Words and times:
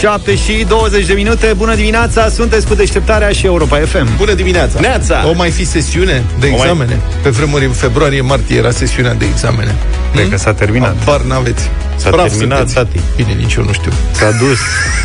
7 0.00 0.34
și 0.36 0.64
20 0.68 1.06
de 1.06 1.12
minute. 1.12 1.54
Bună 1.56 1.74
dimineața, 1.74 2.28
sunteți 2.28 2.66
cu 2.66 2.74
deșteptarea 2.74 3.30
și 3.30 3.46
Europa 3.46 3.76
FM. 3.76 4.16
Bună 4.16 4.32
dimineața! 4.34 4.80
Neața! 4.80 5.26
O 5.28 5.32
mai 5.34 5.50
fi 5.50 5.64
sesiune 5.66 6.24
de 6.38 6.46
O 6.46 6.50
mai- 6.50 6.58
examene? 6.60 7.00
Pe 7.22 7.28
vremuri, 7.30 7.64
în 7.64 7.70
februarie-martie 7.72 8.56
era 8.56 8.70
sesiunea 8.70 9.14
de 9.14 9.24
examene. 9.24 9.74
Cred 10.14 10.30
că 10.30 10.36
s-a 10.36 10.52
terminat. 10.52 10.96
Bar 11.04 11.20
n-aveți. 11.20 11.70
S-a 11.96 12.10
Praf 12.10 12.28
terminat, 12.28 12.56
sunteți. 12.58 12.74
tati. 12.74 13.00
Bine, 13.16 13.32
nici 13.40 13.54
eu 13.54 13.64
nu 13.64 13.72
știu. 13.72 13.92
S-a 14.10 14.30
dus. 14.30 14.58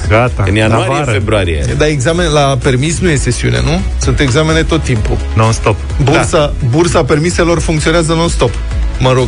Gata. 0.09 0.43
În 0.47 0.53
La 0.53 0.59
ianuarie, 0.59 0.87
vară. 0.93 1.11
februarie. 1.11 1.65
Dar 1.77 1.87
examen 1.87 2.31
la 2.31 2.57
permis 2.63 2.99
nu 2.99 3.09
e 3.09 3.15
sesiune, 3.15 3.61
nu? 3.63 3.79
Sunt 4.01 4.19
examene 4.19 4.63
tot 4.63 4.83
timpul. 4.83 5.17
Non-stop. 5.33 5.75
Bursa, 6.03 6.37
da. 6.37 6.53
bursa 6.69 7.03
permiselor 7.03 7.59
funcționează 7.59 8.13
non-stop. 8.13 8.51
Mă 8.99 9.11
rog. 9.13 9.27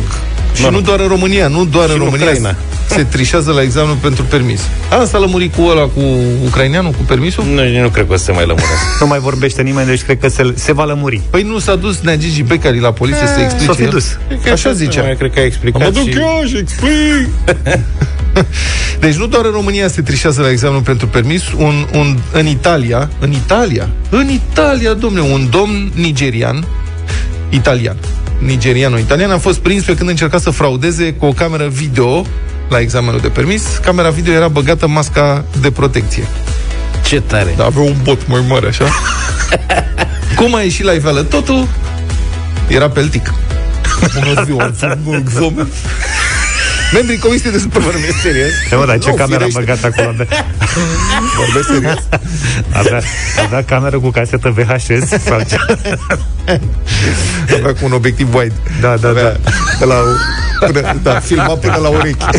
Și 0.54 0.62
Mă 0.62 0.68
nu 0.68 0.76
rog. 0.76 0.84
doar 0.84 1.00
în 1.00 1.08
România, 1.08 1.48
nu 1.48 1.64
doar 1.64 1.88
Și 1.88 1.94
în 1.94 1.98
în 1.98 2.04
România 2.04 2.26
Ucraina. 2.26 2.56
Se 2.88 3.04
trișează 3.04 3.52
la 3.52 3.62
examenul 3.62 3.96
pentru 3.96 4.22
permis. 4.22 4.60
Asta 5.00 5.16
a 5.16 5.20
lămurit 5.20 5.54
cu 5.54 5.62
ăla, 5.62 5.82
cu 5.82 6.00
ucraineanul, 6.44 6.90
cu 6.90 7.02
permisul? 7.02 7.44
Nu, 7.44 7.80
nu 7.80 7.88
cred 7.88 8.06
că 8.06 8.12
o 8.12 8.16
să 8.16 8.24
se 8.24 8.32
mai 8.32 8.46
lămuresc. 8.46 9.00
Nu 9.00 9.06
mai 9.06 9.18
vorbește 9.18 9.62
nimeni, 9.62 9.86
deci 9.86 10.02
cred 10.02 10.18
că 10.20 10.28
se, 10.28 10.52
se 10.54 10.72
va 10.72 10.84
lămuri. 10.84 11.20
Păi 11.30 11.42
nu 11.42 11.58
s-a 11.58 11.74
dus 11.76 12.00
Nea 12.00 12.16
Gigi 12.16 12.42
Becari 12.42 12.80
la 12.80 12.92
poliție 12.92 13.26
să 13.26 13.40
explice. 13.40 13.66
s-a 13.66 13.72
fi 13.72 13.82
el? 13.82 13.88
dus. 13.88 14.18
Așa 14.52 14.72
zicea. 14.72 15.02
Mai 15.02 15.16
cred 15.16 15.32
că 15.32 15.38
a 15.38 15.44
explicat 15.44 15.82
Mă 15.82 15.90
duc 15.90 16.02
și... 16.02 16.18
eu 16.18 16.42
și 16.46 16.56
explic. 16.56 17.28
deci 19.00 19.14
nu 19.14 19.26
doar 19.26 19.44
în 19.44 19.50
România 19.50 19.88
se 19.88 20.02
trișează 20.02 20.40
la 20.42 20.50
examenul 20.50 20.82
pentru 20.82 21.06
permis, 21.06 21.42
un, 21.56 21.86
un, 21.92 22.18
în 22.32 22.46
Italia, 22.46 23.10
în 23.18 23.32
Italia, 23.32 23.88
în 24.10 24.28
Italia, 24.28 24.94
domne, 24.94 25.20
un 25.20 25.46
domn 25.50 25.92
nigerian, 25.94 26.66
italian, 27.50 27.96
nigerianul 28.38 28.98
italian 28.98 29.30
a 29.30 29.38
fost 29.38 29.58
prins 29.58 29.84
pe 29.84 29.94
când 29.94 30.08
încerca 30.08 30.38
să 30.38 30.50
fraudeze 30.50 31.12
cu 31.12 31.26
o 31.26 31.32
cameră 31.32 31.68
video 31.68 32.26
la 32.68 32.80
examenul 32.80 33.20
de 33.20 33.28
permis. 33.28 33.62
Camera 33.82 34.10
video 34.10 34.32
era 34.32 34.48
băgată 34.48 34.84
în 34.84 34.92
masca 34.92 35.44
de 35.60 35.70
protecție. 35.70 36.26
Ce 37.04 37.20
tare. 37.20 37.54
Da, 37.56 37.64
avea 37.64 37.82
un 37.82 37.96
bot 38.02 38.28
mai 38.28 38.44
mare, 38.48 38.66
așa. 38.66 38.84
Cum 40.36 40.54
a 40.54 40.60
ieșit 40.60 40.84
la 40.84 40.92
iveală 40.92 41.22
totul? 41.22 41.68
Era 42.68 42.88
peltic. 42.88 43.34
Bună 44.14 44.44
ziua, 44.44 44.64
am 44.64 44.72
făcut 44.72 45.06
un 45.06 45.14
examen. 45.14 45.68
Membrii 46.92 47.18
Comisiei 47.18 47.52
de 47.52 47.58
Supraveghere 47.58 48.12
serios. 48.22 48.50
E, 48.70 48.74
mă, 48.76 48.86
dar 48.86 48.98
ce 48.98 49.08
Nu, 49.08 49.14
cameră 49.14 49.44
a 49.44 49.46
firește. 49.46 49.60
băgat 49.60 49.84
acolo? 49.84 50.14
De... 50.16 50.26
Vorbesc 51.44 51.68
serios. 51.68 51.98
Avea, 52.72 53.02
avea 53.44 53.64
cameră 53.64 53.98
cu 53.98 54.10
casetă 54.10 54.54
VHS 54.56 54.86
sau 55.24 55.40
ce? 55.48 55.56
Avea 57.58 57.72
cu 57.72 57.84
un 57.84 57.92
obiectiv 57.92 58.34
wide. 58.34 58.54
Da, 58.80 58.96
da, 58.96 59.08
Avea 59.08 59.36
de 59.78 59.84
la, 59.84 59.94
până, 60.66 60.96
da, 61.02 61.20
filma 61.20 61.54
până 61.54 61.76
la 61.82 61.88
urechi. 61.88 62.24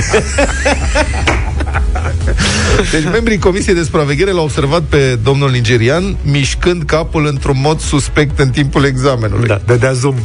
Deci 2.91 3.03
membrii 3.11 3.37
Comisiei 3.37 3.75
de 3.75 3.83
Supraveghere 3.83 4.31
l-au 4.31 4.43
observat 4.43 4.81
pe 4.81 5.17
domnul 5.23 5.49
nigerian 5.51 6.15
mișcând 6.23 6.83
capul 6.83 7.25
într-un 7.25 7.57
mod 7.61 7.79
suspect 7.79 8.39
în 8.39 8.49
timpul 8.49 8.85
examenului. 8.85 9.47
Da, 9.47 9.61
dădea 9.65 9.91
zoom. 9.93 10.15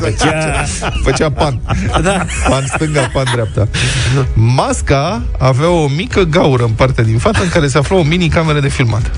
Făcea, 0.00 0.64
făcea 1.02 1.30
pan. 1.30 1.60
Da. 2.02 2.26
Pan 2.48 2.64
stânga, 2.74 3.10
pan 3.12 3.24
dreapta. 3.32 3.68
Masca 4.34 5.22
avea 5.38 5.68
o 5.68 5.88
mică 5.88 6.22
gaură 6.22 6.64
în 6.64 6.70
partea 6.70 7.04
din 7.04 7.18
față 7.18 7.42
în 7.42 7.48
care 7.48 7.66
se 7.68 7.78
afla 7.78 7.96
o 7.96 8.02
mini-cameră 8.02 8.60
de 8.60 8.68
filmat. 8.68 9.10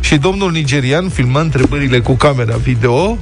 Și 0.00 0.16
domnul 0.16 0.50
nigerian 0.50 1.08
filma 1.08 1.40
întrebările 1.40 2.00
cu 2.00 2.12
camera 2.12 2.56
video, 2.56 3.18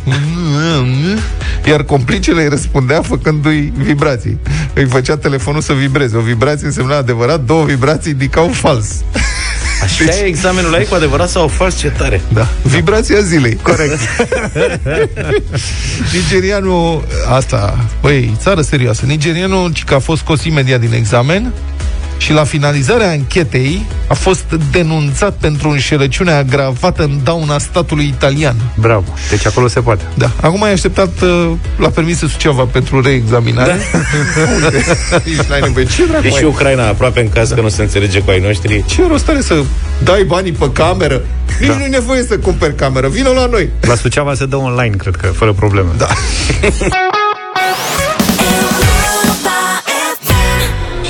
iar 1.65 1.83
complicele 1.83 2.43
îi 2.43 2.49
răspundea 2.49 3.03
făcându-i 3.03 3.73
vibrații. 3.77 4.39
Îi 4.75 4.85
făcea 4.85 5.17
telefonul 5.17 5.61
să 5.61 5.73
vibreze. 5.73 6.17
O 6.17 6.21
vibrație 6.21 6.67
însemna 6.67 6.97
adevărat, 6.97 7.41
două 7.41 7.65
vibrații 7.65 8.11
indicau 8.11 8.49
fals. 8.49 9.05
Așa 9.83 10.05
e 10.05 10.25
examenul 10.25 10.71
la 10.71 10.79
ei 10.79 10.87
cu 10.87 10.95
adevărat 10.95 11.29
sau 11.31 11.49
fals 11.49 11.79
ce 11.79 11.89
tare? 11.89 12.21
Da. 12.33 12.49
Vibrația 12.63 13.21
zilei. 13.21 13.59
Corect. 13.63 13.99
Nigerianul, 16.15 17.07
asta, 17.29 17.87
băi, 18.01 18.37
țară 18.39 18.61
serioasă. 18.61 19.07
Nigerianul, 19.07 19.73
ci 19.73 19.85
că 19.85 19.95
a 19.95 19.99
fost 19.99 20.21
scos 20.21 20.45
imediat 20.45 20.81
din 20.81 20.93
examen 20.93 21.53
și 22.23 22.33
la 22.33 22.45
finalizarea 22.45 23.11
anchetei 23.11 23.87
a 24.07 24.15
fost 24.15 24.45
denunțat 24.71 25.35
pentru 25.41 25.69
înșelăciune 25.69 26.33
agravată 26.33 27.03
în 27.03 27.19
dauna 27.25 27.59
statului 27.59 28.05
italian. 28.05 28.57
Bravo. 28.75 29.05
Deci 29.31 29.47
acolo 29.47 29.69
se 29.69 29.81
poate. 29.81 30.05
Da. 30.15 30.31
Acum 30.41 30.63
ai 30.63 30.73
așteptat 30.73 31.21
uh, 31.23 31.51
la 31.77 31.89
permisul 31.89 32.29
Suceava 32.29 32.65
pentru 32.65 33.01
reexaminare. 33.01 33.77
Da. 33.93 33.99
Nici 35.25 35.47
n-ai 35.49 35.61
nevoie. 35.61 35.85
Ce 35.85 36.07
dracu 36.07 36.27
E 36.27 36.29
și 36.29 36.37
ai? 36.37 36.45
Ucraina 36.45 36.89
aproape 36.89 37.21
în 37.21 37.29
caz 37.29 37.51
că 37.51 37.61
nu 37.61 37.69
se 37.69 37.83
înțelege 37.83 38.21
cu 38.21 38.31
ai 38.31 38.41
noștri. 38.41 38.85
Ce 38.87 39.07
rost 39.09 39.29
are 39.29 39.41
să 39.41 39.63
dai 40.03 40.25
banii 40.25 40.53
pe 40.53 40.71
cameră? 40.73 41.21
Nici 41.61 41.69
da. 41.69 41.77
nu 41.77 41.85
e 41.85 41.89
nevoie 41.89 42.23
să 42.23 42.39
cumperi 42.39 42.75
cameră. 42.75 43.09
Vină 43.09 43.29
la 43.29 43.47
noi. 43.47 43.69
La 43.81 43.95
Suceava 43.95 44.35
se 44.35 44.47
dă 44.47 44.57
online, 44.57 44.97
cred 44.97 45.17
că, 45.17 45.27
fără 45.27 45.53
probleme. 45.53 45.89
Da. 45.97 46.07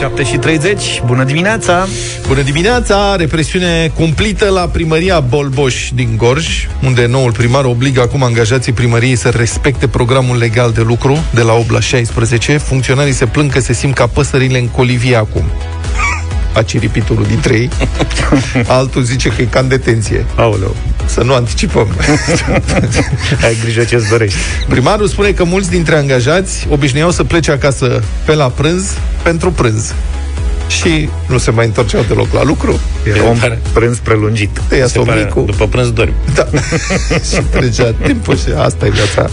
7 0.03 0.25
și 0.25 0.37
30, 0.37 1.03
bună 1.07 1.25
dimineața! 1.25 1.87
Bună 2.27 2.43
dimineața! 2.43 3.17
Represiune 3.17 3.93
cumplită 3.95 4.49
la 4.49 4.61
primăria 4.61 5.21
Bolboș 5.21 5.91
din 5.95 6.17
Gorj, 6.17 6.69
unde 6.85 7.07
noul 7.07 7.33
primar 7.33 7.65
obligă 7.65 8.01
acum 8.01 8.23
angajații 8.23 8.73
primăriei 8.73 9.17
să 9.17 9.29
respecte 9.29 9.89
programul 9.89 10.37
legal 10.37 10.73
de 10.73 10.81
lucru 10.81 11.19
de 11.35 11.41
la 11.41 11.53
8 11.53 11.71
la 11.71 11.81
16. 11.81 12.57
Funcționarii 12.57 13.13
se 13.13 13.27
plâng 13.27 13.53
că 13.53 13.61
se 13.61 13.73
simt 13.73 13.95
ca 13.95 14.07
păsările 14.07 14.59
în 14.59 14.69
colivie 14.69 15.17
acum. 15.17 15.45
A 16.55 16.63
ciripit 16.63 17.09
unul 17.09 17.25
dintre 17.25 17.55
ei. 17.55 17.71
Altul 18.67 19.03
zice 19.03 19.29
că 19.29 19.43
e 19.43 19.45
ca 19.45 19.61
în 19.61 19.69
detenție. 19.69 20.27
Aoleu, 20.35 20.77
Să 21.13 21.23
nu 21.23 21.35
anticipăm. 21.35 21.89
ai 23.45 23.57
grijă 23.63 23.85
ce-ți 23.85 24.09
dorești. 24.09 24.39
Primarul 24.69 25.09
spune 25.09 25.31
că 25.31 25.45
mulți 25.45 25.71
dintre 25.71 25.97
angajați 25.97 26.67
obișnuiau 26.71 27.11
să 27.11 27.25
plece 27.25 27.51
acasă 27.51 28.03
pe 28.25 28.35
la 28.35 28.49
prânz 28.49 28.91
pentru 29.23 29.51
prânz. 29.51 29.95
Și 30.69 31.09
nu 31.27 31.39
se 31.39 31.51
mai 31.51 31.67
întorceau 31.67 32.05
deloc 32.09 32.33
la 32.33 32.43
lucru. 32.43 32.81
E 33.17 33.21
un 33.21 33.39
prânz 33.73 33.99
prelungit. 33.99 34.61
Ea 34.79 34.87
Se 34.87 34.99
pare, 34.99 35.11
somnicul. 35.19 35.45
după 35.47 35.67
prânz 35.67 35.91
dormi. 35.91 36.15
Da. 36.35 36.47
și 37.31 37.43
trecea 37.51 37.95
timpul 38.03 38.37
și 38.37 38.49
asta 38.57 38.87
e 38.87 38.91
viața. 38.91 39.31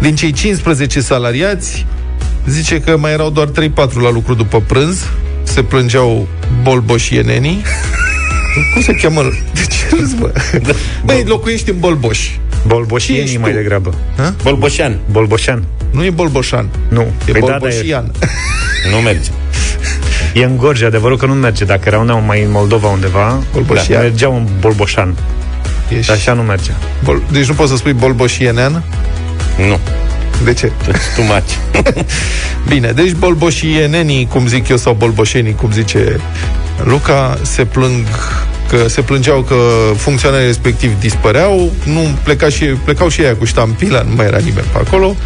Din 0.00 0.14
cei 0.16 0.32
15 0.32 1.00
salariați, 1.00 1.86
zice 2.48 2.80
că 2.80 2.96
mai 2.96 3.12
erau 3.12 3.30
doar 3.30 3.48
3-4 3.48 3.52
la 4.02 4.10
lucru 4.10 4.34
după 4.34 4.60
prânz, 4.66 5.04
se 5.42 5.62
plângeau 5.62 6.28
bolboșienenii. 6.62 7.62
Cum 8.72 8.82
se 8.82 8.94
cheamă? 8.94 9.22
De 9.54 9.60
ce 9.60 9.96
râzi, 9.96 10.16
bă? 10.16 10.32
Băi, 11.04 11.24
locuiești 11.26 11.70
în 11.70 11.78
Bolboș. 11.78 12.28
Bolboșienii 12.66 13.22
ești 13.22 13.36
mai 13.36 13.50
tu? 13.50 13.56
degrabă. 13.56 13.94
Bolboșan. 14.42 14.98
Bolboșan. 15.10 15.64
Nu 15.90 16.04
e 16.04 16.10
Bolboșan. 16.10 16.68
Nu. 16.88 17.00
E 17.26 17.32
Păi 17.32 17.40
da, 17.40 17.46
dar 17.46 17.56
e, 17.56 17.58
Bolboșian. 17.58 18.10
Nu 18.92 18.96
merge. 18.96 19.30
e 20.34 20.44
în 20.44 20.56
Gorj, 20.56 20.82
adevărul 20.82 21.16
că 21.16 21.26
nu 21.26 21.32
merge. 21.34 21.64
Dacă 21.64 21.82
erau 21.86 22.04
neam 22.04 22.24
mai 22.24 22.42
în 22.42 22.50
Moldova 22.50 22.88
undeva, 22.88 23.42
Bolboșian. 23.52 23.98
da, 23.98 24.02
mergeau 24.02 24.36
în 24.36 24.46
Bolboșan. 24.60 25.14
Ești... 25.98 26.10
Așa 26.12 26.32
nu 26.32 26.42
merge. 26.42 26.70
Bol... 27.04 27.22
Deci 27.32 27.46
nu 27.46 27.54
poți 27.54 27.70
să 27.70 27.76
spui 27.76 27.92
Bolboșienean? 27.92 28.82
Nu. 29.68 29.78
De 30.44 30.52
ce? 30.52 30.72
Tu 31.16 31.22
maci. 31.22 31.58
Bine, 32.68 32.90
deci 32.90 33.12
bolboșienenii, 33.12 34.26
cum 34.26 34.46
zic 34.46 34.68
eu, 34.68 34.76
sau 34.76 34.92
bolboșenii, 34.92 35.54
cum 35.54 35.72
zice 35.72 36.20
Luca, 36.82 37.38
se 37.42 37.64
plâng 37.64 38.06
că 38.68 38.88
se 38.88 39.00
plângeau 39.00 39.40
că 39.40 39.56
funcționarii 39.96 40.46
respectiv 40.46 41.00
dispăreau, 41.00 41.72
nu 41.84 42.18
pleca 42.22 42.48
și, 42.48 42.64
plecau 42.64 43.08
și 43.08 43.20
ei 43.20 43.36
cu 43.38 43.44
ștampila, 43.44 44.02
nu 44.02 44.14
mai 44.16 44.26
era 44.26 44.38
nimeni 44.38 44.66
pe 44.72 44.78
acolo. 44.78 45.16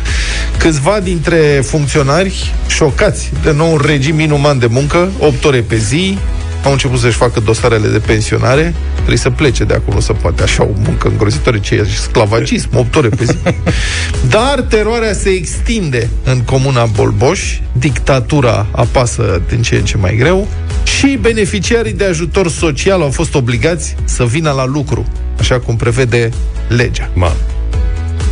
Câțiva 0.59 1.01
dintre 1.01 1.63
funcționari, 1.65 2.53
șocați 2.67 3.31
de 3.43 3.53
nou 3.53 3.77
regim 3.77 4.21
inuman 4.21 4.59
de 4.59 4.67
muncă, 4.67 5.11
8 5.19 5.45
ore 5.45 5.61
pe 5.61 5.77
zi, 5.77 6.19
au 6.65 6.73
început 6.73 6.99
să-și 6.99 7.17
facă 7.17 7.41
dosarele 7.41 7.89
de 7.89 7.99
pensionare, 7.99 8.75
trebuie 8.95 9.17
să 9.17 9.31
plece 9.31 9.65
de 9.65 9.75
acolo, 9.75 9.95
nu 9.95 10.01
se 10.01 10.13
poate 10.13 10.43
așa 10.43 10.63
o 10.63 10.73
muncă 10.85 11.09
îngrozitoare, 11.09 11.61
ce 11.61 11.75
e 11.75 11.85
sclavagism, 11.85 12.69
8 12.75 12.97
ore 12.97 13.09
pe 13.09 13.25
zi. 13.25 13.37
Dar 14.35 14.61
teroarea 14.61 15.13
se 15.13 15.29
extinde 15.29 16.11
în 16.25 16.41
comuna 16.41 16.85
Bolboș, 16.85 17.59
dictatura 17.73 18.67
apasă 18.71 19.43
din 19.49 19.63
ce 19.63 19.75
în 19.75 19.85
ce 19.85 19.97
mai 19.97 20.17
greu 20.17 20.49
și 20.85 21.19
beneficiarii 21.21 21.93
de 21.93 22.05
ajutor 22.05 22.49
social 22.49 23.03
au 23.03 23.11
fost 23.11 23.35
obligați 23.35 23.95
să 24.05 24.25
vină 24.25 24.51
la 24.51 24.67
lucru, 24.67 25.07
așa 25.39 25.59
cum 25.59 25.77
prevede 25.77 26.31
legea. 26.69 27.11
Ma. 27.15 27.33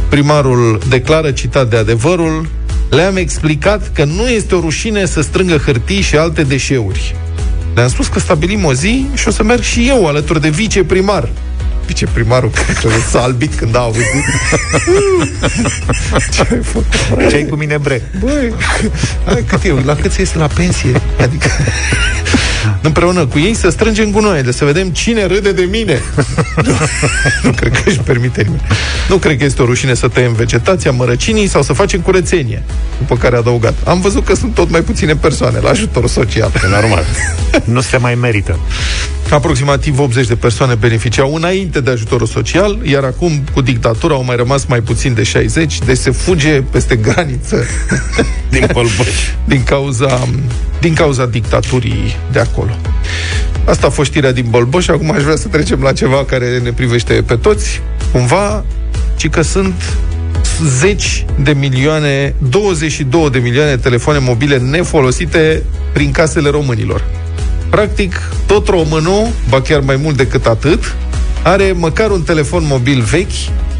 Primarul 0.08 0.80
declară, 0.88 1.30
citat 1.30 1.70
de 1.70 1.76
adevărul, 1.76 2.48
le-am 2.90 3.16
explicat 3.16 3.90
că 3.92 4.04
nu 4.04 4.28
este 4.28 4.54
o 4.54 4.60
rușine 4.60 5.04
să 5.04 5.20
strângă 5.20 5.56
hârtii 5.56 6.00
și 6.00 6.16
alte 6.16 6.42
deșeuri. 6.42 7.16
Le-am 7.76 7.88
spus 7.88 8.06
că 8.06 8.18
stabilim 8.18 8.64
o 8.64 8.72
zi 8.72 9.06
și 9.14 9.28
o 9.28 9.30
să 9.30 9.42
merg 9.42 9.62
și 9.62 9.88
eu 9.88 10.06
alături 10.06 10.40
de 10.40 10.48
viceprimar. 10.48 11.28
Viceprimarul 11.86 12.50
cred 12.64 12.78
că 12.78 12.88
s-a 13.10 13.22
albit 13.22 13.54
când 13.54 13.76
a 13.76 13.78
auzit. 13.78 14.04
Ce 16.32 16.46
ai 16.50 16.60
făcut? 16.62 17.28
Ce 17.28 17.36
ai 17.36 17.46
cu 17.46 17.56
mine, 17.56 17.78
bre? 17.78 18.02
Băi, 18.20 18.54
hai, 19.24 19.44
cât 19.48 19.64
eu, 19.64 19.82
la 19.84 19.96
cât 19.96 20.12
se 20.12 20.20
iese 20.20 20.38
la 20.38 20.46
pensie? 20.46 21.00
Adică... 21.20 21.48
împreună 22.82 23.26
cu 23.26 23.38
ei 23.38 23.54
să 23.54 23.68
strângem 23.68 24.10
gunoaiele, 24.10 24.52
să 24.52 24.64
vedem 24.64 24.88
cine 24.88 25.26
râde 25.26 25.52
de 25.52 25.62
mine. 25.70 26.00
nu, 26.64 26.72
nu 27.42 27.50
cred 27.50 27.72
că 27.72 27.88
își 27.88 27.98
permite 27.98 28.42
nimeni. 28.42 28.62
Nu 29.08 29.16
cred 29.16 29.38
că 29.38 29.44
este 29.44 29.62
o 29.62 29.64
rușine 29.64 29.94
să 29.94 30.08
tăiem 30.08 30.32
vegetația, 30.32 30.90
mărăcinii 30.90 31.46
sau 31.46 31.62
să 31.62 31.72
facem 31.72 32.00
curățenie. 32.00 32.62
După 32.98 33.16
care 33.16 33.34
a 33.34 33.38
adăugat. 33.38 33.74
Am 33.84 34.00
văzut 34.00 34.24
că 34.24 34.34
sunt 34.34 34.54
tot 34.54 34.70
mai 34.70 34.80
puține 34.80 35.16
persoane 35.16 35.58
la 35.58 35.70
ajutor 35.70 36.08
social. 36.08 36.50
E 36.64 36.68
normal. 36.68 37.04
nu 37.64 37.80
se 37.80 37.96
mai 37.96 38.14
merită. 38.14 38.58
Aproximativ 39.30 39.98
80 39.98 40.26
de 40.26 40.36
persoane 40.36 40.74
beneficiau 40.74 41.34
înainte 41.34 41.80
de 41.80 41.90
ajutorul 41.90 42.26
social, 42.26 42.78
iar 42.82 43.04
acum, 43.04 43.44
cu 43.54 43.60
dictatura, 43.60 44.14
au 44.14 44.24
mai 44.24 44.36
rămas 44.36 44.64
mai 44.64 44.80
puțin 44.80 45.14
de 45.14 45.22
60, 45.22 45.78
deci 45.78 45.96
se 45.96 46.10
fuge 46.10 46.62
peste 46.62 46.96
graniță 47.06 47.64
din 48.50 48.68
Bolboș. 48.72 49.08
din 49.44 49.62
cauza, 49.62 50.28
din 50.80 50.94
cauza 50.94 51.26
dictaturii 51.26 52.16
de 52.32 52.38
acolo. 52.38 52.76
Asta 53.64 53.86
a 53.86 53.90
fost 53.90 54.10
știrea 54.10 54.32
din 54.32 54.46
Bolboș, 54.48 54.88
acum 54.88 55.10
aș 55.10 55.22
vrea 55.22 55.36
să 55.36 55.48
trecem 55.48 55.82
la 55.82 55.92
ceva 55.92 56.24
care 56.24 56.58
ne 56.58 56.72
privește 56.72 57.12
pe 57.12 57.36
toți. 57.36 57.80
Cumva, 58.12 58.64
ci 59.16 59.28
că 59.28 59.42
sunt 59.42 59.74
zeci 60.78 61.24
de 61.42 61.52
milioane, 61.52 62.34
22 62.50 63.30
de 63.30 63.38
milioane 63.38 63.70
de 63.70 63.80
telefoane 63.80 64.18
mobile 64.18 64.58
nefolosite 64.58 65.62
prin 65.92 66.10
casele 66.10 66.50
românilor. 66.50 67.04
Practic, 67.70 68.30
tot 68.46 68.68
românul, 68.68 69.26
ba 69.48 69.60
chiar 69.60 69.80
mai 69.80 69.96
mult 70.02 70.16
decât 70.16 70.46
atât, 70.46 70.94
are 71.42 71.72
măcar 71.74 72.10
un 72.10 72.22
telefon 72.22 72.64
mobil 72.66 73.00
vechi 73.00 73.30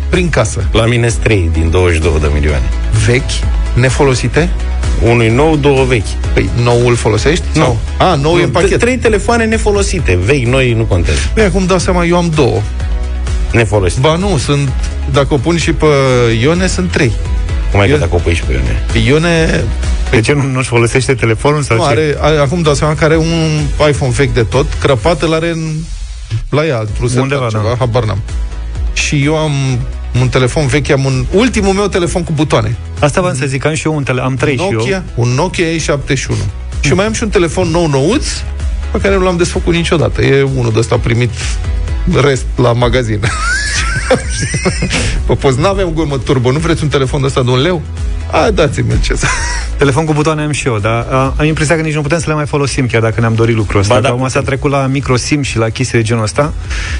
prin 0.09 0.29
casă. 0.29 0.65
La 0.73 0.85
mine 0.87 1.09
3 1.23 1.50
din 1.53 1.71
22 1.71 2.12
de 2.21 2.31
milioane. 2.35 2.65
Vechi? 3.06 3.31
Nefolosite? 3.75 4.49
Unui 5.03 5.29
nou, 5.29 5.56
două 5.56 5.85
vechi. 5.85 6.06
Păi, 6.35 6.50
noul 6.62 6.94
folosești? 6.97 7.44
Nu. 7.55 7.62
Sau? 7.62 7.79
A, 7.99 8.15
nou 8.15 8.37
e 8.38 8.43
în 8.43 8.50
pachet. 8.50 8.79
Trei 8.79 8.97
telefoane 8.99 9.44
nefolosite. 9.44 10.19
Vechi, 10.25 10.47
noi 10.47 10.73
nu 10.73 10.85
contează. 10.85 11.21
Păi, 11.35 11.44
acum 11.44 11.67
dau 11.67 11.79
seama, 11.79 12.05
eu 12.05 12.17
am 12.17 12.33
două. 12.35 12.61
Nefolosite. 13.53 14.00
Ba 14.00 14.17
nu, 14.17 14.37
sunt, 14.38 14.69
dacă 15.12 15.35
o 15.35 15.37
pun 15.37 15.56
și 15.56 15.73
pe 15.73 15.87
Ione, 16.41 16.67
sunt 16.67 16.91
trei. 16.91 17.12
Cum 17.71 17.81
ai 17.81 17.88
Eu- 17.88 17.94
că 17.94 18.00
dacă 18.00 18.15
o 18.15 18.19
pui 18.19 18.35
și 18.35 18.43
pe 18.43 18.53
Ione? 18.53 18.85
Pe 18.93 18.99
Ione 18.99 19.65
De 20.11 20.20
ce 20.20 20.32
nu, 20.32 20.43
nu-și 20.43 20.69
folosește 20.69 21.14
telefonul 21.14 21.62
sau 21.62 21.76
nu, 21.76 21.82
ce? 21.82 21.88
are, 21.88 22.17
are, 22.20 22.37
acum 22.37 22.62
dau 22.62 22.75
seama 22.75 22.94
că 22.94 23.05
are 23.05 23.17
un 23.17 23.61
iPhone 23.88 24.12
vechi 24.17 24.32
de 24.32 24.43
tot, 24.43 24.67
crăpat 24.81 25.23
îl 25.23 25.35
are 25.35 25.50
în, 25.50 25.73
la 26.50 26.67
ea, 26.67 26.79
într-un 26.79 27.08
set 27.08 27.20
Undeva, 27.20 27.47
ceva, 27.50 27.62
da. 27.62 27.75
habar 27.79 28.05
n-am. 28.05 28.19
Și 28.93 29.25
eu 29.25 29.37
am 29.37 29.53
un 30.20 30.29
telefon 30.29 30.67
vechi, 30.67 30.91
am 30.91 31.05
un 31.05 31.25
ultimul 31.32 31.75
meu 31.75 31.87
telefon 31.87 32.25
cu 32.25 32.32
butoane. 32.32 32.76
Asta 33.00 33.20
v-am 33.20 33.35
să 33.35 33.47
zic, 33.47 33.64
am 33.64 33.75
și 33.75 33.87
eu 33.87 33.94
un 33.94 34.03
tele... 34.03 34.20
am 34.20 34.35
trei 34.35 34.56
și 34.56 34.62
eu. 34.62 34.70
Nokia, 34.70 35.05
un 35.14 35.29
Nokia 35.29 35.67
E71. 35.67 36.17
Și 36.81 36.94
mai 36.94 37.06
am 37.06 37.12
și 37.12 37.23
un 37.23 37.29
telefon 37.29 37.69
nou 37.69 37.87
nouț, 37.87 38.26
pe 38.93 38.99
care 38.99 39.14
nu 39.14 39.23
l-am 39.23 39.37
desfăcut 39.37 39.75
niciodată. 39.75 40.23
E 40.23 40.43
unul 40.43 40.73
de 40.73 40.79
ăsta 40.79 40.97
primit 40.97 41.31
rest 42.20 42.47
la 42.56 42.73
magazin. 42.73 43.20
Pă, 45.26 45.35
poți, 45.35 45.61
n-avem 45.61 45.88
gurmă 45.88 46.19
turbo, 46.19 46.53
nu 46.53 46.58
vreți 46.58 46.82
un 46.82 46.88
telefon 46.88 47.20
de 47.20 47.26
ăsta 47.26 47.43
de 47.43 47.50
un 47.50 47.61
leu? 47.61 47.82
A, 48.31 48.50
dați-mi 48.50 49.00
ce 49.03 49.14
să... 49.14 49.26
Telefon 49.79 50.05
cu 50.05 50.12
butoane 50.12 50.43
am 50.43 50.50
și 50.50 50.67
eu, 50.67 50.79
dar 50.79 51.06
a, 51.11 51.35
am 51.38 51.47
impresia 51.47 51.75
că 51.76 51.81
nici 51.82 51.94
nu 51.94 52.00
putem 52.00 52.19
să 52.19 52.25
le 52.29 52.35
mai 52.35 52.47
folosim, 52.47 52.87
chiar 52.87 53.00
dacă 53.03 53.20
ne-am 53.20 53.35
dorit 53.35 53.56
lucrul 53.56 53.81
ăsta. 53.81 53.94
Ba 53.94 54.00
da, 54.00 54.06
Dar 54.06 54.17
acum 54.17 54.29
s-a 54.29 54.38
putem. 54.38 54.44
trecut 54.55 54.70
la 54.70 54.87
micro 54.87 55.17
SIM 55.17 55.43
și 55.43 55.58
la 55.58 55.69
chestii 55.69 55.99
de 55.99 56.05
genul 56.05 56.23
ăsta 56.23 56.53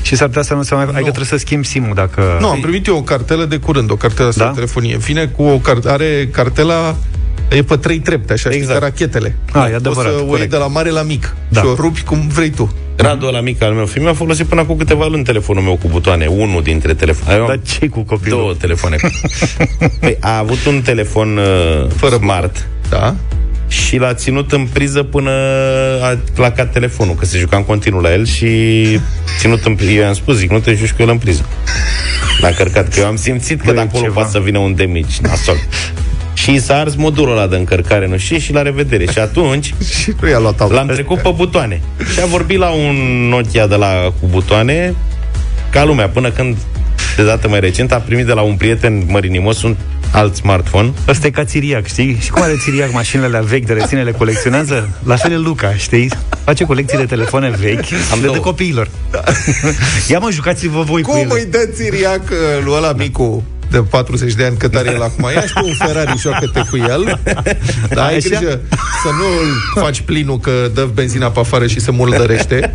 și 0.03 0.17
s-ar 0.17 0.27
putea 0.27 0.43
să 0.43 0.55
nu 0.55 0.63
se 0.63 0.75
mai... 0.75 0.83
Adică 0.85 1.01
trebuie 1.03 1.25
să 1.25 1.37
schimbi 1.37 1.67
SIM-ul 1.67 1.95
dacă... 1.95 2.37
Nu, 2.41 2.49
am 2.49 2.61
primit 2.61 2.87
eu 2.87 2.97
o 2.97 3.03
cartelă 3.03 3.45
de 3.45 3.57
curând, 3.57 3.91
o 3.91 3.97
cartelă 3.97 4.29
asta 4.29 4.41
Da? 4.45 4.49
de 4.49 4.55
telefonie. 4.55 4.97
Vine 4.97 5.27
cu 5.27 5.43
o 5.43 5.59
carte, 5.59 5.89
are 5.91 6.29
cartela 6.33 6.97
E 7.51 7.63
pe 7.63 7.77
trei 7.77 7.99
trepte, 7.99 8.33
așa, 8.33 8.49
exact. 8.49 8.55
știi, 8.55 8.61
Exact. 8.61 8.79
ca 8.81 8.87
rachetele. 8.87 9.37
Ah, 9.53 9.71
e 9.71 9.75
adevărat, 9.75 10.13
O 10.13 10.15
să 10.15 10.17
o 10.17 10.21
iei 10.21 10.29
corect. 10.31 10.51
de 10.51 10.57
la 10.57 10.67
mare 10.67 10.91
la 10.91 11.03
mic 11.03 11.35
Da. 11.49 11.61
și 11.61 11.67
o 11.67 11.75
rupi 11.75 12.03
cum 12.03 12.29
vrei 12.29 12.51
tu. 12.51 12.75
Radu 12.97 13.27
ăla 13.27 13.41
mic 13.41 13.63
al 13.63 13.73
meu 13.73 13.87
fiu 13.87 14.03
mi-a 14.03 14.15
folosit 14.15 14.47
până 14.47 14.61
acum 14.61 14.77
câteva 14.77 15.07
luni 15.07 15.25
telefonul 15.25 15.63
meu 15.63 15.77
cu 15.77 15.89
butoane. 15.89 16.27
Unul 16.27 16.63
dintre 16.63 16.95
telefoane. 16.95 17.35
Eu 17.37 17.41
am 17.43 17.49
Dar 17.49 17.61
ce 17.79 17.89
cu 17.89 18.01
copilul? 18.03 18.39
două 18.39 18.55
telefoane. 18.55 18.97
păi, 20.01 20.17
a 20.21 20.39
avut 20.39 20.65
un 20.67 20.81
telefon 20.83 21.37
uh, 21.37 21.87
Fără 21.97 22.17
smart 22.17 22.67
Da? 22.89 23.15
și 23.69 23.97
l-a 23.97 24.15
ținut 24.15 24.53
în 24.53 24.67
priză 24.73 25.03
până 25.03 25.31
a 26.03 26.19
placat 26.35 26.73
telefonul, 26.73 27.15
că 27.15 27.25
se 27.25 27.39
juca 27.39 27.57
în 27.57 27.65
continuu 27.65 28.01
la 28.01 28.13
el 28.13 28.27
și 28.27 28.47
ținut 29.39 29.65
în 29.65 29.75
priză. 29.75 29.91
Eu 29.93 30.03
i-am 30.03 30.15
spus, 30.15 30.37
zic, 30.37 30.51
nu 30.51 30.59
te 30.59 30.75
juci 30.75 30.93
cu 30.93 31.03
el 31.03 31.09
în 31.09 31.19
priză. 31.19 31.45
L-a 32.41 32.51
cărcat, 32.51 32.89
că 32.89 33.01
eu 33.01 33.07
am 33.07 33.17
simțit 33.17 33.59
că 33.59 33.65
Băi, 33.67 33.75
de 33.75 33.81
acolo 33.81 34.03
ceva. 34.03 34.15
poate 34.15 34.31
să 34.31 34.39
vină 34.39 34.59
un 34.59 34.75
damage 34.77 35.15
nasol. 35.23 35.57
Și 36.47 36.61
s-a 36.61 36.79
ars 36.79 36.95
modulul 36.95 37.37
ăla 37.37 37.47
de 37.47 37.57
încărcare, 37.57 38.07
nu 38.07 38.17
știu, 38.17 38.39
și 38.39 38.53
la 38.53 38.63
revedere. 38.63 39.07
Și 39.07 39.19
atunci 39.19 39.75
Și 40.01 40.13
nu 40.21 40.29
i-a 40.29 40.39
luat 40.39 40.71
L-am 40.71 40.87
trecut 40.87 41.19
pe 41.19 41.33
butoane. 41.37 41.81
Și 42.13 42.21
a 42.21 42.27
vorbit 42.27 42.59
la 42.59 42.71
un 42.71 43.29
Nokia 43.29 43.67
de 43.67 43.75
la 43.75 44.13
cu 44.21 44.27
butoane 44.31 44.95
ca 45.71 45.85
lumea, 45.85 46.09
până 46.09 46.31
când 46.31 46.57
de 47.17 47.25
dată 47.25 47.49
mai 47.49 47.61
recent 47.61 47.93
a 47.93 47.97
primit 47.97 48.27
de 48.27 48.33
la 48.33 48.41
un 48.41 48.57
prieten 48.57 49.05
mărinimos 49.09 49.63
un 49.63 49.77
alt 50.13 50.35
smartphone. 50.37 50.93
Ăsta 51.09 51.27
e 51.27 51.31
ca 51.31 51.45
țiriac, 51.45 51.87
știi? 51.87 52.19
Și 52.21 52.31
cum 52.31 52.43
are 52.43 52.55
țiriac 52.63 52.93
mașinile 52.93 53.27
alea 53.27 53.41
vechi 53.41 53.67
de 53.67 53.73
reține, 53.73 54.03
le 54.03 54.13
colecționează? 54.13 54.89
La 55.05 55.17
fel 55.17 55.33
e 55.33 55.37
Luca, 55.37 55.75
știi? 55.75 56.11
Face 56.45 56.65
colecții 56.65 56.99
de 56.99 57.05
telefoane 57.05 57.51
vechi, 57.51 57.93
am 58.13 58.19
le 58.19 58.21
dă 58.21 58.27
două. 58.27 58.39
copiilor. 58.39 58.89
Ia 60.11 60.19
mă, 60.19 60.31
jucați-vă 60.31 60.83
voi 60.83 61.03
cu 61.03 61.11
Cum 61.11 61.21
ele. 61.21 61.33
îi 61.33 61.47
dă 61.51 61.69
țiriac 61.73 62.23
uh, 62.31 62.65
lui 62.65 62.73
ăla 62.77 62.93
micu 62.93 63.45
de 63.71 63.79
40 63.79 64.35
de 64.35 64.45
ani 64.45 64.57
cât 64.57 64.75
are 64.75 64.91
el 64.95 65.03
acum? 65.03 65.29
Ia 65.35 65.41
și 65.41 65.53
tu 65.53 65.67
un 65.67 65.75
Ferrari, 65.87 66.19
joacă-te 66.19 66.61
cu 66.71 66.77
el. 66.77 67.21
Dar 67.89 68.07
ai 68.07 68.17
Așa? 68.17 68.29
grijă 68.29 68.61
să 69.03 69.09
nu 69.19 69.25
îl 69.43 69.83
faci 69.83 70.01
plinul 70.01 70.39
că 70.41 70.51
dă 70.75 70.89
benzina 70.95 71.31
pe 71.31 71.41
afară 71.41 71.67
și 71.67 71.81
se 71.81 71.91
murdărește. 71.91 72.75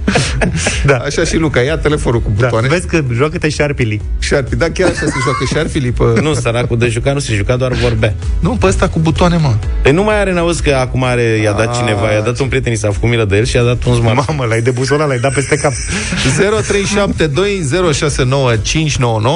Da. 0.86 0.96
Așa 0.96 1.24
și 1.24 1.36
Luca, 1.38 1.60
ia 1.60 1.78
telefonul 1.78 2.22
cu 2.22 2.32
Da, 2.38 2.46
butoane. 2.46 2.68
vezi 2.68 2.88
că 2.88 3.04
joacă-te 3.14 3.50
șarpili. 3.50 4.02
Șarpi, 4.20 4.56
da, 4.56 4.70
chiar 4.70 4.90
așa 4.90 5.06
se 5.06 5.14
joacă 5.24 5.44
șarpili 5.54 5.92
pe... 5.92 6.04
Nu, 6.22 6.34
săracul 6.34 6.78
de 6.78 6.88
jucat 6.88 7.14
nu 7.14 7.20
se 7.20 7.34
juca, 7.34 7.56
doar 7.56 7.72
vorbea. 7.74 8.14
Nu, 8.40 8.50
pe 8.50 8.66
ăsta 8.66 8.88
cu 8.88 9.00
butoane, 9.00 9.38
mă. 9.38 9.54
Păi 9.82 9.92
nu 9.92 10.04
mai 10.04 10.20
are, 10.20 10.34
n-auzi 10.34 10.62
că 10.62 10.76
acum 10.80 11.04
are, 11.04 11.22
i-a 11.44 11.52
dat 11.52 11.68
Ah. 11.68 11.76
cineva, 11.78 12.12
i-a 12.12 12.22
dat 12.22 12.40
un 12.40 12.48
prieten, 12.48 12.74
i 12.74 12.76
s-a 12.76 12.92
făcut 12.92 13.10
milă 13.10 13.26
de 13.26 13.38
el 13.38 13.46
și 13.46 13.56
i-a 13.56 13.64
dat 13.64 13.84
un 13.86 13.94
smartphone. 13.96 14.38
Mamă, 14.38 14.46
l-ai 14.50 14.62
de 14.62 14.72
buzola, 14.72 15.06
l-ai 15.06 15.20
dat 15.20 15.34
peste 15.34 15.56
cap. 15.56 15.72
0372069599 15.72 15.76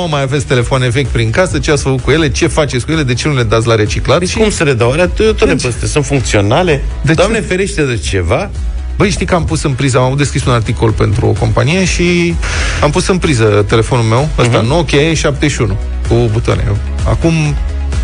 Mai 0.10 0.22
aveți 0.22 0.46
telefoane 0.46 0.90
vechi 0.90 1.08
prin 1.08 1.30
casă 1.46 1.60
Ce 1.60 1.72
ați 1.72 1.84
făcut 1.84 2.02
cu 2.02 2.12
ele? 2.12 2.30
Ce 2.30 2.48
faceți 2.48 2.86
cu 2.86 2.92
ele? 2.92 3.04
De 3.04 3.14
ce 3.14 3.28
nu 3.28 3.36
le 3.36 3.44
dați 3.44 3.68
la 3.68 3.76
reciclat? 3.76 4.20
Deci 4.20 4.38
cum 4.38 4.50
să 4.50 4.64
le 4.64 4.74
dau? 4.74 4.92
Alea, 4.92 5.10
eu 5.20 5.32
tot 5.32 5.48
le 5.48 5.56
păstrez. 5.56 5.92
Sunt 5.92 6.06
funcționale? 6.06 6.84
De 7.02 7.14
Doamne 7.14 7.40
ce? 7.40 7.44
ferește 7.44 7.84
de 7.84 7.98
ceva? 7.98 8.50
Băi, 8.98 9.10
știi 9.10 9.26
că 9.26 9.36
am 9.36 9.46
pus 9.46 9.64
în 9.64 9.72
priză, 9.72 9.98
am 9.98 10.14
deschis 10.18 10.46
un 10.46 10.54
articol 10.54 10.92
pentru 10.92 11.26
o 11.26 11.32
companie 11.32 11.86
și 11.86 12.36
am 12.82 12.92
pus 12.92 13.08
în 13.08 13.18
priză 13.18 13.66
telefonul 13.68 14.06
meu, 14.06 14.30
ăsta, 14.38 14.62
uh-huh. 14.62 14.68
Nokia 14.68 15.00
E71, 15.12 15.68
cu 16.08 16.30
butoane. 16.32 16.64
Acum 17.08 17.34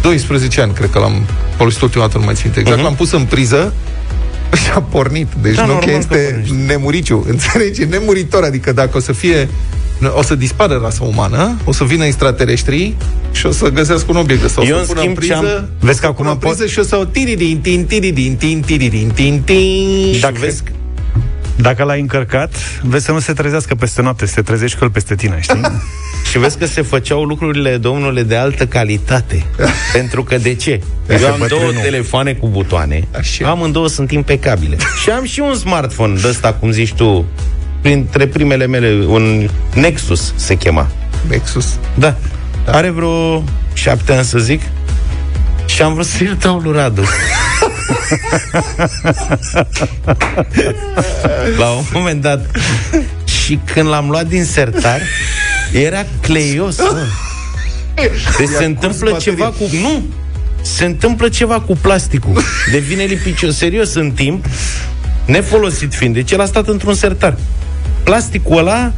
12 0.02 0.62
ani, 0.62 0.74
cred 0.74 0.90
că 0.90 1.00
l-am 1.00 1.26
folosit 1.58 1.82
ultima 1.82 2.06
dată, 2.06 2.18
nu 2.18 2.24
mai 2.24 2.34
țin 2.34 2.44
minte 2.44 2.60
exact, 2.60 2.80
uh-huh. 2.80 2.84
l-am 2.84 2.96
pus 2.96 3.12
în 3.12 3.24
priză 3.24 3.74
și 4.64 4.70
a 4.76 4.82
pornit. 4.82 5.28
Deci 5.42 5.56
Da, 5.56 5.62
da, 5.62 5.68
Nokia 5.68 5.92
normal 5.92 6.06
că 6.10 6.16
este 6.16 6.30
pornește. 6.32 6.56
nemuriciu, 6.68 7.26
înțelegi? 7.30 7.86
Nemuritor, 7.86 8.44
adică 8.44 8.72
dacă 8.72 8.98
o 8.98 9.00
să 9.00 9.12
fie 9.12 9.50
o 10.16 10.22
să 10.24 10.36
dispară 10.36 10.80
rasa 10.84 11.04
umană, 11.04 11.58
o 11.66 11.72
să 11.72 11.84
vină 11.84 12.06
extraterestrii 12.06 12.96
și 13.32 13.46
o 13.46 13.52
să 13.52 13.70
găsească 13.70 14.06
un 14.10 14.16
obiect 14.18 14.44
ăsta. 14.44 14.62
O 14.62 14.66
Eu, 14.66 14.76
să 14.76 14.80
în 14.82 14.86
pună 14.88 15.00
schimb, 15.00 15.18
în 15.18 15.24
priză, 15.24 15.34
ce-am- 15.34 15.70
Vezi 15.80 16.00
că 16.00 16.06
o 16.06 16.10
să 16.10 16.16
pună 16.16 16.30
acum 16.30 16.50
în 16.50 16.56
priză 16.56 16.72
și 16.72 16.80
o 16.80 16.84
să 16.84 16.96
o 16.96 17.06
tiridin, 17.06 17.60
tin, 17.62 17.86
tiridin, 17.86 18.36
tin, 18.36 18.62
tiridin, 18.62 19.12
tin, 19.16 19.42
tin. 19.46 20.18
Dacă- 20.22 20.36
Vezi, 20.40 20.64
Dacă 21.62 21.84
l-ai 21.84 22.00
încărcat, 22.00 22.54
vezi 22.82 23.06
să 23.06 23.12
nu 23.12 23.20
se 23.20 23.34
trezească 23.34 23.76
peste 23.76 24.02
noapte, 24.02 24.26
să 24.26 24.34
te 24.34 24.42
trezești 24.42 24.78
cu 24.78 24.84
el 24.84 24.90
peste 24.90 25.16
tine, 25.16 25.38
știi? 25.42 25.62
Și 26.30 26.40
vezi 26.40 26.58
că 26.58 26.66
se 26.66 26.82
făceau 26.82 27.24
lucrurile, 27.24 27.78
domnule, 27.78 28.24
de 28.24 28.36
altă 28.36 28.66
calitate. 28.66 29.46
Pentru 29.94 30.24
că 30.24 30.38
de 30.38 30.54
ce? 30.56 30.82
Este 31.08 31.24
Eu 31.24 31.32
am 31.32 31.38
două 31.38 31.62
bătrânul. 31.62 31.82
telefoane 31.82 32.34
cu 32.34 32.48
butoane, 32.48 33.08
Așa. 33.18 33.50
amândouă 33.50 33.88
sunt 33.88 34.12
impecabile. 34.12 34.78
și 35.04 35.10
am 35.10 35.24
și 35.26 35.40
un 35.40 35.54
smartphone 35.56 36.20
de 36.22 36.28
ăsta, 36.28 36.54
cum 36.54 36.72
zici 36.72 36.94
tu, 36.94 37.26
printre 37.82 38.28
primele 38.28 38.66
mele, 38.68 39.06
un 39.06 39.50
Nexus 39.74 40.34
se 40.36 40.56
chema. 40.56 40.88
Nexus. 41.28 41.80
Da. 41.94 42.16
Are 42.66 42.90
vreo 42.90 43.44
șapte 43.74 44.14
ani, 44.14 44.26
să 44.26 44.40
zic. 44.40 44.62
Și 45.66 45.82
am 45.82 45.94
vrut 45.94 46.06
să-i 46.06 46.38
dau 46.40 46.60
lui 46.60 46.74
Radu. 46.74 47.02
La 51.58 51.70
un 51.70 51.84
moment 51.94 52.22
dat. 52.22 52.46
Și 53.26 53.60
când 53.74 53.88
l-am 53.88 54.10
luat 54.10 54.28
din 54.28 54.46
sertar, 54.46 55.02
era 55.72 56.06
cleios, 56.22 56.78
mă. 56.78 57.06
Deci 58.38 58.50
se 58.58 58.66
întâmplă 58.66 59.10
curs 59.10 59.24
ceva 59.24 59.46
cu... 59.46 59.70
Nu! 59.82 60.04
Se 60.62 60.86
întâmplă 60.86 61.30
ceva 61.30 61.60
cu 61.60 61.78
plasticul. 61.82 62.42
Devine 62.72 63.04
lipicios. 63.04 63.58
Serios, 63.58 63.94
în 63.94 64.12
timp, 64.12 64.46
nefolosit 65.26 65.94
fiind. 65.94 66.14
Deci 66.14 66.32
el 66.32 66.42
a 66.42 66.46
stat 66.46 66.68
într-un 66.68 66.94
sertar. 66.94 67.38
Plasticul 68.04 68.58
ăla 68.58 68.94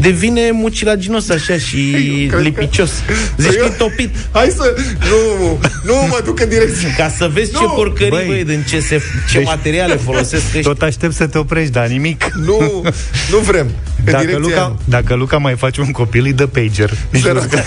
devine 0.00 0.50
mucilaginos 0.52 1.28
așa 1.28 1.58
și 1.58 1.90
Eu 1.94 2.28
cred 2.28 2.30
că- 2.30 2.38
lipicios. 2.40 2.90
Zici 3.36 3.50
că 3.52 3.56
Eu- 3.58 3.64
e 3.64 3.68
topit. 3.68 4.14
Hai 4.32 4.52
să... 4.56 4.74
Nu, 5.00 5.58
nu 5.84 5.94
mă 6.08 6.20
duc 6.24 6.40
în 6.40 6.48
direcție. 6.48 6.94
Ca 6.96 7.08
să 7.16 7.30
vezi 7.32 7.50
ce 7.50 7.56
Nu, 7.60 7.68
porcării, 7.68 8.08
băi. 8.10 8.24
băi, 8.26 8.44
din 8.44 8.64
ce, 8.68 8.80
se, 8.80 9.00
ce 9.30 9.38
Deci- 9.38 9.46
materiale 9.46 9.94
folosesc 10.08 10.44
ăștia. 10.44 10.60
Tot 10.60 10.82
aștept 10.82 11.14
să 11.14 11.26
te 11.26 11.38
oprești, 11.38 11.72
dar 11.72 11.86
nimic. 11.86 12.24
Nu, 12.44 12.82
nu 13.30 13.38
vrem. 13.38 13.66
În 14.04 14.12
Dacă 14.12 14.24
direcția 14.24 14.54
aia 14.54 14.66
Luca, 14.66 14.68
nu. 14.68 14.78
dacă 14.84 15.14
Luca 15.14 15.36
mai 15.36 15.54
face 15.56 15.80
un 15.80 15.90
copil, 15.90 16.24
îi 16.24 16.32
dă 16.32 16.46
pager. 16.46 16.90
Nici 17.10 17.22
Zero- 17.22 17.32
nu- 17.46 17.62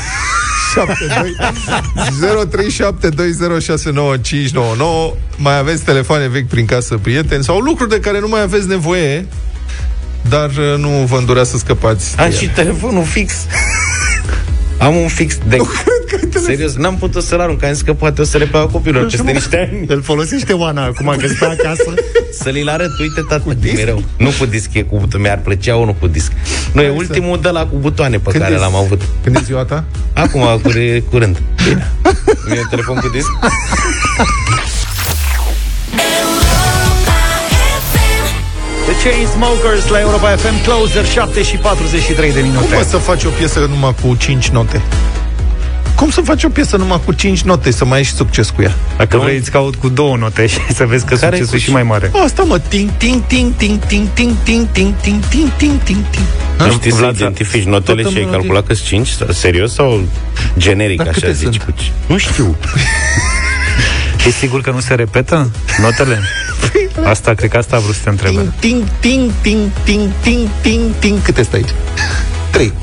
0372069599 5.14 5.18
Mai 5.38 5.58
aveți 5.58 5.84
telefoane 5.84 6.28
vechi 6.28 6.48
prin 6.48 6.66
casă, 6.66 6.98
prieteni 7.02 7.44
Sau 7.44 7.60
lucruri 7.60 7.90
de 7.90 8.00
care 8.00 8.20
nu 8.20 8.28
mai 8.28 8.42
aveți 8.42 8.68
nevoie 8.68 9.26
Dar 10.30 10.50
uh, 10.50 10.78
nu 10.78 10.90
vă 10.90 11.18
îndura 11.18 11.44
să 11.44 11.58
scăpați 11.58 12.16
de 12.16 12.22
Am 12.22 12.28
ele. 12.28 12.38
și 12.38 12.48
telefonul 12.50 13.04
fix. 13.04 13.34
Am 14.78 14.96
un 14.96 15.08
fix 15.08 15.38
de... 15.48 15.58
Serios, 16.46 16.76
n-am 16.76 16.98
putut 16.98 17.24
să-l 17.24 17.40
arunc, 17.40 17.64
am 17.64 17.74
zis 17.74 17.82
că 17.82 17.94
poate 17.94 18.22
o 18.22 18.24
să 18.24 18.38
le 18.38 18.46
pe 18.46 18.66
copilor 18.72 19.06
peste 19.06 19.32
niște 19.32 19.70
ani. 19.72 19.86
Îl 19.88 20.02
folosește 20.02 20.54
Oana 20.54 20.84
acum 20.84 21.16
că 21.20 21.28
stă 21.28 21.46
acasă. 21.60 21.94
Să 22.42 22.50
li-l 22.50 22.70
arăt, 22.70 23.00
uite, 23.00 23.22
tată, 23.30 23.56
mereu. 23.76 24.04
Nu 24.18 24.30
cu 24.40 24.46
disc, 24.46 24.74
e 24.74 24.82
cu 24.82 24.98
butoane. 25.00 25.26
Mi-ar 25.28 25.40
plăcea 25.44 25.76
unul 25.76 25.94
cu 26.00 26.08
disc. 26.08 26.32
Nu, 26.72 26.82
e 26.82 26.84
Hai 26.86 26.94
să- 26.94 26.98
ultimul 27.08 27.40
de 27.42 27.50
la 27.50 27.66
cu 27.66 27.76
butoane 27.78 28.18
pe 28.20 28.30
Când 28.32 28.44
care 28.44 28.56
e- 28.56 28.58
l-am 28.58 28.76
avut. 28.76 29.02
Când 29.24 29.36
e 29.36 29.40
ziua 29.46 29.64
ta? 29.66 29.84
Acum, 30.14 30.42
cur- 30.62 31.04
curând. 31.10 31.42
Bine. 31.68 31.92
Mi-e 32.50 32.62
telefon 32.70 32.96
cu 32.96 33.10
disc? 33.10 33.28
Chainsmokers 39.04 39.88
la 39.88 40.00
Europa 40.00 40.28
FM 40.36 40.64
Closer 40.64 41.06
7 41.06 41.44
și 41.44 41.56
43 41.56 42.32
de 42.34 42.40
Cum 42.40 42.50
minute. 42.50 42.74
poți 42.76 42.90
să 42.90 42.98
faci 42.98 43.24
o 43.24 43.30
piesă 43.30 43.60
numai 43.60 43.96
cu 44.02 44.16
5 44.20 44.48
note? 44.50 44.82
Cum 45.96 46.10
să 46.10 46.22
faci 46.22 46.44
o 46.44 46.50
piesă 46.50 46.76
numai 46.78 47.00
cu 47.06 47.14
5 47.14 47.42
note 47.42 47.72
Să 47.72 47.86
mai 47.86 47.98
ai 47.98 48.04
și 48.04 48.14
succes 48.14 48.50
cu 48.50 48.62
ea? 48.62 48.74
Dacă 48.98 49.18
vrei, 49.18 49.38
îți 49.38 49.52
caut 49.52 49.76
cu 49.76 49.90
două 49.90 50.18
note 50.18 50.46
și 50.48 50.58
să 50.74 50.86
vezi 50.86 51.06
că 51.06 51.16
Care 51.16 51.36
succesul 51.36 51.50
cu 51.50 51.56
e 51.56 51.60
și 51.66 51.72
mai 51.72 51.84
mare. 51.84 52.12
Asta 52.24 52.44
mă, 52.44 52.60
ting, 52.60 52.90
ting, 52.98 53.22
ting, 53.28 53.54
ting, 53.56 53.80
ting, 53.86 54.08
ting, 54.14 54.36
ting, 54.44 54.68
ting, 54.72 54.96
ting, 55.02 55.24
ting, 55.30 55.52
ting, 55.58 55.80
ting, 55.82 55.82
ting. 56.10 56.26
Nu 56.66 56.72
știi 56.72 56.92
să 56.92 56.98
Vlad, 56.98 57.16
identifici 57.16 57.64
notele 57.64 58.02
Toată 58.02 58.10
și 58.18 58.24
ai 58.24 58.30
melodie. 58.30 58.38
calculat 58.40 58.66
că 58.68 58.74
5? 58.74 59.10
Serios 59.34 59.74
sau 59.74 60.02
generic, 60.58 60.98
Dar 60.98 61.08
așa 61.08 61.20
câte 61.20 61.32
zici? 61.34 61.44
sunt? 61.54 61.64
Cu... 61.64 61.72
ci- 61.82 61.92
Nu 62.08 62.18
știu. 62.18 62.56
E 64.28 64.30
sigur 64.30 64.62
că 64.62 64.72
nu 64.72 64.80
se 64.80 64.94
repetă 64.94 65.52
notele? 65.82 66.20
Asta, 67.04 67.34
cred 67.34 67.50
că 67.50 67.58
asta 67.58 67.76
a 67.76 67.80
vrut 67.80 67.96
să 67.96 68.02
te 68.04 68.10
întrebe. 68.10 68.54
Ting, 68.60 68.84
ting, 69.00 69.32
ting, 69.32 69.32
ting, 69.42 69.72
ting, 69.84 70.12
ting, 70.22 70.50
ting, 70.62 70.92
ting. 71.00 71.22
Câte 71.22 71.42
stai 71.42 71.60
aici? 71.60 71.74
3. 72.52 72.74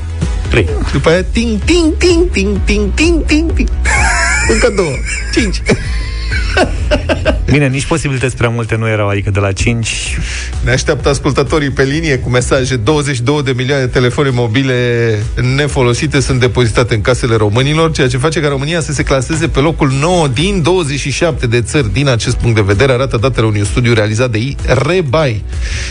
3. 0.48 0.68
După 0.92 1.08
aia 1.08 1.22
ting, 1.22 1.62
ting, 1.64 1.96
ting, 1.96 2.30
ting, 2.30 2.60
ting, 2.64 2.94
ting, 2.94 3.24
ting, 3.26 3.52
ting. 3.52 3.68
Încă 4.48 4.72
două. 4.76 4.94
5. 5.32 5.62
Bine, 7.50 7.68
nici 7.68 7.86
posibilități 7.86 8.36
prea 8.36 8.48
multe 8.48 8.76
nu 8.76 8.88
erau, 8.88 9.08
adică 9.08 9.30
de 9.30 9.40
la 9.40 9.52
5 9.52 10.18
Ne 10.64 10.70
așteaptă 10.70 11.08
ascultătorii 11.08 11.70
pe 11.70 11.82
linie 11.82 12.18
cu 12.18 12.30
mesaje. 12.30 12.76
22 12.76 13.42
de 13.42 13.52
milioane 13.56 13.84
de 13.84 13.90
telefoane 13.90 14.30
mobile 14.30 14.74
nefolosite 15.56 16.20
sunt 16.20 16.40
depozitate 16.40 16.94
în 16.94 17.00
casele 17.00 17.36
românilor, 17.36 17.92
ceea 17.92 18.08
ce 18.08 18.16
face 18.16 18.40
ca 18.40 18.48
România 18.48 18.80
să 18.80 18.92
se 18.92 19.02
claseze 19.02 19.48
pe 19.48 19.60
locul 19.60 19.90
9 20.00 20.28
din 20.28 20.62
27 20.62 21.46
de 21.46 21.60
țări. 21.60 21.92
Din 21.92 22.08
acest 22.08 22.36
punct 22.36 22.54
de 22.54 22.62
vedere, 22.66 22.92
arată 22.92 23.16
datele 23.16 23.46
unui 23.46 23.64
studiu 23.64 23.92
realizat 23.92 24.30
de 24.30 24.54
Rebai. 24.86 25.44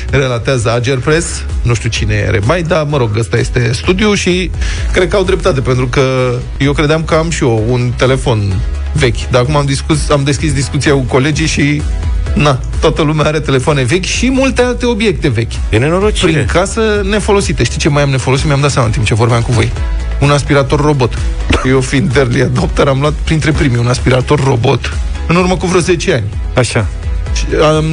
Relatează 0.09 0.73
Ager 0.73 0.97
Press. 0.97 1.43
Nu 1.61 1.73
știu 1.73 1.89
cine 1.89 2.13
e 2.13 2.29
Rebai, 2.29 2.63
dar, 2.63 2.85
mă 2.89 2.97
rog, 2.97 3.17
ăsta 3.17 3.37
este 3.37 3.71
studiu 3.73 4.13
și 4.13 4.51
cred 4.91 5.07
că 5.07 5.15
au 5.15 5.23
dreptate, 5.23 5.61
pentru 5.61 5.87
că 5.87 6.35
eu 6.57 6.73
credeam 6.73 7.03
că 7.03 7.15
am 7.15 7.29
și 7.29 7.43
eu 7.43 7.63
un 7.69 7.91
telefon 7.97 8.53
vechi. 8.95 9.29
Dar 9.29 9.41
acum 9.41 9.55
am, 9.55 9.65
discus, 9.65 10.09
am 10.09 10.23
deschis 10.23 10.53
discuția 10.53 10.93
cu 10.93 10.99
colegii 10.99 11.47
și 11.47 11.81
Na, 12.35 12.59
toată 12.79 13.01
lumea 13.01 13.25
are 13.25 13.39
telefoane 13.39 13.83
vechi 13.83 14.03
și 14.03 14.29
multe 14.29 14.61
alte 14.61 14.85
obiecte 14.85 15.29
vechi. 15.29 15.51
E 15.69 15.77
nenorocire. 15.77 16.31
Prin 16.31 16.45
casă 16.45 17.01
nefolosite. 17.09 17.63
Știi 17.63 17.79
ce 17.79 17.89
mai 17.89 18.03
am 18.03 18.09
nefolosit? 18.09 18.45
Mi-am 18.45 18.61
dat 18.61 18.71
seama 18.71 18.87
în 18.87 18.93
timp 18.93 19.05
ce 19.05 19.13
vorbeam 19.13 19.41
cu 19.41 19.51
voi. 19.51 19.71
Un 20.19 20.29
aspirator 20.29 20.81
robot. 20.81 21.13
Eu 21.67 21.81
fiind 21.81 22.15
early 22.17 22.41
adopter 22.41 22.87
am 22.87 22.99
luat 22.99 23.13
printre 23.13 23.51
primii 23.51 23.77
un 23.77 23.87
aspirator 23.87 24.43
robot 24.43 24.97
în 25.27 25.35
urmă 25.35 25.57
cu 25.57 25.65
vreo 25.65 25.79
10 25.79 26.13
ani. 26.13 26.23
Așa. 26.55 26.87
Și, 27.33 27.45
am, 27.63 27.85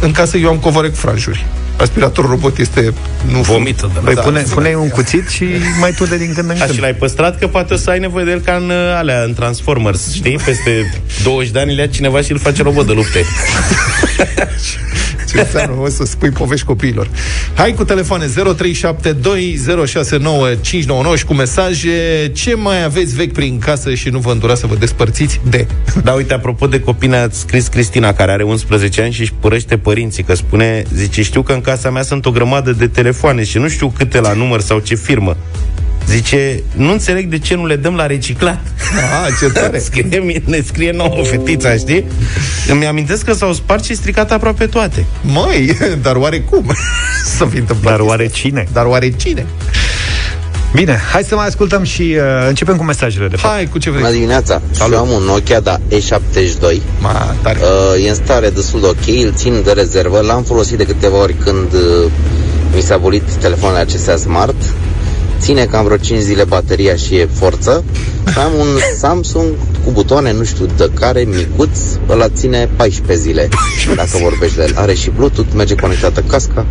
în 0.00 0.12
casă 0.12 0.36
eu 0.36 0.48
am 0.48 0.56
covoare 0.56 0.88
cu 0.88 0.96
franjuri. 0.96 1.46
Aspirator 1.80 2.28
robot 2.28 2.58
este... 2.58 2.92
Nu 3.32 3.40
Vomită 3.40 3.90
de 3.94 4.00
Păi 4.04 4.14
Da. 4.14 4.20
pune, 4.20 4.40
pune 4.40 4.74
un 4.74 4.88
cuțit 4.88 5.28
și 5.28 5.44
mai 5.80 5.92
tu 5.92 6.06
de 6.06 6.16
din 6.16 6.32
când 6.34 6.50
în 6.50 6.56
A, 6.56 6.64
când. 6.64 6.74
și 6.74 6.80
l-ai 6.80 6.94
păstrat 6.94 7.38
că 7.38 7.46
poate 7.46 7.74
o 7.74 7.76
să 7.76 7.90
ai 7.90 7.98
nevoie 7.98 8.24
de 8.24 8.30
el 8.30 8.40
ca 8.40 8.54
în 8.54 8.70
uh, 8.70 8.94
alea, 8.96 9.22
în 9.22 9.34
Transformers, 9.34 10.12
știi? 10.12 10.38
Peste 10.44 11.00
20 11.22 11.50
de 11.50 11.58
ani 11.58 11.74
le 11.74 11.80
ia 11.80 11.86
cineva 11.86 12.20
și 12.20 12.32
îl 12.32 12.38
face 12.38 12.62
robot 12.62 12.86
de 12.86 12.92
lupte. 12.92 13.24
Ce 15.32 15.40
înseamnă, 15.40 15.80
o 15.80 15.88
să 15.88 16.04
spui 16.04 16.30
povești 16.30 16.66
copiilor. 16.66 17.08
Hai 17.54 17.72
cu 17.72 17.84
telefoane 17.84 18.26
0372069599 18.26 18.28
și 21.16 21.24
cu 21.24 21.34
mesaje 21.34 22.30
ce 22.34 22.54
mai 22.54 22.84
aveți 22.84 23.14
vechi 23.14 23.32
prin 23.32 23.58
casă 23.58 23.94
și 23.94 24.08
nu 24.08 24.18
vă 24.18 24.32
îndura 24.32 24.54
să 24.54 24.66
vă 24.66 24.74
despărțiți 24.74 25.40
de. 25.50 25.66
Da, 26.04 26.12
uite, 26.12 26.34
apropo 26.34 26.66
de 26.66 26.80
copii, 26.80 27.08
ne-a 27.08 27.28
scris 27.30 27.66
Cristina, 27.66 28.12
care 28.12 28.32
are 28.32 28.42
11 28.42 29.02
ani 29.02 29.12
și 29.12 29.20
își 29.20 29.32
părăște 29.40 29.78
părinții, 29.78 30.22
că 30.22 30.34
spune, 30.34 30.82
zice, 30.94 31.22
știu 31.22 31.42
că 31.42 31.52
în 31.52 31.60
casa 31.60 31.90
mea 31.90 32.02
sunt 32.02 32.26
o 32.26 32.30
grămadă 32.30 32.72
de 32.72 32.86
telefoane 32.86 33.44
și 33.44 33.58
nu 33.58 33.68
știu 33.68 33.92
câte 33.96 34.20
la 34.20 34.32
număr 34.32 34.60
sau 34.60 34.78
ce 34.78 34.94
firmă. 34.94 35.36
Zice, 36.10 36.62
nu 36.76 36.92
înțeleg 36.92 37.26
de 37.26 37.38
ce 37.38 37.54
nu 37.54 37.66
le 37.66 37.76
dăm 37.76 37.94
la 37.94 38.06
reciclat. 38.06 38.60
Ah, 38.96 39.32
ce 39.40 39.46
tare! 39.46 39.78
Scrie, 39.88 40.42
ne 40.44 40.62
scrie 40.66 40.90
nouă 40.92 41.24
fetița, 41.24 41.74
știi? 41.74 42.04
Îmi 42.68 42.86
amintesc 42.86 43.24
că 43.24 43.32
s-au 43.32 43.52
spart 43.52 43.84
și 43.84 43.94
stricat 43.94 44.32
aproape 44.32 44.66
toate. 44.66 45.04
Măi, 45.20 45.76
dar 46.02 46.16
oare 46.16 46.40
cum 46.40 46.72
să 47.36 47.44
fi 47.44 47.56
întâmplat? 47.56 47.96
Dar 47.96 48.06
oare 48.06 48.22
chestia? 48.26 48.42
cine? 48.42 48.66
Dar 48.72 48.86
oare 48.86 49.10
cine? 49.10 49.46
Bine, 50.74 51.00
hai 51.12 51.22
să 51.22 51.34
mai 51.34 51.46
ascultăm 51.46 51.82
și 51.82 52.02
uh, 52.02 52.48
începem 52.48 52.76
cu 52.76 52.84
mesajele 52.84 53.28
de 53.28 53.36
fapt. 53.36 53.54
Hai, 53.54 53.66
cu 53.66 53.78
ce 53.78 53.90
vrei? 53.90 54.02
Bună 54.02 54.14
dimineața! 54.14 54.62
Salut. 54.70 54.92
Și 54.92 54.98
eu 54.98 55.06
am 55.06 55.10
un 55.10 55.22
Nokia, 55.22 55.60
da, 55.60 55.78
E72. 55.78 56.80
Ma, 56.98 57.34
tare. 57.42 57.58
Uh, 57.60 58.04
e 58.04 58.08
în 58.08 58.14
stare 58.14 58.50
destul 58.50 58.80
de 58.80 58.86
ok, 58.86 59.24
îl 59.24 59.32
țin 59.34 59.62
de 59.64 59.72
rezervă. 59.72 60.20
L-am 60.20 60.42
folosit 60.42 60.76
de 60.76 60.84
câteva 60.84 61.16
ori 61.16 61.34
când 61.34 61.72
uh, 61.72 62.10
mi 62.74 62.80
s-a 62.80 62.94
abolit 62.94 63.22
telefoanele 63.22 63.80
acestea 63.80 64.16
smart. 64.16 64.56
Ține 65.40 65.64
cam 65.64 65.84
vreo 65.84 65.96
5 65.96 66.20
zile 66.20 66.44
bateria 66.44 66.94
și 66.96 67.14
e 67.16 67.28
forță. 67.32 67.84
Și 68.32 68.38
am 68.38 68.52
un 68.58 68.66
Samsung 68.98 69.46
cu 69.84 69.90
butoane, 69.90 70.32
nu 70.32 70.44
știu 70.44 70.66
de 70.76 70.90
care, 70.94 71.20
micuț, 71.20 71.78
ăla 72.08 72.28
ține 72.28 72.68
14 72.76 73.26
zile. 73.26 73.48
Dacă 73.96 74.10
vorbești 74.22 74.56
de 74.56 74.62
el. 74.68 74.74
Are 74.76 74.94
și 74.94 75.10
Bluetooth, 75.16 75.48
merge 75.54 75.74
conectată 75.74 76.20
casca. 76.28 76.66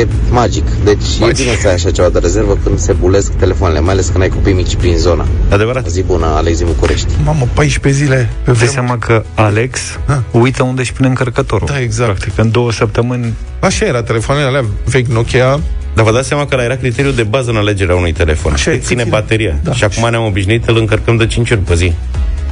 E 0.00 0.06
magic. 0.30 0.64
Deci 0.84 1.18
Magic. 1.20 1.38
e 1.38 1.42
bine 1.42 1.56
să 1.60 1.66
ai 1.68 1.74
așa 1.74 1.90
ceva 1.90 2.08
de 2.08 2.18
rezervă 2.18 2.58
când 2.64 2.78
se 2.78 2.92
bulesc 2.92 3.32
telefoanele, 3.32 3.80
mai 3.80 3.92
ales 3.92 4.08
când 4.08 4.22
ai 4.22 4.28
copii 4.28 4.52
mici 4.52 4.76
prin 4.76 4.96
zona. 4.96 5.26
Adevărat? 5.50 5.86
O 5.86 5.88
zi 5.88 6.02
bună, 6.02 6.26
Alex 6.26 6.56
din 6.58 6.66
București. 6.66 7.06
Mamă, 7.24 7.48
14 7.54 8.02
zile. 8.02 8.16
Pe 8.16 8.24
Dai 8.44 8.54
vremuri. 8.54 8.70
seama 8.70 8.98
că 8.98 9.24
Alex 9.34 9.80
Ha. 10.06 10.22
uită 10.30 10.62
unde 10.62 10.80
își 10.80 10.92
pune 10.92 11.08
încărcătorul. 11.08 11.66
Da, 11.70 11.80
exact. 11.80 12.10
Practic, 12.10 12.38
în 12.38 12.50
două 12.50 12.72
săptămâni 12.72 13.34
Așa 13.60 13.84
era, 13.86 14.02
telefoanele 14.02 14.46
alea 14.46 14.64
vechi 14.84 15.06
Nokia. 15.06 15.60
Dar 15.98 16.06
vă 16.06 16.12
dați 16.12 16.28
seama 16.28 16.46
că 16.46 16.54
ăla 16.54 16.64
era 16.64 16.76
criteriul 16.76 17.14
de 17.14 17.22
bază 17.22 17.50
în 17.50 17.56
alegerea 17.56 17.94
unui 17.94 18.12
telefon. 18.12 18.52
Așa 18.52 18.70
e, 18.70 18.74
Cât 18.76 18.86
ține 18.86 19.02
ține. 19.02 19.14
bateria. 19.16 19.58
Da. 19.62 19.72
Și 19.72 19.84
acum 19.84 20.10
ne-am 20.10 20.24
obișnuit, 20.24 20.68
îl 20.68 20.76
încărcăm 20.76 21.16
de 21.16 21.26
5 21.26 21.50
ori 21.50 21.60
pe 21.60 21.74
zi. 21.74 21.92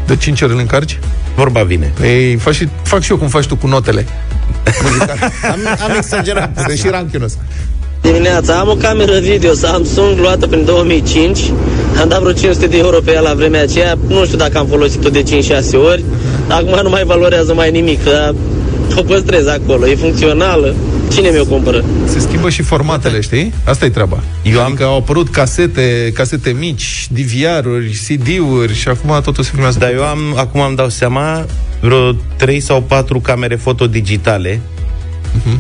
De 0.07 0.17
5 0.17 0.41
ori 0.43 0.53
îl 0.53 0.59
încarci? 0.59 0.99
Vorba 1.35 1.63
vine. 1.63 1.93
Ei, 2.03 2.37
fac 2.37 2.53
și, 2.53 2.69
fac 2.83 3.03
și 3.03 3.11
eu 3.11 3.17
cum 3.17 3.29
faci 3.29 3.47
tu 3.47 3.57
cu 3.57 3.67
notele. 3.67 4.07
Am, 5.53 5.59
am 5.89 5.97
exagerat. 5.97 6.65
Sunt 6.67 6.79
și 6.79 6.89
ranchiunos. 6.89 7.39
Dimineața 8.01 8.55
am 8.55 8.69
o 8.69 8.75
cameră 8.75 9.19
video 9.19 9.53
Samsung 9.53 10.19
luată 10.19 10.47
prin 10.47 10.65
2005 10.65 11.39
Am 12.01 12.09
dat 12.09 12.21
vreo 12.21 12.33
500 12.33 12.67
de 12.67 12.79
euro 12.79 12.99
pe 13.05 13.13
ea 13.13 13.21
la 13.21 13.35
vremea 13.35 13.63
aceea 13.63 13.99
Nu 14.09 14.25
știu 14.25 14.37
dacă 14.39 14.59
am 14.59 14.67
folosit-o 14.67 15.09
de 15.09 15.23
5-6 15.23 15.25
ori 15.91 16.05
Acum 16.49 16.81
nu 16.83 16.89
mai 16.89 17.05
valorează 17.05 17.55
mai 17.55 17.71
nimic 17.71 18.05
dar 18.05 18.35
O 18.97 19.03
păstrez 19.03 19.47
acolo, 19.47 19.87
e 19.87 19.95
funcțională 19.95 20.75
Cine 21.09 21.31
mi-o 21.31 21.45
cumpără? 21.45 21.85
Se 22.07 22.19
schimbă 22.19 22.51
și 22.51 22.63
formatele, 22.63 23.21
știi? 23.21 23.53
Asta 23.65 23.85
e 23.85 23.89
treaba. 23.89 24.23
Eu 24.43 24.61
am... 24.61 24.67
Adică 24.67 24.85
au 24.85 24.97
apărut 24.97 25.29
casete, 25.29 26.13
casete 26.15 26.51
mici, 26.59 27.09
DVR-uri, 27.11 28.01
CD-uri 28.07 28.75
și 28.75 28.89
acum 28.89 29.21
totul 29.23 29.45
se 29.45 29.51
filmează. 29.53 29.79
Dar 29.79 29.93
eu 29.93 30.03
am, 30.03 30.19
acum 30.37 30.61
îmi 30.61 30.77
dau 30.77 30.89
seama, 30.89 31.45
vreo 31.81 32.13
3 32.37 32.61
sau 32.61 32.83
4 32.83 33.21
camere 33.21 33.57
foto 33.57 33.87
digitale, 33.87 34.61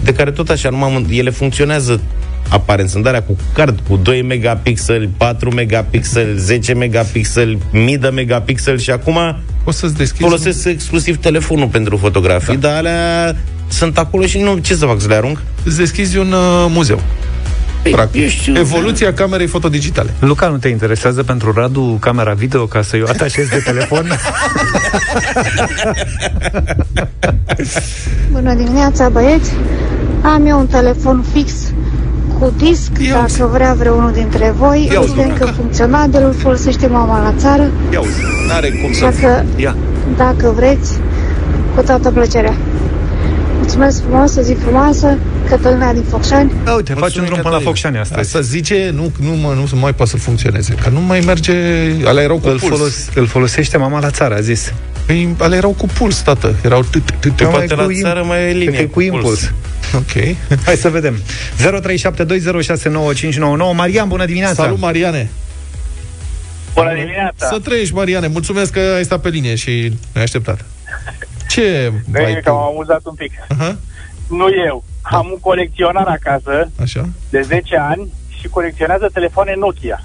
de 0.04 0.12
care 0.12 0.30
tot 0.30 0.48
așa, 0.48 0.70
numai, 0.70 1.06
ele 1.10 1.30
funcționează 1.30 2.00
aparent, 2.48 2.88
sunt 2.88 3.06
alea 3.06 3.22
cu 3.22 3.36
card, 3.52 3.80
cu 3.88 3.96
2 3.96 4.22
megapixeli, 4.22 5.10
4 5.16 5.54
megapixeli, 5.54 6.38
10 6.38 6.74
megapixeli, 6.74 7.58
1000 7.74 7.96
de 7.96 8.08
megapixeli 8.08 8.80
și 8.80 8.90
acum 8.90 9.18
Poți 9.64 9.78
să-ți 9.78 9.96
deschizi... 9.96 10.22
folosesc 10.22 10.64
exclusiv 10.64 11.16
telefonul 11.16 11.68
pentru 11.68 11.96
fotografii, 11.96 12.56
da. 12.56 12.68
dar 12.68 12.76
alea 12.76 13.36
sunt 13.68 13.98
acolo 13.98 14.26
și 14.26 14.38
nu, 14.38 14.56
ce 14.58 14.74
să 14.74 14.86
fac, 14.86 15.00
să 15.00 15.08
le 15.08 15.14
arunc? 15.14 15.38
Îți 15.64 15.76
deschizi 15.76 16.16
un 16.18 16.32
uh, 16.32 16.66
muzeu. 16.68 17.00
Practic. 17.90 18.22
eu 18.22 18.28
știu, 18.28 18.58
Evoluția 18.58 19.12
camerei 19.14 19.46
fotodigitale. 19.46 20.14
Luca, 20.18 20.48
nu 20.48 20.56
te 20.56 20.68
interesează 20.68 21.22
pentru 21.22 21.52
Radu 21.52 21.96
camera 22.00 22.32
video 22.32 22.66
ca 22.66 22.82
să-i 22.82 23.02
o 23.02 23.08
atașezi 23.08 23.50
de 23.50 23.62
telefon? 23.64 24.06
Bună 28.32 28.54
dimineața, 28.54 29.08
băieți! 29.08 29.52
Am 30.22 30.46
eu 30.46 30.58
un 30.58 30.66
telefon 30.66 31.24
fix 31.32 31.52
cu 32.38 32.52
disc, 32.56 32.90
Ia 32.98 33.22
uzi. 33.24 33.36
dacă 33.38 33.50
vrea 33.52 33.74
vreunul 33.78 34.12
dintre 34.12 34.54
voi. 34.56 34.88
Ia 34.92 35.00
uzi, 35.00 35.10
Evident 35.10 35.38
Luca. 35.38 35.44
că 35.44 35.50
funcționabil, 35.56 36.22
îl 36.24 36.34
folosește 36.34 36.86
mama 36.86 37.22
la 37.22 37.34
țară, 37.38 37.70
Ia 37.92 38.00
uzi, 38.00 38.20
n-are 38.48 38.68
cum 38.70 38.92
să... 38.92 39.04
așa 39.04 39.16
că, 39.20 39.42
Ia. 39.56 39.76
dacă 40.16 40.52
vreți, 40.56 40.92
cu 41.74 41.82
toată 41.82 42.10
plăcerea. 42.10 42.54
Mulțumesc 43.66 44.02
frumos, 44.02 44.36
o 44.36 44.40
zi 44.40 44.54
frumoasă, 44.54 45.18
Cătălina 45.48 45.92
din 45.92 46.02
Focșani. 46.02 46.52
Da, 46.64 46.72
uite, 46.72 46.92
faci 46.92 47.16
un 47.16 47.24
drum 47.24 47.36
până 47.36 47.38
la 47.42 47.42
Cătălin. 47.42 47.64
Focșani 47.66 47.98
astăzi. 47.98 48.20
Asta 48.20 48.40
zice, 48.40 48.90
nu, 48.94 49.12
nu, 49.20 49.30
mă, 49.32 49.54
nu 49.72 49.78
mai 49.80 49.94
poate 49.94 50.10
să 50.10 50.16
funcționeze, 50.16 50.74
că 50.82 50.88
nu 50.88 51.00
mai 51.00 51.20
merge... 51.20 51.52
Alea 52.04 52.22
erau 52.22 52.38
cu 52.38 52.48
Îl, 52.48 52.58
puls. 52.58 52.72
folos, 52.76 53.08
îl 53.14 53.26
folosește 53.26 53.76
mama 53.76 54.00
la 54.00 54.10
țară, 54.10 54.34
a 54.34 54.40
zis. 54.40 54.72
Păi, 55.06 55.34
alea 55.38 55.58
erau 55.58 55.70
cu 55.70 55.86
puls, 55.86 56.20
tată. 56.22 56.54
Erau... 56.64 56.84
t- 56.84 56.86
t- 56.86 57.18
t- 57.18 57.34
Pe 57.36 57.42
Mai 57.42 57.50
poate 57.52 57.74
cu 57.74 57.80
la 57.80 57.86
im- 57.92 58.00
țară 58.02 58.22
mai 58.26 58.40
e 58.40 58.44
Cred 58.44 58.56
linie 58.56 58.76
că 58.76 58.82
e 58.82 58.84
cu 58.84 59.00
impuls. 59.00 59.52
Ok. 59.94 60.12
Hai 60.64 60.76
să 60.76 60.88
vedem. 60.88 61.16
0372069599. 61.60 61.64
Marian, 63.74 64.08
bună 64.08 64.24
dimineața! 64.24 64.62
Salut, 64.62 64.80
Mariane! 64.80 65.30
Bună 66.74 66.92
dimineața! 66.94 67.46
Să 67.46 67.58
trăiești, 67.64 67.94
Mariane. 67.94 68.26
Mulțumesc 68.26 68.72
că 68.72 68.80
ai 68.96 69.04
stat 69.04 69.20
pe 69.20 69.28
linie 69.28 69.54
și 69.54 69.70
ne-ai 70.12 70.24
așteptat. 70.24 70.64
Ce 71.56 71.92
Bine 72.10 72.24
ai 72.24 72.40
că 72.42 72.50
m-am 72.50 72.60
tu? 72.60 72.66
amuzat 72.70 73.00
un 73.04 73.14
pic. 73.14 73.32
Aha, 73.48 73.76
Nu 74.28 74.46
eu. 74.66 74.84
Am 75.02 75.26
un 75.32 75.38
colecționar 75.40 76.06
acasă 76.06 76.70
așa. 76.80 77.08
de 77.30 77.40
10 77.40 77.76
ani 77.76 78.12
și 78.38 78.48
colecționează 78.48 79.08
telefoane 79.12 79.54
Nokia. 79.58 80.00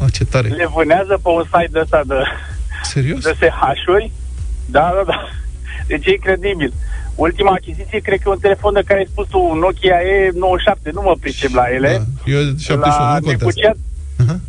Ah, 0.00 0.12
ce 0.12 0.24
tare. 0.24 0.48
Le 0.48 0.68
vânează 0.74 1.18
pe 1.22 1.28
un 1.28 1.42
site 1.44 1.68
de 1.72 1.78
ăsta 1.82 2.02
de, 2.06 2.14
Serios? 2.82 3.22
de 3.24 3.36
SH-uri. 3.40 4.10
Da, 4.66 4.92
da, 4.96 5.02
da. 5.12 5.28
Deci 5.86 6.06
e 6.06 6.10
incredibil. 6.10 6.72
Ultima 7.14 7.50
achiziție, 7.52 7.98
cred 7.98 8.18
că 8.20 8.28
e 8.28 8.30
un 8.32 8.38
telefon 8.38 8.72
de 8.72 8.82
care 8.86 8.98
ai 8.98 9.08
spus 9.10 9.26
tu, 9.28 9.38
un 9.50 9.58
Nokia 9.58 9.96
E97, 10.00 10.92
nu 10.92 11.00
mă 11.02 11.14
pricep 11.20 11.52
la 11.54 11.64
ele. 11.74 11.88
Da. 12.24 12.30
Eu 12.32 12.40
71, 12.58 12.88
la 12.88 13.14
nu 13.14 13.20
contează. 13.20 13.36
negociat, 13.38 13.76
Aha. 14.22 14.40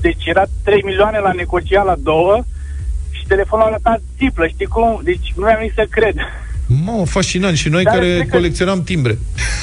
deci 0.00 0.24
era 0.26 0.44
3 0.64 0.82
milioane 0.84 1.18
la 1.18 1.32
negociat 1.32 1.84
la 1.84 1.94
două 2.02 2.42
și 3.30 3.36
telefonul 3.36 3.66
arăta 3.66 3.96
triplă, 4.16 4.46
știi 4.46 4.66
cum? 4.66 5.00
Deci 5.04 5.32
nu 5.36 5.44
mi-am 5.44 5.58
nici 5.60 5.72
să 5.74 5.86
cred. 5.90 6.14
Mamă, 6.84 7.06
fascinant. 7.06 7.56
Și 7.56 7.68
noi 7.68 7.82
Dar 7.84 7.94
care 7.94 8.06
cred 8.14 8.28
că- 8.28 8.36
colecționam 8.36 8.82
timbre. 8.82 9.18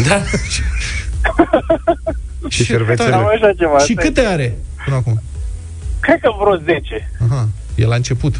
Da? 0.07 0.21
Și 2.49 2.57
Ce 2.57 2.63
șervețele. 2.63 3.09
tare. 3.09 3.21
Am 3.23 3.27
așa 3.35 3.53
ceva. 3.57 3.77
Și 3.77 3.91
asta 3.91 3.91
e. 3.91 4.05
câte 4.05 4.21
are 4.21 4.57
până 4.85 4.95
acum? 4.95 5.21
Cred 5.99 6.19
că 6.19 6.29
vreo 6.39 6.55
10. 6.55 7.11
Aha, 7.29 7.47
e 7.75 7.85
la 7.85 7.95
început. 7.95 8.35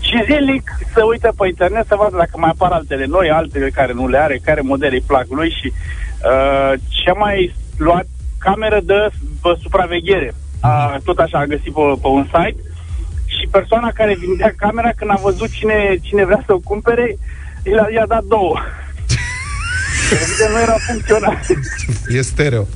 Și 0.00 0.22
zilnic 0.30 0.70
să 0.94 1.00
uită 1.10 1.32
pe 1.36 1.46
internet 1.46 1.86
să 1.88 1.94
vadă 1.98 2.16
dacă 2.16 2.30
mai 2.36 2.50
apar 2.52 2.70
altele 2.72 3.06
noi, 3.06 3.30
altele 3.30 3.70
care 3.70 3.92
nu 3.92 4.08
le 4.08 4.18
are, 4.18 4.40
care 4.44 4.60
modele 4.60 4.94
îi 4.94 5.04
plac 5.06 5.26
lui 5.30 5.50
și 5.60 5.72
uh, 5.72 6.72
ce-a 6.88 7.12
mai 7.12 7.54
luat 7.76 8.06
cameră 8.38 8.80
de 8.84 9.08
pe 9.42 9.48
supraveghere. 9.62 10.34
Uh, 10.62 10.96
tot 11.04 11.18
așa 11.18 11.38
a 11.38 11.44
găsit 11.46 11.72
pe, 11.72 11.80
pe 12.02 12.06
un 12.08 12.24
site 12.24 12.56
și 12.56 12.69
persoana 13.50 13.90
care 13.94 14.16
vindea 14.18 14.54
camera 14.56 14.90
când 14.96 15.10
a 15.10 15.20
văzut 15.22 15.50
cine, 15.50 15.98
cine 16.02 16.24
vrea 16.24 16.42
să 16.46 16.52
o 16.52 16.58
cumpere, 16.58 17.18
i-a, 17.72 17.86
i-a 17.94 18.06
dat 18.06 18.22
două. 18.24 18.56
Evident, 20.22 20.50
nu 20.54 20.60
era 20.60 20.76
funcțional. 20.88 21.38
E 22.08 22.20
stereo. 22.20 22.66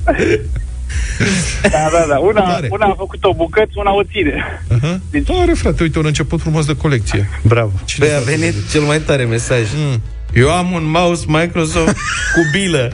da, 1.61 1.89
da, 1.91 2.05
da. 2.09 2.17
Una, 2.17 2.41
Tare. 2.41 2.67
una 2.71 2.85
a 2.85 2.93
făcut 2.97 3.23
o 3.23 3.33
bucăți, 3.33 3.71
una 3.75 3.93
o 3.93 4.03
ține. 4.03 4.43
Aha. 4.81 4.99
Deci- 5.11 5.25
Tare, 5.25 5.53
frate, 5.53 5.83
uite, 5.83 5.99
un 5.99 6.05
început 6.05 6.41
frumos 6.41 6.65
de 6.65 6.75
colecție. 6.75 7.29
Bravo. 7.41 7.71
Băi, 7.97 8.13
a 8.13 8.19
venit 8.19 8.53
cel 8.71 8.81
mai 8.81 8.99
tare 8.99 9.23
mesaj. 9.23 9.61
Mm. 9.75 10.01
Eu 10.33 10.51
am 10.51 10.71
un 10.71 10.83
mouse 10.89 11.23
Microsoft 11.27 11.95
cu 12.33 12.41
bilă. 12.51 12.93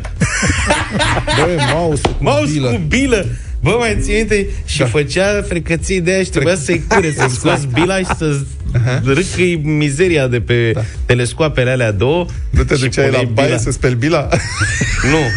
Băi, 1.25 1.55
mouse 1.73 2.01
cu 2.01 2.15
Mouse 2.23 2.51
bilă. 2.51 2.69
cu 2.69 2.77
bilă. 2.87 3.25
Bă, 3.61 3.75
mai 3.79 3.97
ții 4.01 4.13
minte? 4.13 4.47
Și 4.65 4.77
Da. 4.79 4.85
făcea 4.85 5.41
frecății 5.47 6.01
de 6.01 6.11
aia 6.11 6.23
și 6.23 6.29
trebuia 6.29 6.55
să-i 6.55 6.83
cure, 6.87 7.13
să 7.17 7.25
scoți 7.39 7.67
bila 7.67 7.97
și 7.97 8.05
să 8.17 8.39
râcăi 9.05 9.55
mizeria 9.63 10.27
de 10.27 10.41
pe 10.41 10.71
Da. 10.71 10.81
telescoapele 11.05 11.69
alea 11.71 11.91
două. 11.91 12.25
Nu 12.49 12.63
te 12.63 12.75
și 12.75 12.81
duceai 12.81 13.05
la 13.05 13.09
puneai 13.17 13.31
baie 13.33 13.47
bila. 13.47 13.59
să 13.59 13.71
speli 13.71 13.95
bila? 13.95 14.27
Nu. 15.11 15.17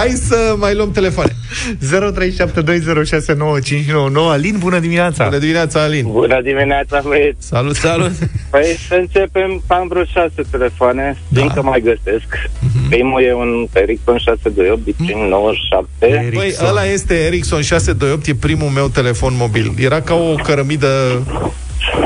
Hai 0.00 0.08
să 0.08 0.54
mai 0.58 0.74
luăm 0.74 0.90
telefoane. 0.90 1.30
0372069599. 1.32 1.36
Alin, 4.30 4.56
bună 4.58 4.78
dimineața! 4.78 5.24
Bună 5.24 5.38
dimineața, 5.38 5.82
Alin. 5.82 6.06
Bună 6.10 6.40
dimineața, 6.42 7.00
băieți! 7.04 7.46
Salut, 7.46 7.74
salut. 7.74 8.10
Păi 8.50 8.76
să 8.88 8.94
începem, 8.94 9.62
am 9.66 9.88
vreo 9.88 10.04
șase 10.04 10.42
telefoane, 10.50 11.18
Da. 11.28 11.40
da. 11.40 11.46
încă 11.46 11.62
mai 11.62 11.80
găsesc. 11.80 12.26
Uh-huh. 12.26 12.88
Primul 12.88 13.22
e 13.22 13.34
un 13.34 13.66
Ericsson 13.72 14.18
628 14.18 14.82
Bitcoin 14.82 15.28
97. 15.28 15.88
Ericsson. 16.06 16.40
Păi, 16.40 16.54
ăla 16.68 16.84
este 16.84 17.14
Ericsson 17.14 17.62
628, 17.62 18.26
e 18.26 18.34
primul 18.34 18.68
meu 18.68 18.88
telefon 18.88 19.32
mobil. 19.36 19.74
Era 19.78 20.00
ca 20.00 20.14
o 20.14 20.34
cărămidă 20.34 21.22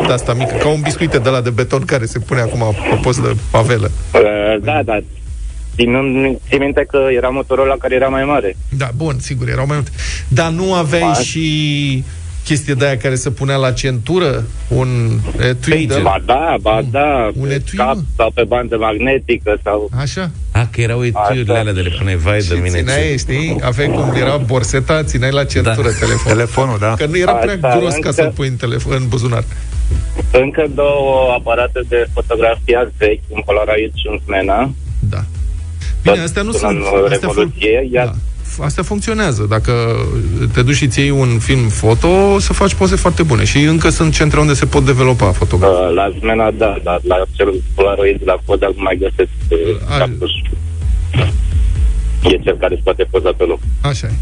de 0.07 0.13
asta 0.13 0.33
mică, 0.33 0.57
ca 0.57 0.69
un 0.69 0.81
biscuit 0.81 1.11
de 1.11 1.29
la 1.29 1.41
de 1.41 1.51
beton 1.51 1.81
care 1.85 2.05
se 2.05 2.19
pune 2.19 2.41
acum 2.41 2.75
pe 2.91 2.99
post 3.03 3.21
de 3.21 3.37
pavelă. 3.51 3.91
Uh, 4.15 4.21
da, 4.63 4.83
da. 4.85 4.99
Ținând, 5.75 6.39
țin 6.49 6.59
minte 6.61 6.87
că 6.91 6.99
era 7.17 7.29
motorul 7.29 7.67
la 7.67 7.75
care 7.79 7.95
era 7.95 8.09
mai 8.09 8.25
mare. 8.25 8.57
Da, 8.69 8.89
bun, 8.97 9.17
sigur, 9.19 9.49
erau 9.49 9.67
mai 9.67 9.77
multe. 9.77 9.91
Dar 10.29 10.51
nu 10.51 10.75
aveai 10.75 11.03
Ba. 11.03 11.13
și 11.15 12.05
chestie 12.45 12.75
de 12.75 12.87
aia 12.87 12.97
care 12.97 13.15
se 13.15 13.31
punea 13.31 13.57
la 13.57 13.73
centură? 13.73 14.45
Un 14.69 14.89
etui 15.41 15.87
de 15.87 15.99
Ba 16.03 16.23
da, 16.25 16.55
ba 16.61 16.83
da, 16.91 17.31
Un 17.41 17.49
pe 17.49 17.55
etui, 17.55 17.79
cap 17.79 17.95
mă. 17.95 18.03
sau 18.17 18.31
pe 18.35 18.43
bandă 18.45 18.77
magnetică 18.77 19.59
sau... 19.63 19.91
Așa? 20.01 20.31
A, 20.53 20.69
că 20.73 20.81
erau 20.81 21.05
etuiurile 21.05 21.53
Așa. 21.53 21.61
alea 21.61 21.73
de 21.73 21.81
le 21.81 21.95
puneai, 21.99 22.17
vai 22.17 22.39
de 22.39 22.45
Și 22.45 22.53
mine. 22.61 22.79
țineai, 22.79 23.03
ce- 23.11 23.17
știi? 23.17 23.57
Aveai 23.63 23.89
cum 23.89 24.13
era 24.17 24.37
borseta, 24.37 25.03
țineai 25.05 25.33
la 25.33 25.45
centură 25.45 25.89
Da. 25.91 25.99
telefonul. 25.99 26.37
Telefonul, 26.37 26.79
da. 26.79 26.95
Că 26.95 27.07
nu 27.07 27.17
era 27.19 27.33
prea 27.33 27.55
Asta, 27.55 27.77
gros 27.79 27.89
ca 27.91 27.95
încă- 27.97 28.11
să-l 28.11 28.33
pui 28.35 28.49
în, 28.49 28.57
telefon, 28.57 28.93
în 28.93 29.09
buzunar. 29.09 29.45
Încă 30.33 30.65
două 30.75 31.33
aparate 31.39 31.81
de 31.89 32.07
fotografiat 32.13 32.93
vechi, 32.99 33.21
un 33.29 33.41
Polaroid 33.45 33.93
și 33.95 34.07
un 34.11 34.19
Smena. 34.25 34.71
Da. 34.99 35.25
Bine, 36.05 36.15
Tot 36.17 36.25
astea 36.25 36.43
nu 36.43 36.51
până 36.51 36.61
sunt... 36.69 36.77
în 36.79 37.03
Astea, 37.13 37.19
Revoluție, 37.29 37.89
iar- 37.93 38.05
da. 38.07 38.65
Astea 38.65 38.83
funcționează. 38.83 39.47
Dacă 39.49 39.73
te 40.53 40.63
duci 40.63 40.75
și 40.75 40.89
ți 40.89 41.01
iei 41.01 41.11
un 41.11 41.39
film 41.39 41.69
foto, 41.69 42.09
o 42.09 42.39
să 42.39 42.53
faci 42.53 42.75
poze 42.75 42.97
foarte 42.97 43.23
bune. 43.23 43.45
Și 43.45 43.59
încă 43.59 43.89
sunt 43.89 44.15
centre 44.15 44.41
unde 44.41 44.55
se 44.55 44.67
pot 44.67 44.85
developa 44.85 45.33
fotografii. 45.33 45.87
Uh, 45.87 45.95
la 45.95 46.13
Smena, 46.19 46.51
da, 46.51 46.77
dar 46.83 47.01
la 47.03 47.17
cel 47.33 47.49
Polaroid, 47.75 48.21
la 48.25 48.37
Kodak, 48.45 48.75
nu 48.77 48.83
mai 48.83 48.97
găsesc 49.01 49.31
uh, 49.51 49.59
Ai- 49.93 49.99
captuș. 49.99 50.31
E 52.23 52.39
cel 52.45 52.57
care 52.57 52.75
îți 52.75 52.83
poate 52.83 53.07
poza 53.11 53.31
pe 53.37 53.45
loc. 53.45 53.59
Așa 53.81 54.07
e. 54.07 54.13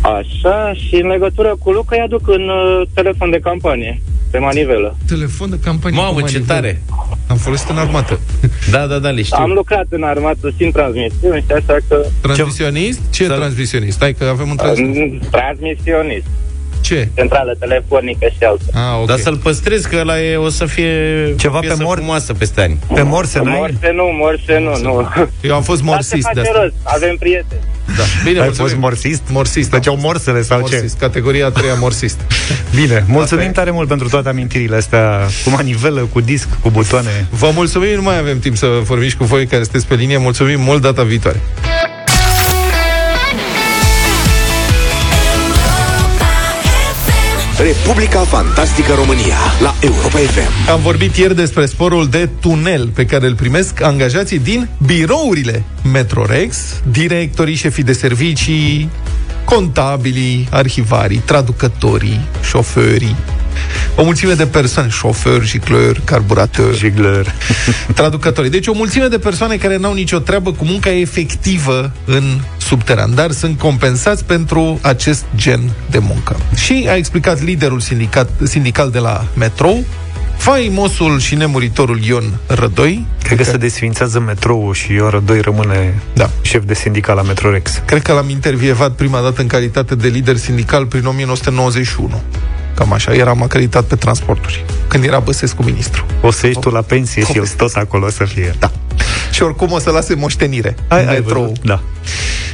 Așa, 0.00 0.72
și 0.74 0.94
în 0.94 1.08
legătură 1.08 1.56
cu 1.58 1.70
Luca 1.70 1.96
îi 1.96 2.02
aduc 2.02 2.28
în 2.28 2.48
uh, 2.48 2.86
telefon 2.94 3.30
de 3.30 3.38
campanie, 3.42 4.00
pe 4.30 4.38
manivelă. 4.38 4.96
Telefon 5.06 5.50
de 5.50 5.58
campanie. 5.64 5.98
Mamă, 5.98 6.12
cu 6.12 6.16
ce 6.16 6.22
manivelă. 6.38 6.44
tare! 6.60 6.82
Am 7.28 7.36
folosit 7.36 7.68
în 7.68 7.76
armată. 7.78 8.20
Da, 8.70 8.86
da, 8.86 8.98
da, 8.98 9.10
le 9.10 9.22
știu. 9.22 9.36
Am 9.40 9.50
lucrat 9.50 9.86
în 9.88 10.02
armată 10.02 10.52
și 10.56 10.64
în 10.64 10.70
transmisiuni 10.70 11.44
și 11.46 11.52
așa 11.52 11.76
că... 11.88 12.06
Transmisionist? 12.20 13.00
Ce 13.10 13.22
e 13.22 13.26
Să- 13.26 13.32
transmisionist? 13.34 13.96
Stai 13.96 14.12
că 14.12 14.24
avem 14.24 14.48
un 14.48 14.56
transmisionist. 14.56 15.22
uh, 15.24 15.30
Transmisionist, 15.30 16.26
Ce? 16.86 17.08
centrală 17.14 17.56
telefonică 17.58 18.26
și 18.30 18.44
altă. 18.44 18.64
Ah, 18.72 19.00
ok. 19.00 19.06
Dar 19.06 19.18
să-l 19.18 19.36
păstrezi, 19.36 19.88
că 19.88 19.96
ăla 20.00 20.20
e, 20.22 20.36
o 20.36 20.48
să 20.48 20.64
fie 20.66 20.92
Ceva 21.38 21.56
o 21.56 21.60
pe 21.60 21.66
piesă 21.66 21.82
mor- 21.82 21.96
frumoasă 21.96 22.32
peste 22.34 22.60
ani. 22.60 22.78
Pe 22.94 23.02
morse, 23.02 23.40
n-ai? 23.40 23.56
Morse 23.58 23.90
nu, 23.94 24.04
morse 24.22 24.58
nu, 24.58 24.76
nu. 24.90 25.08
Eu 25.40 25.54
am 25.54 25.62
fost 25.62 25.82
Dar 25.82 26.00
se 26.02 26.14
morsist 26.14 26.28
de 26.34 26.40
face 26.40 26.40
asta. 26.40 26.60
rost, 26.62 26.74
avem 26.82 27.16
prieteni. 27.16 27.60
Da. 27.96 28.02
Bine, 28.24 28.38
Ai 28.38 28.44
mulțumim. 28.44 28.68
fost 28.70 28.80
morsist? 28.80 29.22
Morsist. 29.30 29.70
Făceau 29.70 29.96
morsele 30.00 30.42
sau 30.42 30.56
ce? 30.58 30.68
Morsist, 30.74 30.98
categoria 30.98 31.46
a 31.46 31.50
treia 31.50 31.74
morsist. 31.74 32.20
Bine, 32.80 33.04
mulțumim 33.08 33.44
e. 33.48 33.50
tare 33.50 33.70
mult 33.70 33.88
pentru 33.88 34.08
toate 34.08 34.28
amintirile 34.28 34.76
astea 34.76 35.20
cu 35.44 35.50
manivelă, 35.50 36.08
cu 36.12 36.20
disc, 36.20 36.48
cu 36.62 36.70
butoane. 36.70 37.26
Vă 37.30 37.50
mulțumim, 37.54 37.94
nu 37.94 38.02
mai 38.02 38.18
avem 38.18 38.38
timp 38.38 38.56
să 38.56 38.66
vorbim 38.82 39.08
și 39.08 39.16
cu 39.16 39.24
voi 39.24 39.46
care 39.46 39.62
sunteți 39.62 39.86
pe 39.86 39.94
linie. 39.94 40.16
Mulțumim 40.16 40.60
mult 40.60 40.82
data 40.82 41.02
viitoare. 41.02 41.40
Republica 47.58 48.18
Fantastică 48.18 48.92
România 48.92 49.36
la 49.60 49.74
Europa 49.80 50.18
FM. 50.18 50.70
Am 50.70 50.80
vorbit 50.80 51.16
ieri 51.16 51.34
despre 51.36 51.66
sporul 51.66 52.08
de 52.08 52.28
tunel 52.40 52.88
pe 52.88 53.04
care 53.04 53.26
îl 53.26 53.34
primesc 53.34 53.82
angajații 53.82 54.38
din 54.38 54.68
birourile 54.86 55.64
Metrorex, 55.92 56.56
directorii, 56.90 57.54
șefii 57.54 57.82
de 57.82 57.92
servicii, 57.92 58.90
contabilii, 59.44 60.48
arhivarii, 60.50 61.18
traducătorii, 61.18 62.20
șoferii, 62.42 63.16
O 63.98 64.04
mulțime 64.04 64.32
de 64.32 64.46
persoane, 64.46 64.88
șoferi, 64.88 65.46
jiclări, 65.46 66.00
carburatori, 66.04 66.76
Jigler. 66.76 67.32
traducători. 67.94 68.50
Deci 68.50 68.66
o 68.66 68.72
mulțime 68.72 69.06
de 69.06 69.18
persoane 69.18 69.56
care 69.56 69.76
n-au 69.76 69.94
nicio 69.94 70.18
treabă 70.18 70.52
cu 70.52 70.64
munca 70.64 70.90
efectivă 70.90 71.92
în 72.04 72.40
subteran, 72.58 73.14
dar 73.14 73.30
sunt 73.30 73.58
compensați 73.58 74.24
pentru 74.24 74.78
acest 74.82 75.24
gen 75.36 75.60
de 75.90 75.98
muncă. 75.98 76.36
Și 76.54 76.86
a 76.88 76.94
explicat 76.94 77.42
liderul 77.42 77.80
sindicat, 77.80 78.30
sindical 78.42 78.90
de 78.90 78.98
la 78.98 79.24
Metrou, 79.34 79.84
faimosul 80.36 81.18
și 81.18 81.34
nemuritorul 81.34 82.02
Ion 82.02 82.38
Rădoi, 82.46 83.06
Cred 83.22 83.38
că 83.38 83.44
se 83.44 83.56
desfințează 83.56 84.20
metroul 84.20 84.74
și 84.74 84.92
Iora 84.92 85.18
2 85.18 85.40
rămâne 85.40 85.94
Da. 86.12 86.30
șef 86.42 86.64
de 86.64 86.74
sindical 86.74 87.16
la 87.16 87.22
Metrorex. 87.22 87.82
Cred 87.84 88.02
că 88.02 88.12
l-am 88.12 88.28
intervievat 88.28 88.92
prima 88.92 89.20
dată 89.20 89.40
în 89.40 89.46
calitate 89.46 89.94
de 89.94 90.08
lider 90.08 90.36
sindical 90.36 90.86
prin 90.86 91.06
1991. 91.06 92.22
Cam 92.76 92.92
așa, 92.92 93.14
eram 93.14 93.42
acreditat 93.42 93.84
pe 93.84 93.96
transporturi, 93.96 94.64
când 94.88 95.04
era 95.04 95.18
Băsescu 95.18 95.62
ministru. 95.62 96.06
O 96.20 96.30
să 96.30 96.46
ieși 96.46 96.58
tu 96.58 96.70
la 96.70 96.80
pensie 96.82 97.24
și 97.24 97.36
el 97.36 97.46
tot 97.56 97.74
acolo 97.74 98.06
o 98.06 98.10
să 98.10 98.24
fie. 98.24 98.54
Da. 98.58 98.70
Și 99.30 99.42
oricum 99.42 99.72
o 99.72 99.78
să 99.78 99.90
lase 99.90 100.14
moștenire. 100.14 100.76
Ai, 100.88 101.06
ai 101.06 101.14
Metrou. 101.14 101.42
văzut? 101.42 101.64
Da. 101.64 101.80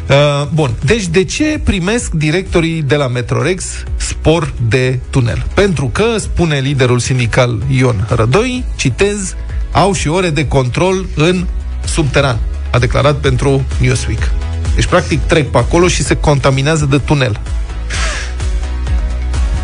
Uh, 0.09 0.47
bun, 0.55 0.71
deci 0.85 1.07
de 1.07 1.25
ce 1.25 1.61
primesc 1.65 2.13
directorii 2.13 2.83
de 2.83 2.95
la 2.95 3.07
Metrorex 3.07 3.65
spor 3.97 4.53
de 4.69 4.99
tunel? 5.11 5.47
Pentru 5.55 5.91
că, 5.93 6.05
spune 6.19 6.59
liderul 6.59 6.99
sindical 6.99 7.63
Ion 7.69 8.07
Rădoi, 8.09 8.65
citez, 8.77 9.35
au 9.73 9.93
și 9.93 10.09
ore 10.09 10.31
de 10.31 10.47
control 10.47 11.07
în 11.15 11.47
subteran, 11.85 12.39
a 12.71 12.79
declarat 12.79 13.17
pentru 13.17 13.63
Newsweek. 13.81 14.31
Deci, 14.75 14.87
practic, 14.87 15.21
trec 15.21 15.51
pe 15.51 15.59
acolo 15.59 15.89
și 15.89 16.03
se 16.03 16.17
contaminează 16.17 16.85
de 16.85 16.99
tunel. 16.99 17.41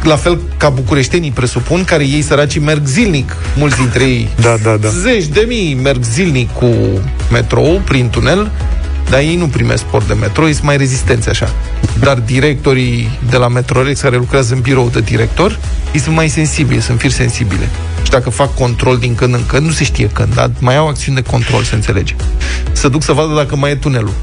La 0.02 0.16
fel 0.16 0.38
ca 0.56 0.68
bucureștenii, 0.68 1.30
presupun, 1.30 1.84
care 1.84 2.04
ei 2.06 2.22
săracii 2.22 2.60
merg 2.60 2.86
zilnic, 2.86 3.36
mulți 3.56 3.76
dintre 3.76 4.04
ei 4.04 4.28
Da, 4.40 4.56
da, 4.62 4.76
da. 4.76 4.88
Zeci 4.88 5.24
de 5.24 5.44
mii 5.48 5.78
merg 5.82 6.02
zilnic 6.02 6.52
cu 6.52 6.66
metrou 7.30 7.82
prin 7.84 8.10
tunel, 8.10 8.50
dar 9.10 9.20
ei 9.20 9.36
nu 9.36 9.46
primesc 9.46 9.82
sport 9.82 10.06
de 10.06 10.14
metrou, 10.14 10.46
ei 10.46 10.52
sunt 10.52 10.64
mai 10.64 10.76
rezistenți 10.76 11.28
așa. 11.28 11.50
Dar 12.00 12.18
directorii 12.18 13.18
de 13.30 13.36
la 13.36 13.48
Metrorex 13.48 14.00
care 14.00 14.16
lucrează 14.16 14.54
în 14.54 14.60
birou 14.60 14.88
de 14.88 15.00
director, 15.00 15.58
ei 15.92 16.00
sunt 16.00 16.14
mai 16.14 16.28
sensibili, 16.28 16.80
sunt 16.80 17.00
firi 17.00 17.12
sensibile. 17.12 17.68
Și 18.02 18.10
dacă 18.10 18.30
fac 18.30 18.54
control 18.54 18.98
din 18.98 19.14
când 19.14 19.34
în 19.34 19.46
când, 19.46 19.66
nu 19.66 19.72
se 19.72 19.84
știe 19.84 20.08
când, 20.08 20.34
dar 20.34 20.50
mai 20.60 20.76
au 20.76 20.88
acțiuni 20.88 21.16
de 21.22 21.30
control, 21.30 21.62
se 21.62 21.74
înțelege. 21.74 22.14
Să 22.72 22.88
duc 22.88 23.02
să 23.02 23.12
vadă 23.12 23.34
dacă 23.34 23.56
mai 23.56 23.70
e 23.70 23.74
tunelul. 23.74 24.14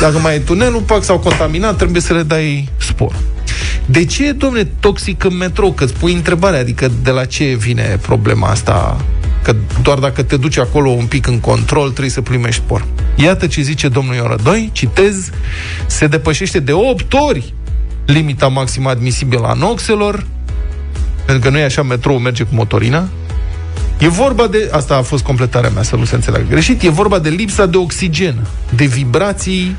Dacă 0.00 0.18
mai 0.18 0.34
e 0.34 0.38
tunelul, 0.38 0.80
pac, 0.80 1.04
s-au 1.04 1.18
contaminat, 1.18 1.76
trebuie 1.76 2.02
să 2.02 2.12
le 2.12 2.22
dai 2.22 2.68
spor. 2.76 3.12
De 3.90 4.04
ce 4.04 4.26
e, 4.26 4.32
domne, 4.32 4.64
toxic 4.80 5.24
în 5.24 5.36
metrou? 5.36 5.72
Că 5.72 5.84
îți 5.84 5.94
pui 5.94 6.12
întrebarea, 6.12 6.60
adică 6.60 6.90
de 7.02 7.10
la 7.10 7.24
ce 7.24 7.44
vine 7.44 7.98
problema 8.02 8.48
asta? 8.48 9.04
Că 9.42 9.56
doar 9.82 9.98
dacă 9.98 10.22
te 10.22 10.36
duci 10.36 10.58
acolo 10.58 10.90
un 10.90 11.06
pic 11.06 11.26
în 11.26 11.40
control, 11.40 11.88
trebuie 11.90 12.10
să 12.10 12.20
primești 12.20 12.62
spor. 12.62 12.84
Iată 13.14 13.46
ce 13.46 13.60
zice 13.60 13.88
domnul 13.88 14.14
Ioră 14.14 14.36
2, 14.42 14.70
citez, 14.72 15.30
se 15.86 16.06
depășește 16.06 16.58
de 16.58 16.72
8 16.72 17.12
ori 17.12 17.54
limita 18.06 18.48
maximă 18.48 18.88
admisibilă 18.90 19.46
a 19.46 19.52
noxelor, 19.52 20.26
pentru 21.24 21.44
că 21.44 21.50
nu 21.50 21.58
e 21.58 21.64
așa, 21.64 21.82
metrou 21.82 22.18
merge 22.18 22.42
cu 22.42 22.54
motorina, 22.54 23.08
E 23.98 24.08
vorba 24.08 24.46
de, 24.46 24.68
asta 24.72 24.96
a 24.96 25.02
fost 25.02 25.22
completarea 25.22 25.70
mea, 25.70 25.82
să 25.82 25.96
nu 25.96 26.04
se 26.04 26.14
înțeleagă 26.14 26.46
greșit, 26.48 26.82
e 26.82 26.88
vorba 26.88 27.18
de 27.18 27.28
lipsa 27.28 27.66
de 27.66 27.76
oxigen, 27.76 28.46
de 28.74 28.84
vibrații, 28.84 29.76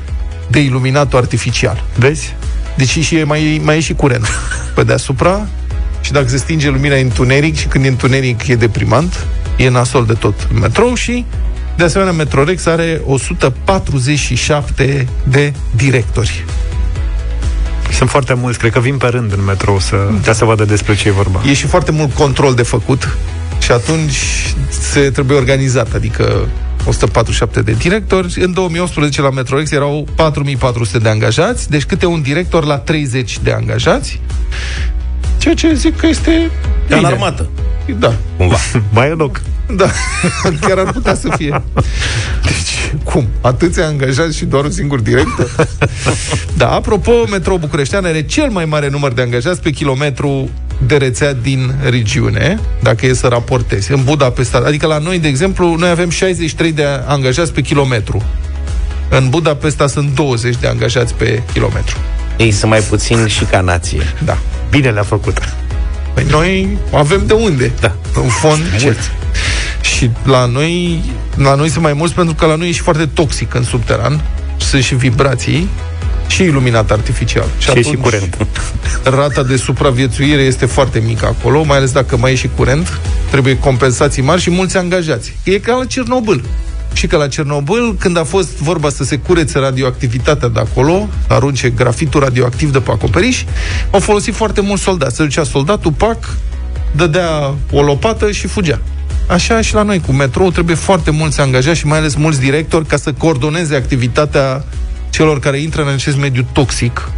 de 0.50 0.60
iluminatul 0.60 1.18
artificial. 1.18 1.84
Vezi? 1.94 2.34
Deci 2.76 2.98
și 2.98 3.16
e 3.16 3.24
mai, 3.24 3.60
mai 3.64 3.76
e 3.76 3.80
și 3.80 3.94
curent 3.94 4.26
pe 4.74 4.82
deasupra 4.82 5.46
și 6.00 6.12
dacă 6.12 6.28
se 6.28 6.36
stinge 6.36 6.70
lumina 6.70 6.94
e 6.94 7.00
întuneric 7.00 7.56
și 7.56 7.66
când 7.66 7.84
e 7.84 7.88
întuneric 7.88 8.46
e 8.46 8.54
deprimant, 8.54 9.26
e 9.56 9.68
nasol 9.68 10.06
de 10.06 10.12
tot 10.12 10.48
în 10.52 10.58
metrou 10.58 10.94
și 10.94 11.24
de 11.76 11.84
asemenea 11.84 12.12
Metrorex 12.12 12.66
are 12.66 13.00
147 13.06 15.08
de 15.28 15.52
directori. 15.76 16.44
Sunt 17.92 18.10
foarte 18.10 18.34
mulți, 18.34 18.58
cred 18.58 18.72
că 18.72 18.80
vin 18.80 18.96
pe 18.96 19.06
rând 19.06 19.32
în 19.32 19.44
metrou 19.44 19.78
să, 19.78 19.96
ca 20.24 20.32
să 20.32 20.44
vadă 20.44 20.64
despre 20.64 20.94
ce 20.94 21.08
e 21.08 21.10
vorba. 21.10 21.42
E 21.46 21.54
și 21.54 21.66
foarte 21.66 21.90
mult 21.90 22.14
control 22.14 22.54
de 22.54 22.62
făcut 22.62 23.16
și 23.60 23.72
atunci 23.72 24.16
se 24.68 25.00
trebuie 25.00 25.36
organizat, 25.36 25.94
adică 25.94 26.48
147 26.86 27.62
de 27.62 27.72
directori. 27.72 28.34
În 28.40 28.52
2018 28.52 29.20
la 29.22 29.30
Metrorex 29.30 29.70
erau 29.70 30.06
4400 30.14 30.98
de 30.98 31.08
angajați, 31.08 31.70
deci 31.70 31.84
câte 31.84 32.06
un 32.06 32.22
director 32.22 32.64
la 32.64 32.78
30 32.78 33.38
de 33.42 33.52
angajați. 33.52 34.20
Ceea 35.38 35.54
ce 35.54 35.74
zic 35.74 35.96
că 35.96 36.06
este 36.06 36.50
Ca 36.88 36.94
în 36.96 37.00
bine. 37.00 37.12
armată, 37.12 37.48
Da, 37.98 38.14
cumva. 38.36 38.56
Mai 38.94 39.08
e 39.08 39.12
loc. 39.12 39.40
da, 39.76 39.86
chiar 40.66 40.78
ar 40.78 40.92
putea 40.92 41.14
să 41.14 41.28
fie. 41.36 41.62
Deci, 42.42 43.00
cum? 43.04 43.26
Atâția 43.40 43.86
angajați 43.86 44.36
și 44.36 44.44
doar 44.44 44.64
un 44.64 44.70
singur 44.70 45.00
director? 45.00 45.50
Da, 46.56 46.70
apropo, 46.70 47.12
Metrou 47.30 47.56
Bucureștean 47.56 48.04
are 48.04 48.22
cel 48.22 48.48
mai 48.50 48.64
mare 48.64 48.88
număr 48.88 49.12
de 49.12 49.22
angajați 49.22 49.60
pe 49.60 49.70
kilometru 49.70 50.48
de 50.86 50.96
rețea 50.96 51.32
din 51.32 51.74
regiune, 51.88 52.60
dacă 52.82 53.06
e 53.06 53.12
să 53.12 53.26
raportezi, 53.26 53.92
în 53.92 54.04
Budapesta. 54.04 54.62
Adică 54.66 54.86
la 54.86 54.98
noi, 54.98 55.18
de 55.18 55.28
exemplu, 55.28 55.74
noi 55.74 55.88
avem 55.88 56.10
63 56.10 56.72
de 56.72 56.84
angajați 57.06 57.52
pe 57.52 57.60
kilometru. 57.60 58.22
În 59.08 59.28
Budapesta 59.28 59.86
sunt 59.86 60.14
20 60.14 60.56
de 60.56 60.66
angajați 60.66 61.14
pe 61.14 61.42
kilometru. 61.52 61.96
Ei 62.36 62.50
sunt 62.50 62.70
mai 62.70 62.80
puțini 62.80 63.28
și 63.28 63.44
ca 63.44 63.60
nație. 63.60 64.02
Da. 64.24 64.38
Bine 64.70 64.90
le-a 64.90 65.02
făcut. 65.02 65.38
Păi 66.14 66.26
noi 66.30 66.78
avem 66.94 67.26
de 67.26 67.32
unde. 67.32 67.72
Da. 67.80 67.94
În 68.14 68.28
fond. 68.28 68.60
Mulți. 68.82 69.10
Și 69.80 70.10
la 70.24 70.46
noi, 70.46 71.02
la 71.36 71.54
noi 71.54 71.68
sunt 71.68 71.82
mai 71.82 71.92
mulți 71.92 72.14
pentru 72.14 72.34
că 72.34 72.46
la 72.46 72.54
noi 72.54 72.68
e 72.68 72.72
și 72.72 72.80
foarte 72.80 73.06
toxic 73.06 73.54
în 73.54 73.62
subteran. 73.62 74.20
Sunt 74.56 74.82
și 74.82 74.94
vibrații 74.94 75.68
și 76.32 76.42
iluminat 76.42 76.90
artificial. 76.90 77.46
Și 77.58 77.70
e 77.74 77.82
și 77.82 77.96
curent. 77.96 78.46
Rata 79.18 79.42
de 79.42 79.56
supraviețuire 79.56 80.42
este 80.42 80.66
foarte 80.66 80.98
mică 80.98 81.26
acolo, 81.26 81.62
mai 81.62 81.76
ales 81.76 81.92
dacă 81.92 82.16
mai 82.16 82.32
e 82.32 82.34
și 82.34 82.48
curent. 82.56 83.00
Trebuie 83.30 83.58
compensații 83.58 84.22
mari 84.22 84.40
și 84.40 84.50
mulți 84.50 84.76
angajați. 84.76 85.36
E 85.44 85.58
ca 85.58 85.74
la 85.74 85.84
Cernobâl. 85.84 86.44
Și 86.92 87.06
că 87.06 87.16
la 87.16 87.28
Cernobâl, 87.28 87.94
când 87.98 88.18
a 88.18 88.24
fost 88.24 88.56
vorba 88.56 88.90
să 88.90 89.04
se 89.04 89.16
curețe 89.16 89.58
radioactivitatea 89.58 90.48
de 90.48 90.60
acolo, 90.60 91.08
arunce 91.28 91.70
grafitul 91.70 92.20
radioactiv 92.20 92.72
de 92.72 92.78
pe 92.78 92.90
acoperiș, 92.90 93.44
au 93.90 94.00
folosit 94.00 94.34
foarte 94.34 94.60
mulți 94.60 94.82
soldați. 94.82 95.16
Se 95.16 95.22
ducea 95.22 95.44
soldatul, 95.44 95.92
pac, 95.92 96.36
dădea 96.96 97.54
o 97.70 97.82
lopată 97.82 98.30
și 98.30 98.46
fugea. 98.46 98.78
Așa 99.26 99.60
și 99.60 99.74
la 99.74 99.82
noi, 99.82 100.00
cu 100.06 100.12
metrou, 100.12 100.50
trebuie 100.50 100.76
foarte 100.76 101.10
mulți 101.10 101.40
angajați 101.40 101.78
și 101.78 101.86
mai 101.86 101.98
ales 101.98 102.14
mulți 102.14 102.40
directori 102.40 102.86
ca 102.86 102.96
să 102.96 103.12
coordoneze 103.12 103.74
activitatea 103.74 104.64
celor 105.12 105.38
care 105.38 105.58
intră 105.58 105.82
în 105.82 105.88
acest 105.88 106.16
mediu 106.16 106.46
toxic 106.52 107.10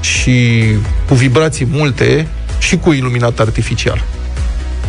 și 0.00 0.62
cu 1.08 1.14
vibrații 1.14 1.66
multe 1.70 2.26
și 2.58 2.76
cu 2.76 2.92
iluminat 2.92 3.40
artificial 3.40 4.04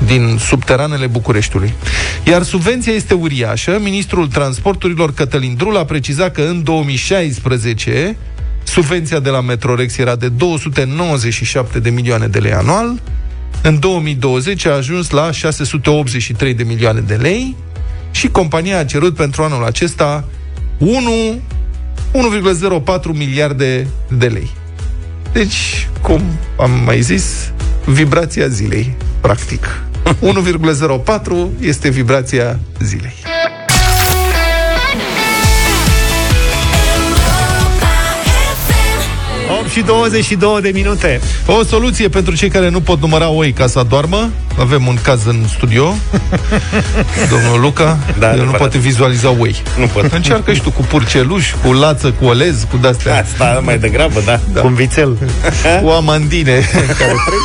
din 0.06 0.38
subteranele 0.40 1.08
Bucureștiului. 1.08 1.74
Iar 2.24 2.44
subvenția 2.44 2.94
este 2.94 3.14
uriașă. 3.14 3.78
Ministrul 3.82 4.28
Transporturilor 4.28 5.14
Cătălin 5.14 5.56
Drul 5.56 5.78
a 5.78 5.86
precizat 5.86 6.32
că 6.32 6.42
în 6.42 6.64
2016 6.64 8.18
subvenția 8.64 9.20
de 9.20 9.30
la 9.30 9.42
Metrorex 9.42 9.98
era 9.98 10.16
de 10.16 10.30
297 10.30 11.80
de 11.80 11.90
milioane 11.90 12.28
de 12.28 12.40
lei 12.40 12.54
anual. 12.54 13.02
În 13.62 13.80
2020 13.80 14.66
a 14.66 14.72
ajuns 14.72 15.10
la 15.10 15.32
683 15.32 16.54
de 16.54 16.64
milioane 16.64 17.00
de 17.00 17.16
lei 17.16 17.56
și 18.12 18.28
compania 18.28 18.80
a 18.80 18.86
cerut 18.86 19.16
pentru 19.16 19.44
anul 19.44 19.64
acesta 19.64 20.28
1 20.78 21.12
1,04 22.18 23.04
miliarde 23.14 23.88
de 24.18 24.28
lei. 24.28 24.52
Deci, 25.32 25.90
cum 26.02 26.22
am 26.60 26.72
mai 26.86 27.02
zis, 27.02 27.52
vibrația 27.86 28.48
zilei, 28.48 28.96
practic. 29.22 29.84
1,04 31.04 31.60
este 31.60 31.90
vibrația 31.90 32.60
zilei. 32.80 33.14
Și 39.78 39.84
22 39.84 40.60
de 40.62 40.72
minute. 40.74 41.20
O 41.46 41.64
soluție 41.64 42.08
pentru 42.10 42.36
cei 42.36 42.50
care 42.50 42.70
nu 42.70 42.82
pot 42.82 43.02
număra 43.02 43.30
oi 43.30 43.52
ca 43.52 43.68
să 43.68 43.86
doarmă. 43.90 44.30
Avem 44.60 44.88
un 44.88 44.98
caz 45.02 45.26
în 45.26 45.36
studio. 45.56 45.96
Domnul 47.32 47.60
Luca, 47.62 47.98
Da, 48.20 48.26
el 48.26 48.32
nu 48.32 48.38
adevărat. 48.38 48.58
poate 48.60 48.78
vizualiza 48.78 49.36
oi. 49.40 49.62
Nu 49.80 49.86
pot. 49.86 50.12
Încearcă 50.12 50.54
și 50.54 50.62
tu 50.62 50.72
cu 50.72 50.82
purceluș, 50.82 51.54
cu 51.64 51.74
lață, 51.74 52.12
cu 52.20 52.26
olez, 52.26 52.68
cu 52.72 52.78
de-astea. 52.78 53.20
Asta 53.22 53.62
mai 53.64 53.78
degrabă, 53.78 54.22
da. 54.26 54.40
Da. 54.54 54.62
Cu 54.62 54.68
un 54.68 54.74
vițel. 54.74 55.18
cu 55.84 55.90
amandine 55.90 56.54
care 57.00 57.14
trec. 57.26 57.40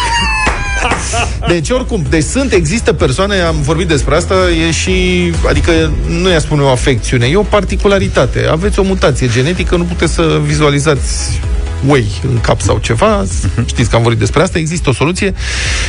Deci, 1.49 1.71
oricum, 1.71 2.05
deci 2.09 2.23
sunt, 2.25 2.53
există 2.53 2.93
persoane, 2.93 3.41
am 3.41 3.57
vorbit 3.61 3.89
despre 3.89 4.15
asta, 4.17 4.35
e 4.69 4.71
și, 4.71 4.93
adică 5.49 5.73
nu 6.09 6.31
i-a 6.31 6.39
spune 6.39 6.63
o 6.63 6.69
afecțiune, 6.69 7.27
e 7.27 7.37
o 7.37 7.43
particularitate. 7.43 8.47
Aveți 8.51 8.79
o 8.79 8.83
mutație 8.83 9.29
genetică, 9.29 9.77
nu 9.77 9.83
puteți 9.85 10.13
să 10.15 10.41
vizualizați 10.45 11.41
whey 11.87 12.07
în 12.29 12.41
cap 12.41 12.61
sau 12.61 12.79
ceva, 12.79 13.25
știți 13.67 13.91
că 13.91 13.97
am 13.97 14.03
vorbit 14.03 14.21
despre 14.21 14.43
asta, 14.43 14.59
există 14.59 14.89
o 14.89 14.93
soluție. 14.93 15.35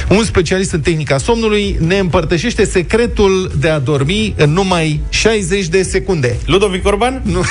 Un 0.09 0.23
specialist 0.23 0.71
în 0.71 0.79
tehnica 0.81 1.17
somnului 1.17 1.77
ne 1.87 1.97
împărtășește 1.97 2.65
secretul 2.65 3.51
de 3.59 3.69
a 3.69 3.79
dormi 3.79 4.33
în 4.37 4.53
numai 4.53 5.01
60 5.09 5.65
de 5.67 5.83
secunde. 5.83 6.35
Ludovic 6.45 6.85
Orban? 6.87 7.21
Nu. 7.23 7.43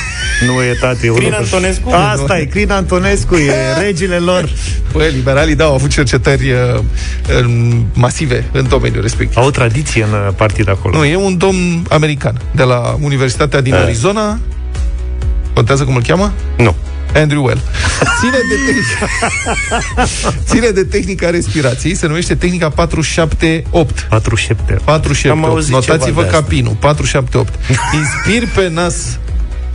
Nu 0.46 0.62
e 0.62 0.76
tati. 0.80 1.00
Crin 1.00 1.12
unul- 1.12 1.34
Antonescu? 1.34 1.90
Asta 1.90 2.38
e, 2.38 2.44
Crin 2.44 2.70
Antonescu, 2.70 3.34
e 3.36 3.52
regele 3.84 4.16
lor. 4.16 4.48
Păi, 4.92 5.10
liberalii, 5.14 5.54
da, 5.54 5.64
au 5.64 5.74
avut 5.74 5.90
cercetări 5.90 6.50
uh, 6.50 6.80
în- 7.38 7.82
masive 7.94 8.44
în 8.52 8.68
domeniul 8.68 9.02
respectiv. 9.02 9.36
Au 9.36 9.46
o 9.46 9.50
tradiție 9.50 10.02
în 10.02 10.12
uh, 10.12 10.28
partid 10.36 10.68
acolo. 10.68 10.96
Nu, 10.96 11.04
e 11.04 11.16
un 11.16 11.36
domn 11.36 11.86
american 11.88 12.40
de 12.54 12.62
la 12.62 12.96
Universitatea 13.00 13.60
din 13.60 13.74
Arizona. 13.74 14.38
Contează 15.54 15.84
cum 15.84 15.96
îl 15.96 16.02
cheamă? 16.02 16.32
Nu. 16.58 16.74
Andrew 17.14 17.44
Well. 17.44 17.60
Ține 18.20 18.38
de, 18.48 18.56
tehnica, 18.66 19.06
ține 20.50 20.68
de 20.68 20.84
tehnica 20.84 21.30
respirației, 21.30 21.94
se 21.94 22.06
numește 22.06 22.34
tehnica 22.34 22.68
478. 22.68 24.06
47. 24.08 24.62
478. 24.84 25.44
Am 25.44 25.50
auzit 25.50 25.72
Notați-vă 25.72 26.04
ceva 26.04 26.20
de 26.20 26.26
asta. 26.26 26.38
capinul. 26.40 26.76
478. 26.78 27.54
Inspir 27.94 28.48
pe 28.54 28.68
nas 28.68 29.18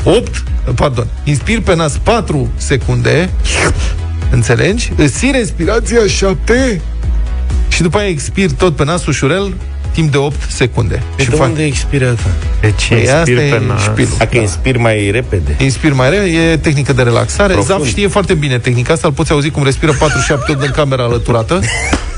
8, 0.04 0.44
pardon, 0.76 1.08
inspir 1.24 1.62
pe 1.62 1.76
nas 1.76 1.98
4 2.04 2.52
secunde. 2.58 3.30
Înțelegi? 4.32 4.92
Îți 4.96 5.18
ții 5.18 5.32
respirația 5.32 6.08
7 6.08 6.82
și 7.68 7.82
după 7.82 7.98
aia 7.98 8.08
expir 8.08 8.52
tot 8.52 8.76
pe 8.76 8.84
nas 8.84 9.06
ușurel 9.06 9.54
timp 9.98 10.12
de 10.12 10.18
8 10.18 10.36
secunde. 10.48 11.02
Și 11.16 11.24
și 11.24 11.30
de 11.30 11.36
fac 11.36 11.48
unde 11.48 11.64
expiră 11.64 12.10
asta? 12.10 12.30
Deci 12.62 12.88
Păi 12.88 13.02
asta 13.02 13.18
inspir 13.18 13.38
e 13.38 13.50
pe 13.50 13.62
nas. 13.68 13.84
șpilul. 13.84 14.10
Dacă 14.18 14.38
inspir 14.38 14.78
mai 14.78 15.12
repede. 15.12 15.56
Inspir 15.60 15.94
mai 15.94 16.10
repede, 16.10 16.30
e 16.30 16.58
tehnică 16.58 16.94
de 16.94 17.02
relaxare. 17.02 17.54
Profund. 17.54 17.80
Zaf 17.80 17.88
știe 17.88 18.08
foarte 18.08 18.34
bine 18.34 18.60
tehnica 18.60 18.94
asta, 18.94 19.08
îl 19.08 19.14
poți 19.14 19.32
auzi 19.32 19.50
cum 19.50 19.64
respiră 19.64 19.92
4-7 19.94 19.98
din 20.60 20.72
camera 20.72 21.04
alăturată. 21.04 21.60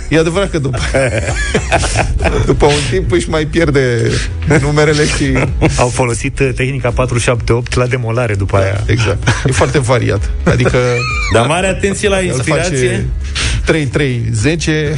E 0.10 0.18
adevărat 0.18 0.50
că 0.50 0.60
după, 0.60 0.78
după 2.46 2.66
un 2.66 2.82
timp 2.92 3.12
își 3.12 3.30
mai 3.30 3.46
pierde 3.46 4.12
numerele 4.62 5.06
și... 5.06 5.38
Au 5.78 5.88
folosit 5.88 6.40
uh, 6.40 6.50
tehnica 6.56 6.90
478 6.90 7.76
la 7.76 7.86
demolare 7.86 8.36
după 8.36 8.58
aia. 8.58 8.84
Exact. 8.86 9.28
E 9.46 9.52
foarte 9.52 9.80
variat. 9.80 10.30
Adică 10.44 10.78
Dar 11.34 11.46
mare 11.46 11.68
atenție 11.68 12.10
la 12.10 12.20
el 12.20 12.26
inspirație. 12.26 13.06
Face 13.66 13.88
3-3-10 13.88 14.94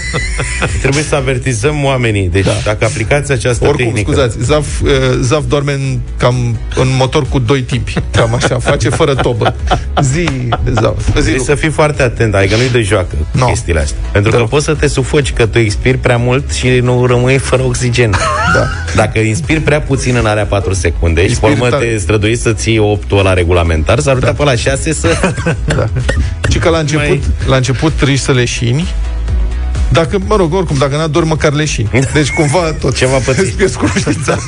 Trebuie 0.82 1.02
să 1.02 1.14
avertizăm 1.14 1.84
oamenii. 1.84 2.28
Deci, 2.28 2.44
da. 2.44 2.52
dacă 2.64 2.84
aplicați 2.84 3.32
această 3.32 3.68
Oricum, 3.68 3.84
tehnică... 3.84 4.10
scuzați, 4.10 4.36
Zaf, 4.40 4.80
uh, 4.80 4.88
Zaf 5.20 5.42
doarme 5.48 5.72
în, 5.72 5.98
cam 6.16 6.58
în 6.76 6.88
motor 6.98 7.26
cu 7.28 7.38
doi 7.38 7.60
timpi 7.62 7.94
Cam 8.10 8.34
așa, 8.34 8.58
face 8.58 8.88
fără 8.88 9.14
tobă 9.14 9.54
Zi, 10.02 10.28
Zaf 10.80 10.96
Zi, 11.04 11.10
Trebuie 11.10 11.32
Luca. 11.32 11.44
să 11.44 11.54
fii 11.54 11.70
foarte 11.70 12.02
atent, 12.02 12.34
adică 12.34 12.56
nu-i 12.56 12.70
de 12.70 12.80
joacă 12.80 13.14
No. 13.32 13.40
no. 13.40 13.46
chestiile 13.46 13.80
astea. 13.80 13.98
Pentru 14.12 14.30
Da. 14.30 14.36
că 14.36 14.42
poți 14.44 14.64
să 14.64 14.74
te 14.74 14.86
sufoci, 14.86 15.32
că 15.32 15.46
tu 15.46 15.58
expiri 15.58 15.98
prea 15.98 16.16
mult 16.16 16.50
și 16.52 16.68
nu 16.68 17.06
rămâi 17.06 17.38
fără 17.38 17.62
oxigen. 17.62 18.10
Da. 18.54 18.66
Dacă 18.94 19.18
inspiri 19.18 19.60
prea 19.60 19.80
puțin 19.80 20.16
în 20.16 20.26
alea 20.26 20.44
4 20.44 20.72
secunde 20.74 21.20
și 21.20 21.26
pe 21.26 21.30
Inspiri 21.30 21.52
urmă 21.52 21.68
tare. 21.68 21.84
te 21.86 21.96
străduiești 21.98 22.42
să 22.42 22.52
ții 22.52 22.78
8 22.78 23.10
la 23.22 23.32
regulamentar, 23.32 23.98
s-ar 23.98 24.14
putea 24.14 24.32
pe 24.32 24.44
la 24.44 24.54
6 24.54 24.92
să... 24.92 25.08
Da. 25.64 25.88
Și 26.50 26.58
că 26.58 26.68
la 26.68 26.78
început, 26.78 27.06
Mai- 27.08 27.20
la 27.46 27.56
început 27.56 27.91
riști 28.00 28.24
să 28.24 28.32
leșini 28.32 28.88
dacă, 29.92 30.18
mă 30.26 30.36
rog, 30.36 30.54
oricum, 30.54 30.76
dacă 30.78 30.96
n-a 30.96 31.06
dormi, 31.06 31.28
măcar 31.28 31.52
leșini. 31.52 31.88
Deci, 32.12 32.30
cumva, 32.30 32.72
tot 32.80 32.96
Ceva 32.96 33.16
păți. 33.16 33.40
îți 33.40 33.52
pierzi 33.52 33.76
cunoștința. 33.76 34.36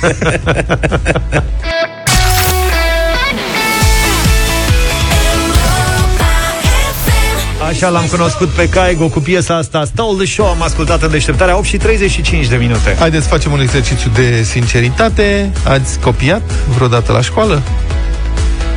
Așa 7.69 7.89
l-am 7.89 8.07
cunoscut 8.11 8.49
pe 8.49 8.69
Caigo 8.69 9.09
cu 9.09 9.21
piesa 9.21 9.57
asta 9.57 9.85
Stole 9.85 10.17
the 10.17 10.27
Show, 10.27 10.47
am 10.47 10.63
ascultat 10.63 11.03
în 11.03 11.11
deșteptarea 11.11 11.57
8 11.57 11.67
și 11.67 11.77
35 11.77 12.47
de 12.47 12.57
minute. 12.57 12.97
Haideți 12.99 13.23
să 13.23 13.29
facem 13.29 13.53
un 13.53 13.61
exercițiu 13.61 14.11
de 14.15 14.43
sinceritate. 14.43 15.53
Ați 15.65 15.99
copiat 15.99 16.51
vreodată 16.75 17.13
la 17.13 17.21
școală? 17.21 17.63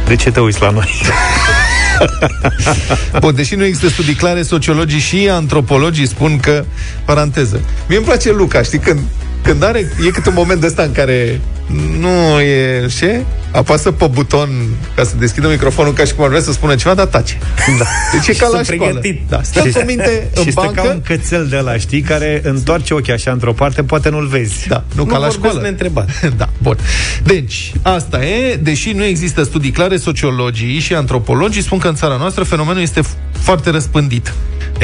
De 0.07 0.15
ce 0.15 0.31
te 0.31 0.39
uiți 0.39 0.61
la 0.61 0.69
noi? 0.69 1.01
Bun, 3.21 3.35
deși 3.35 3.55
nu 3.55 3.63
există 3.63 3.89
studii 3.89 4.13
clare, 4.13 4.41
sociologii 4.41 4.99
și 4.99 5.29
antropologii 5.31 6.07
spun 6.07 6.39
că, 6.39 6.65
paranteză, 7.05 7.61
mie 7.87 7.97
îmi 7.97 8.05
place 8.05 8.31
Luca, 8.31 8.61
știi, 8.61 8.79
când, 8.79 8.99
când 9.47 9.63
are, 9.63 9.79
e 10.07 10.09
câte 10.09 10.29
un 10.29 10.35
moment 10.37 10.63
ăsta 10.63 10.81
în 10.83 10.91
care 10.91 11.39
nu 11.99 12.39
e, 12.39 12.87
ce? 12.97 13.21
Apasă 13.51 13.91
pe 13.91 14.07
buton 14.07 14.49
ca 14.95 15.03
să 15.03 15.13
deschidă 15.19 15.47
microfonul 15.47 15.93
ca 15.93 16.03
și 16.03 16.13
cum 16.13 16.23
ar 16.23 16.29
vrea 16.29 16.41
să 16.41 16.51
spună 16.51 16.75
ceva, 16.75 16.93
dar 16.93 17.05
tace. 17.05 17.37
Da. 17.79 17.85
Deci 18.11 18.27
e 18.27 18.33
ca 18.39 18.47
la 18.47 18.55
Sunt 18.55 18.65
școală. 18.75 18.99
pregătit. 18.99 19.29
Da, 19.29 19.41
stă 19.43 19.59
cu 19.59 19.83
minte 19.85 20.27
în 20.35 20.43
și 20.43 20.51
stă 20.51 20.61
ca 20.75 20.81
un 20.81 20.87
bancă, 20.87 21.01
cățel 21.13 21.47
de 21.47 21.57
la, 21.57 21.77
știi, 21.77 22.01
care 22.01 22.41
întoarce 22.43 22.93
ochii 22.93 23.13
așa 23.13 23.31
într-o 23.31 23.53
parte, 23.53 23.83
poate 23.83 24.09
nu-l 24.09 24.27
vezi. 24.27 24.67
da, 24.67 24.83
nu, 24.95 25.03
Nu 25.03 25.05
ca 25.05 25.11
la 25.11 25.17
vorbesc 25.19 25.37
școală. 25.37 25.61
neîntrebat. 25.61 26.09
Da, 26.37 26.49
bun. 26.57 26.77
Deci, 27.23 27.71
asta 27.81 28.25
e, 28.25 28.55
deși 28.55 28.91
nu 28.91 29.03
există 29.03 29.43
studii 29.43 29.71
clare, 29.71 29.97
sociologii 29.97 30.79
și 30.79 30.93
antropologii 30.93 31.61
spun 31.61 31.77
că 31.77 31.87
în 31.87 31.95
țara 31.95 32.15
noastră 32.15 32.43
fenomenul 32.43 32.81
este 32.81 33.01
f- 33.01 33.39
foarte 33.41 33.69
răspândit. 33.69 34.33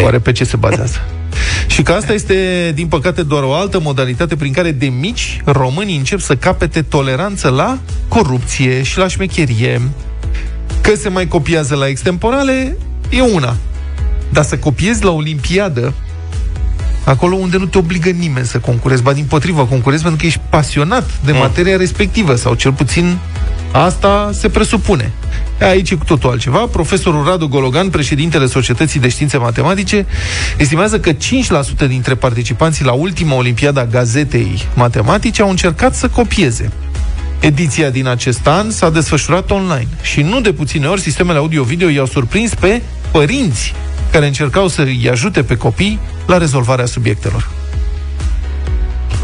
Oare 0.02 0.20
pe 0.20 0.32
ce 0.32 0.44
se 0.44 0.56
bazează? 0.58 0.98
Și 1.68 1.82
că 1.82 1.92
asta 1.92 2.14
este, 2.14 2.72
din 2.76 2.88
păcate, 2.88 3.24
doar 3.24 3.44
o 3.44 3.54
altă 3.54 3.80
modalitate 3.80 4.36
prin 4.36 4.52
care 4.52 4.72
de 4.72 4.86
mici 4.86 5.42
românii 5.46 5.98
încep 5.98 6.20
să 6.20 6.36
capete 6.36 6.82
toleranță 6.82 7.50
la 7.50 7.78
corupție 8.08 8.84
și 8.84 8.98
la 8.98 9.08
șmecherie. 9.08 9.82
Că 10.82 10.96
se 10.96 11.10
mai 11.10 11.28
copiază 11.28 11.76
la 11.76 11.88
extemporale 11.88 12.78
e 13.10 13.22
una. 13.22 13.56
Dar 14.30 14.44
să 14.44 14.58
copiezi 14.58 15.04
la 15.04 15.12
Olimpiadă 15.12 15.94
acolo 17.06 17.36
unde 17.36 17.58
nu 17.58 17.66
te 17.66 17.78
obligă 17.78 18.10
nimeni 18.10 18.46
să 18.46 18.60
concurezi, 18.60 19.02
ba 19.02 19.14
din 19.14 19.26
potrivă 19.26 19.66
concurezi 19.66 20.02
pentru 20.02 20.20
că 20.20 20.26
ești 20.26 20.42
pasionat 20.50 21.10
de 21.26 21.32
materia 21.32 21.78
respectivă 21.78 22.36
sau 22.36 22.54
cel 22.54 22.72
puțin 22.72 23.18
asta 23.74 24.30
se 24.34 24.50
presupune. 24.50 25.12
Aici 25.60 25.92
e 25.92 25.96
cu 25.96 26.06
totul 26.06 26.30
altceva. 26.30 26.58
Profesorul 26.58 27.26
Radu 27.26 27.48
Gologan, 27.48 27.90
președintele 27.90 28.46
Societății 28.46 29.00
de 29.00 29.10
Științe 29.10 29.38
Matematice, 29.38 30.06
estimează 30.58 31.00
că 31.00 31.12
5% 31.14 31.18
dintre 31.88 32.16
participanții 32.16 32.86
la 32.86 32.92
ultima 32.92 33.36
Olimpiada 33.36 33.82
a 33.82 33.86
Gazetei 33.86 34.68
Matematice 34.74 35.42
au 35.42 35.50
încercat 35.50 35.96
să 35.96 36.08
copieze. 36.08 36.72
Ediția 37.40 37.90
din 37.90 38.08
acest 38.08 38.48
an 38.48 38.72
s-a 38.72 38.90
desfășurat 38.90 39.52
online 39.52 39.88
și 40.02 40.22
nu 40.22 40.42
de 40.42 40.54
puține 40.54 40.88
ori 40.88 41.02
sistemele 41.02 41.38
audio-video 41.38 41.90
i-au 41.90 42.06
surprins 42.06 42.54
pe 42.54 42.82
părinți 43.12 43.74
care 44.12 44.26
încercau 44.26 44.68
să 44.68 44.82
îi 44.82 45.10
ajute 45.12 45.44
pe 45.44 45.58
copii 45.58 46.00
la 46.28 46.38
rezolvarea 46.38 46.86
subiectelor. 46.86 47.63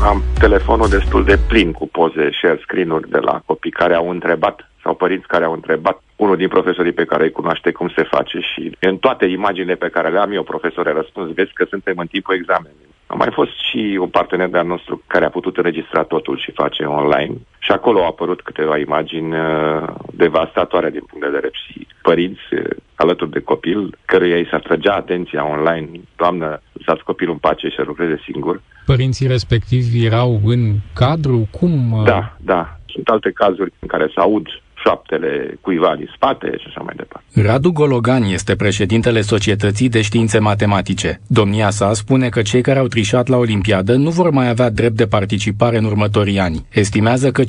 Am 0.02 0.24
telefonul 0.38 0.90
destul 0.90 1.24
de 1.24 1.38
plin 1.38 1.72
cu 1.72 1.88
poze 1.88 2.30
share 2.32 2.60
screen-uri 2.62 3.10
de 3.10 3.18
la 3.18 3.42
copii 3.46 3.72
care 3.72 3.94
au 3.94 4.10
întrebat 4.10 4.70
sau 4.84 4.96
părinți 4.96 5.28
care 5.28 5.46
au 5.46 5.54
întrebat 5.54 6.02
unul 6.16 6.38
din 6.38 6.48
profesorii 6.48 6.92
pe 6.92 7.06
care 7.06 7.24
îi 7.24 7.32
cunoaște 7.32 7.72
cum 7.72 7.90
se 7.96 8.04
face 8.04 8.40
și 8.40 8.78
în 8.80 8.98
toate 8.98 9.26
imaginile 9.26 9.76
pe 9.76 9.90
care 9.90 10.10
le 10.10 10.20
am 10.20 10.32
eu, 10.32 10.44
profesore, 10.44 10.92
răspuns, 10.92 11.34
vezi 11.34 11.54
că 11.54 11.66
suntem 11.70 11.98
în 11.98 12.08
timpul 12.08 12.36
examenului. 12.36 12.89
A 13.12 13.16
mai 13.16 13.32
fost 13.34 13.52
și 13.70 13.98
un 14.02 14.08
partener 14.08 14.50
de-al 14.50 14.66
nostru 14.66 15.02
care 15.08 15.26
a 15.26 15.30
putut 15.30 15.58
înregistra 15.58 16.04
totul 16.04 16.38
și 16.38 16.52
face 16.52 16.84
online 16.84 17.36
și 17.60 17.72
acolo 17.72 18.00
au 18.00 18.08
apărut 18.08 18.42
câteva 18.42 18.78
imagini 18.78 19.34
uh, 19.34 19.88
devastatoare 20.14 20.90
din 20.90 21.04
punct 21.08 21.26
de 21.26 21.32
vedere 21.32 21.50
și 21.52 21.88
părinți 22.02 22.48
uh, 22.52 22.64
alături 22.96 23.32
de 23.32 23.40
copil, 23.40 23.98
căruia 24.06 24.36
îi 24.36 24.48
se 24.50 24.56
atrăgea 24.56 24.94
atenția 24.94 25.50
online, 25.50 25.90
doamnă, 26.16 26.62
lăsați 26.74 27.04
copilul 27.04 27.34
în 27.34 27.40
pace 27.40 27.68
și 27.68 27.76
să 27.76 27.84
lucreze 27.86 28.22
singur. 28.32 28.62
Părinții 28.86 29.28
respectivi 29.28 30.06
erau 30.06 30.40
în 30.46 30.62
cadru? 30.94 31.48
Cum? 31.60 31.92
uh, 31.92 32.04
Da, 32.04 32.36
da. 32.38 32.78
Sunt 32.86 33.08
alte 33.08 33.32
cazuri 33.32 33.74
în 33.80 33.88
care 33.88 34.06
se 34.14 34.20
aud 34.20 34.48
șoaptele 34.84 35.58
cuiva 35.62 35.94
din 35.98 36.10
spate 36.16 36.48
și 36.58 36.66
așa 36.68 36.82
mai 36.82 36.94
departe. 36.98 37.42
Radu 37.42 37.72
Gologan 37.72 38.24
este 38.24 38.56
președintele 38.56 39.22
Societății 39.22 39.90
de 39.90 40.02
Științe 40.02 40.40
Matematice. 40.40 41.22
Domnia 41.28 41.70
sa 41.70 41.94
spune 41.94 42.30
că 42.30 42.42
cei 42.42 42.62
care 42.62 42.80
au 42.80 42.88
trișat 42.88 43.28
la 43.28 43.38
Olimpiadă 43.38 43.96
nu 43.96 44.10
vor 44.10 44.30
mai 44.30 44.50
avea 44.50 44.70
drept 44.70 44.96
de 44.96 45.08
participare 45.08 45.78
în 45.78 45.84
următorii 45.86 46.40
ani. 46.40 46.66
Estimează 46.70 47.32
că 47.32 47.44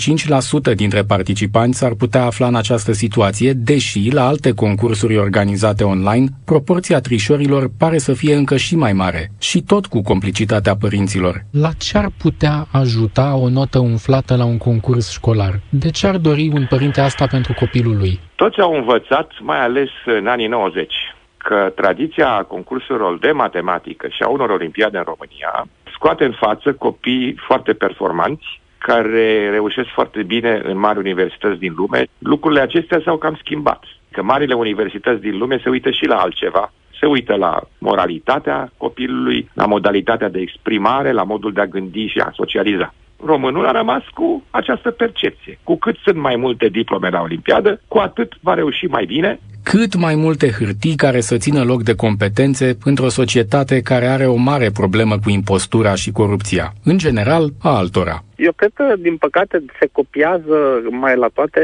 5% 0.73 0.75
dintre 0.75 1.03
participanți 1.03 1.79
s-ar 1.79 1.95
putea 1.95 2.25
afla 2.25 2.47
în 2.47 2.55
această 2.55 2.93
situație, 2.93 3.53
deși 3.53 4.11
la 4.13 4.27
alte 4.27 4.53
concursuri 4.53 5.17
organizate 5.17 5.85
online, 5.85 6.27
proporția 6.45 7.01
trișorilor 7.01 7.71
pare 7.79 7.99
să 7.99 8.13
fie 8.13 8.35
încă 8.35 8.57
și 8.57 8.77
mai 8.77 8.93
mare, 8.93 9.33
și 9.39 9.63
tot 9.63 9.87
cu 9.87 10.03
complicitatea 10.03 10.77
părinților. 10.77 11.45
La 11.51 11.71
ce 11.79 11.99
ar 11.99 12.11
putea 12.19 12.67
ajuta 12.71 13.35
o 13.35 13.49
notă 13.49 13.79
umflată 13.79 14.37
la 14.37 14.45
un 14.45 14.59
concurs 14.59 15.11
școlar? 15.11 15.61
De 15.69 15.91
ce 15.91 16.07
ar 16.07 16.17
dori 16.17 16.51
un 16.55 16.67
părinte 16.69 17.01
asta 17.01 17.20
pentru 17.27 17.53
copilul 17.53 17.97
lui? 17.97 18.21
Toți 18.35 18.61
au 18.61 18.75
învățat, 18.75 19.33
mai 19.41 19.61
ales 19.61 19.91
în 20.05 20.27
anii 20.27 20.47
90, 20.47 20.95
că 21.37 21.73
tradiția 21.75 22.45
concursurilor 22.49 23.19
de 23.19 23.31
matematică 23.31 24.09
și 24.09 24.23
a 24.23 24.29
unor 24.29 24.51
olimpiade 24.51 24.97
în 24.97 25.05
România 25.07 25.67
scoate 25.95 26.25
în 26.25 26.33
față 26.33 26.73
copii 26.73 27.35
foarte 27.47 27.73
performanți 27.73 28.61
care 28.79 29.51
reușesc 29.51 29.89
foarte 29.89 30.23
bine 30.23 30.61
în 30.65 30.79
mari 30.79 30.99
universități 30.99 31.59
din 31.59 31.73
lume, 31.77 32.05
lucrurile 32.19 32.61
acestea 32.61 33.01
s-au 33.05 33.17
cam 33.17 33.39
schimbat. 33.41 33.85
Că 34.11 34.23
marile 34.23 34.55
universități 34.55 35.21
din 35.21 35.39
lume 35.39 35.61
se 35.63 35.69
uită 35.69 35.91
și 35.91 36.05
la 36.05 36.17
altceva. 36.17 36.73
Se 37.01 37.07
uită 37.07 37.35
la 37.35 37.61
moralitatea 37.79 38.73
copilului, 38.77 39.51
la 39.53 39.67
modalitatea 39.67 40.29
de 40.29 40.41
exprimare, 40.41 41.13
la 41.13 41.23
modul 41.23 41.53
de 41.53 41.61
a 41.61 41.67
gândi 41.67 42.07
și 42.07 42.19
a 42.19 42.31
socializa 42.35 42.95
românul 43.25 43.67
a 43.67 43.71
rămas 43.71 44.03
cu 44.15 44.45
această 44.51 44.91
percepție. 44.91 45.59
Cu 45.63 45.77
cât 45.77 45.97
sunt 45.97 46.17
mai 46.17 46.37
multe 46.37 46.69
diplome 46.69 47.09
la 47.09 47.21
Olimpiadă, 47.21 47.81
cu 47.89 47.99
atât 47.99 48.33
va 48.41 48.55
reuși 48.55 48.87
mai 48.87 49.05
bine. 49.05 49.41
Cât 49.63 49.97
mai 49.97 50.15
multe 50.15 50.51
hârtii 50.51 50.97
care 50.97 51.21
să 51.21 51.37
țină 51.37 51.63
loc 51.63 51.83
de 51.83 51.95
competențe 51.95 52.77
într-o 52.85 53.09
societate 53.09 53.81
care 53.81 54.07
are 54.07 54.27
o 54.27 54.35
mare 54.35 54.71
problemă 54.71 55.19
cu 55.19 55.31
impostura 55.31 55.95
și 55.95 56.11
corupția, 56.11 56.73
în 56.85 56.99
general 56.99 57.49
a 57.63 57.77
altora. 57.77 58.25
Eu 58.37 58.53
cred 58.53 58.71
că, 58.75 58.95
din 58.99 59.17
păcate, 59.17 59.65
se 59.81 59.89
copiază 59.93 60.83
mai 60.91 61.17
la 61.17 61.29
toate 61.35 61.63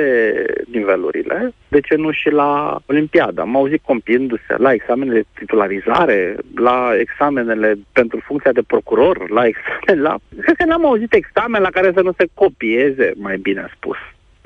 nivelurile, 0.73 1.53
de 1.69 1.81
ce 1.81 1.95
nu 1.95 2.11
și 2.11 2.31
la 2.31 2.79
Olimpiada. 2.87 3.43
Am 3.43 3.57
auzit 3.57 3.83
copiindu-se 3.83 4.55
la 4.59 4.73
examenele 4.73 5.21
de 5.21 5.27
titularizare, 5.39 6.37
la 6.55 6.91
examenele 6.99 7.79
pentru 7.93 8.21
funcția 8.25 8.53
de 8.53 8.63
procuror, 8.67 9.31
la 9.31 9.47
examen, 9.53 10.03
la... 10.03 10.17
Cred 10.41 10.57
că 10.57 10.65
n-am 10.65 10.87
auzit 10.87 11.13
examen 11.13 11.63
la 11.63 11.71
care 11.71 11.93
să 11.95 12.01
nu 12.01 12.13
se 12.17 12.27
copieze, 12.35 13.13
mai 13.17 13.37
bine 13.37 13.67
spus. 13.75 13.97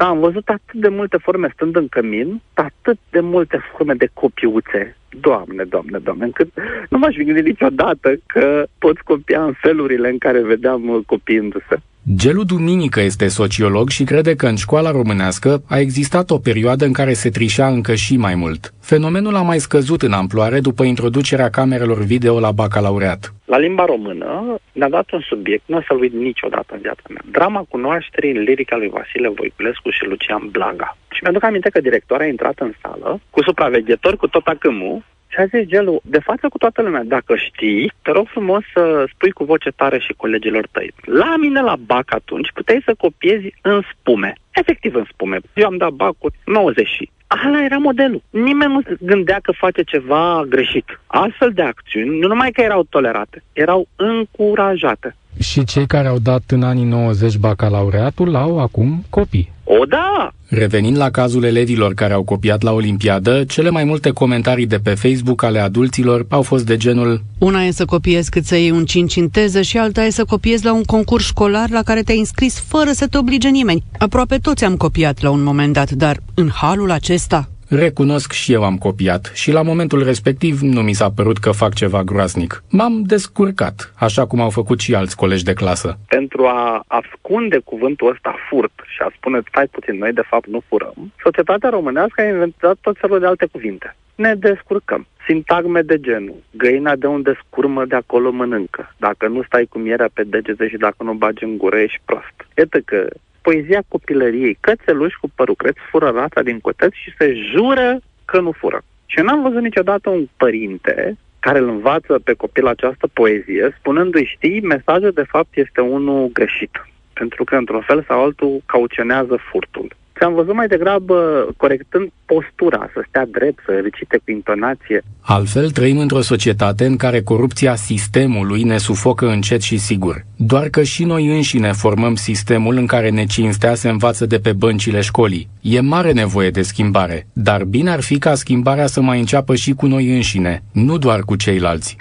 Da, 0.01 0.07
am 0.07 0.19
văzut 0.19 0.49
atât 0.49 0.81
de 0.81 0.89
multe 0.89 1.17
forme 1.17 1.51
stând 1.53 1.77
în 1.77 1.89
cămin, 1.89 2.41
atât 2.55 2.99
de 3.11 3.21
multe 3.21 3.61
forme 3.73 3.95
de 3.95 4.09
copiuțe. 4.13 4.97
Doamne, 5.21 5.65
doamne, 5.65 5.99
doamne, 5.99 6.25
încât 6.25 6.49
nu 6.89 6.99
m-aș 6.99 7.15
fi 7.15 7.25
gândit 7.25 7.45
niciodată 7.45 8.15
că 8.27 8.65
poți 8.79 9.03
copia 9.03 9.45
în 9.45 9.53
felurile 9.53 10.09
în 10.09 10.19
care 10.19 10.43
vedeam 10.43 10.89
uh, 10.89 11.01
copiindu-se. 11.07 11.77
Gelu 12.17 12.45
Duminică 12.45 13.01
este 13.01 13.29
sociolog 13.29 13.89
și 13.89 14.05
crede 14.05 14.35
că 14.35 14.47
în 14.47 14.57
școala 14.57 14.91
românească 14.91 15.63
a 15.69 15.79
existat 15.79 16.31
o 16.31 16.39
perioadă 16.39 16.85
în 16.85 16.93
care 16.93 17.13
se 17.13 17.31
trișa 17.31 17.67
încă 17.67 17.95
și 17.95 18.17
mai 18.17 18.35
mult. 18.35 18.73
Fenomenul 18.81 19.35
a 19.35 19.43
mai 19.43 19.59
scăzut 19.59 20.03
în 20.03 20.13
amploare 20.13 20.61
după 20.61 20.85
introducerea 20.85 21.51
camerelor 21.51 21.99
video 21.99 22.41
la 22.41 22.51
bacalaureat. 22.51 23.35
La 23.45 23.59
limba 23.59 23.85
română 23.85 24.57
ne-a 24.73 24.89
dat 24.89 25.11
un 25.11 25.21
subiect, 25.21 25.63
nu 25.67 25.77
o 25.77 25.83
să-l 25.87 26.01
uit 26.01 26.13
niciodată 26.13 26.71
în 26.75 26.81
viața 26.81 27.07
mea. 27.09 27.23
Drama 27.31 27.65
cunoașterii 27.69 28.37
în 28.37 28.43
lirica 28.43 28.77
lui 28.77 28.89
Vasile 28.89 29.29
Voiculescu 29.29 29.91
și 29.91 30.05
Lucian 30.05 30.49
Blaga. 30.51 30.97
Și 31.11 31.23
mi-aduc 31.23 31.43
aminte 31.43 31.69
că 31.69 31.81
directoarea 31.81 32.27
a 32.27 32.29
intrat 32.29 32.59
în 32.59 32.73
sală 32.83 33.21
cu 33.31 33.43
supraveghetori, 33.43 34.17
cu 34.17 34.29
tot 34.29 34.47
acâmul, 34.47 35.03
și 35.33 35.39
a 35.39 35.45
zis 35.45 35.67
Gelu, 35.67 36.01
de 36.05 36.19
față 36.19 36.49
cu 36.49 36.59
toată 36.59 36.83
lumea, 36.83 37.03
dacă 37.05 37.37
știi, 37.37 37.93
te 38.03 38.11
rog 38.11 38.27
frumos 38.29 38.63
să 38.75 39.05
spui 39.15 39.31
cu 39.31 39.45
voce 39.45 39.71
tare 39.71 39.99
și 39.99 40.13
colegilor 40.13 40.67
tăi. 40.73 40.93
La 41.05 41.37
mine 41.37 41.61
la 41.61 41.77
BAC 41.77 42.15
atunci 42.15 42.51
puteai 42.55 42.83
să 42.85 42.95
copiezi 42.99 43.55
în 43.61 43.83
spume. 43.91 44.33
Efectiv 44.51 44.95
în 44.95 45.05
spume. 45.13 45.39
Eu 45.55 45.67
am 45.67 45.77
dat 45.77 45.91
BAC-uri 45.91 46.35
90 46.45 46.89
Ala 47.27 47.65
era 47.65 47.77
modelul. 47.77 48.23
Nimeni 48.31 48.73
nu 48.73 48.83
gândea 49.01 49.39
că 49.43 49.53
face 49.53 49.83
ceva 49.83 50.45
greșit. 50.49 51.01
Astfel 51.07 51.51
de 51.55 51.63
acțiuni, 51.63 52.19
nu 52.19 52.29
numai 52.29 52.51
că 52.51 52.61
erau 52.61 52.87
tolerate, 52.89 53.43
erau 53.53 53.89
încurajate. 53.97 55.17
Și 55.39 55.65
cei 55.65 55.87
care 55.87 56.09
au 56.09 56.19
dat 56.19 56.43
în 56.49 56.63
anii 56.63 56.85
90 56.85 57.37
bacalaureatul 57.37 58.35
au 58.35 58.61
acum 58.61 59.05
copii. 59.11 59.53
O, 59.65 59.85
da! 59.85 60.33
Revenind 60.49 60.97
la 60.97 61.11
cazul 61.11 61.45
elevilor 61.45 61.95
care 61.95 62.13
au 62.13 62.23
copiat 62.23 62.63
la 62.63 62.73
Olimpiadă, 62.73 63.45
cele 63.45 63.71
mai 63.71 63.85
multe 63.85 64.11
comentarii 64.11 64.67
de 64.67 64.79
pe 64.79 64.95
Facebook 64.95 65.43
ale 65.43 65.59
adulților 65.59 66.27
au 66.29 66.43
fost 66.43 66.67
de 66.67 66.77
genul 66.77 67.23
Una 67.39 67.63
e 67.63 67.71
să 67.71 67.85
copiezi 67.85 68.31
cât 68.31 68.45
să 68.45 68.57
iei 68.57 68.71
un 68.71 68.85
5 68.85 69.17
în 69.17 69.29
teză 69.29 69.63
și 69.63 69.79
alta 69.79 70.05
e 70.05 70.11
să 70.11 70.25
copiezi 70.25 70.65
la 70.65 70.73
un 70.73 70.83
concurs 70.83 71.25
școlar 71.25 71.71
la 71.71 71.83
care 71.83 72.03
te-ai 72.03 72.19
înscris 72.19 72.61
fără 72.69 72.91
să 72.91 73.07
te 73.07 73.19
oblige 73.19 73.49
nimeni. 73.49 73.83
Aproape 73.99 74.39
toți 74.43 74.65
am 74.65 74.77
copiat 74.77 75.21
la 75.23 75.31
un 75.31 75.43
moment 75.43 75.73
dat, 75.73 75.91
dar 75.91 76.17
în 76.35 76.49
halul 76.49 76.91
acesta 76.91 77.49
Recunosc 77.71 78.33
și 78.33 78.53
eu 78.53 78.65
am 78.65 78.77
copiat 78.77 79.31
și 79.35 79.53
la 79.53 79.63
momentul 79.63 80.05
respectiv 80.05 80.61
nu 80.61 80.81
mi 80.81 80.93
s-a 80.93 81.11
părut 81.11 81.39
că 81.39 81.51
fac 81.51 81.75
ceva 81.75 82.03
groaznic. 82.03 82.63
M-am 82.71 83.03
descurcat, 83.03 83.93
așa 83.99 84.27
cum 84.27 84.41
au 84.41 84.51
făcut 84.51 84.81
și 84.81 84.95
alți 84.95 85.17
colegi 85.17 85.45
de 85.45 85.53
clasă. 85.53 85.99
Pentru 86.09 86.47
a 86.47 86.85
ascunde 86.87 87.59
cuvântul 87.65 88.11
ăsta 88.11 88.35
furt 88.49 88.73
și 88.87 89.03
a 89.03 89.13
spune 89.17 89.41
stai 89.49 89.67
puțin, 89.67 89.99
noi 89.99 90.13
de 90.13 90.23
fapt 90.27 90.47
nu 90.47 90.63
furăm, 90.69 91.13
societatea 91.23 91.69
românească 91.69 92.21
a 92.21 92.29
inventat 92.29 92.77
tot 92.81 92.97
felul 92.99 93.21
de 93.21 93.27
alte 93.27 93.47
cuvinte. 93.47 93.97
Ne 94.15 94.35
descurcăm. 94.35 95.07
Sintagme 95.27 95.81
de 95.81 96.01
genul, 96.01 96.43
găina 96.51 96.97
de 96.97 97.07
unde 97.07 97.41
scurmă 97.47 97.85
de 97.85 97.95
acolo 97.95 98.31
mănâncă. 98.31 98.95
Dacă 98.97 99.29
nu 99.29 99.43
stai 99.43 99.67
cu 99.71 99.79
mierea 99.79 100.09
pe 100.13 100.23
degete 100.23 100.69
și 100.69 100.77
dacă 100.77 101.03
nu 101.03 101.13
bagi 101.13 101.45
în 101.45 101.57
gură, 101.57 101.79
ești 101.79 102.01
prost. 102.05 102.35
Iată 102.57 102.79
că 102.85 103.09
poezia 103.43 103.83
copilăriei. 103.89 104.59
Cățeluși 104.61 105.19
cu 105.21 105.31
părucreț 105.35 105.77
fură 105.91 106.09
rața 106.09 106.43
din 106.43 106.59
cotăți 106.61 106.97
și 107.03 107.15
se 107.19 107.35
jură 107.35 107.99
că 108.25 108.41
nu 108.41 108.53
fură. 108.53 108.83
Și 109.07 109.19
eu 109.19 109.25
n-am 109.25 109.43
văzut 109.43 109.63
niciodată 109.63 110.11
un 110.11 110.29
părinte 110.37 111.17
care 111.39 111.59
îl 111.59 111.69
învață 111.69 112.19
pe 112.25 112.33
copil 112.33 112.67
această 112.67 113.07
poezie, 113.13 113.77
spunându-i, 113.79 114.25
știi, 114.25 114.61
mesajul 114.61 115.11
de 115.11 115.25
fapt 115.29 115.57
este 115.57 115.81
unul 115.81 116.31
greșit. 116.33 116.85
Pentru 117.13 117.45
că, 117.45 117.57
într-un 117.57 117.81
fel 117.81 118.05
sau 118.09 118.23
altul, 118.23 118.63
cauționează 118.67 119.39
furtul. 119.51 119.89
Ți-am 120.21 120.35
văzut 120.35 120.55
mai 120.55 120.67
degrabă 120.67 121.47
corectând 121.57 122.13
postura, 122.25 122.91
să 122.93 123.05
stea 123.09 123.27
drept, 123.31 123.63
să 123.67 123.73
recite 123.83 124.17
cu 124.25 124.31
intonație. 124.31 125.03
Altfel, 125.21 125.71
trăim 125.71 125.99
într-o 125.99 126.21
societate 126.21 126.85
în 126.85 126.97
care 126.97 127.23
corupția 127.23 127.75
sistemului 127.75 128.63
ne 128.63 128.79
sufocă 128.79 129.27
încet 129.27 129.61
și 129.61 129.77
sigur. 129.77 130.25
Doar 130.37 130.69
că 130.69 130.83
și 130.83 131.05
noi 131.05 131.27
înșine 131.27 131.73
formăm 131.73 132.15
sistemul 132.15 132.77
în 132.77 132.87
care 132.87 133.11
necinstea 133.11 133.75
se 133.75 133.89
învață 133.89 134.27
de 134.27 134.39
pe 134.39 134.53
băncile 134.53 135.01
școlii. 135.01 135.49
E 135.61 135.81
mare 135.81 136.13
nevoie 136.13 136.51
de 136.51 136.63
schimbare, 136.63 137.27
dar 137.33 137.65
bine 137.65 137.91
ar 137.91 138.01
fi 138.01 138.19
ca 138.19 138.35
schimbarea 138.35 138.87
să 138.87 139.01
mai 139.01 139.19
înceapă 139.19 139.55
și 139.55 139.73
cu 139.73 139.87
noi 139.87 140.15
înșine, 140.15 140.63
nu 140.73 140.99
doar 140.99 141.21
cu 141.21 141.37
ceilalți. 141.37 141.97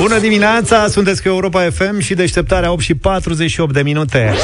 Bună 0.00 0.18
dimineața, 0.18 0.86
sunteți 0.88 1.22
cu 1.22 1.28
Europa 1.28 1.68
FM 1.70 1.98
și 1.98 2.14
deșteptarea 2.14 2.72
8 2.72 2.80
și 2.80 2.94
48 2.94 3.72
de 3.72 3.82
minute. 3.82 4.34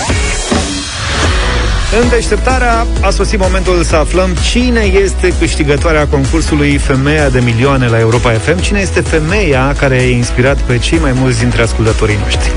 În 2.03 2.09
deșteptarea 2.09 2.87
a 3.01 3.11
sosit 3.11 3.39
momentul 3.39 3.83
să 3.83 3.97
aflăm 3.97 4.31
cine 4.51 4.81
este 4.81 5.35
câștigătoarea 5.39 6.07
concursului 6.07 6.77
Femeia 6.77 7.29
de 7.29 7.41
Milioane 7.41 7.89
la 7.89 7.99
Europa 7.99 8.31
FM, 8.31 8.61
cine 8.61 8.81
este 8.81 9.01
femeia 9.01 9.75
care 9.79 9.99
a 9.99 10.09
inspirat 10.09 10.61
pe 10.61 10.79
cei 10.79 10.99
mai 10.99 11.13
mulți 11.13 11.39
dintre 11.39 11.63
ascultătorii 11.63 12.19
noștri. 12.23 12.53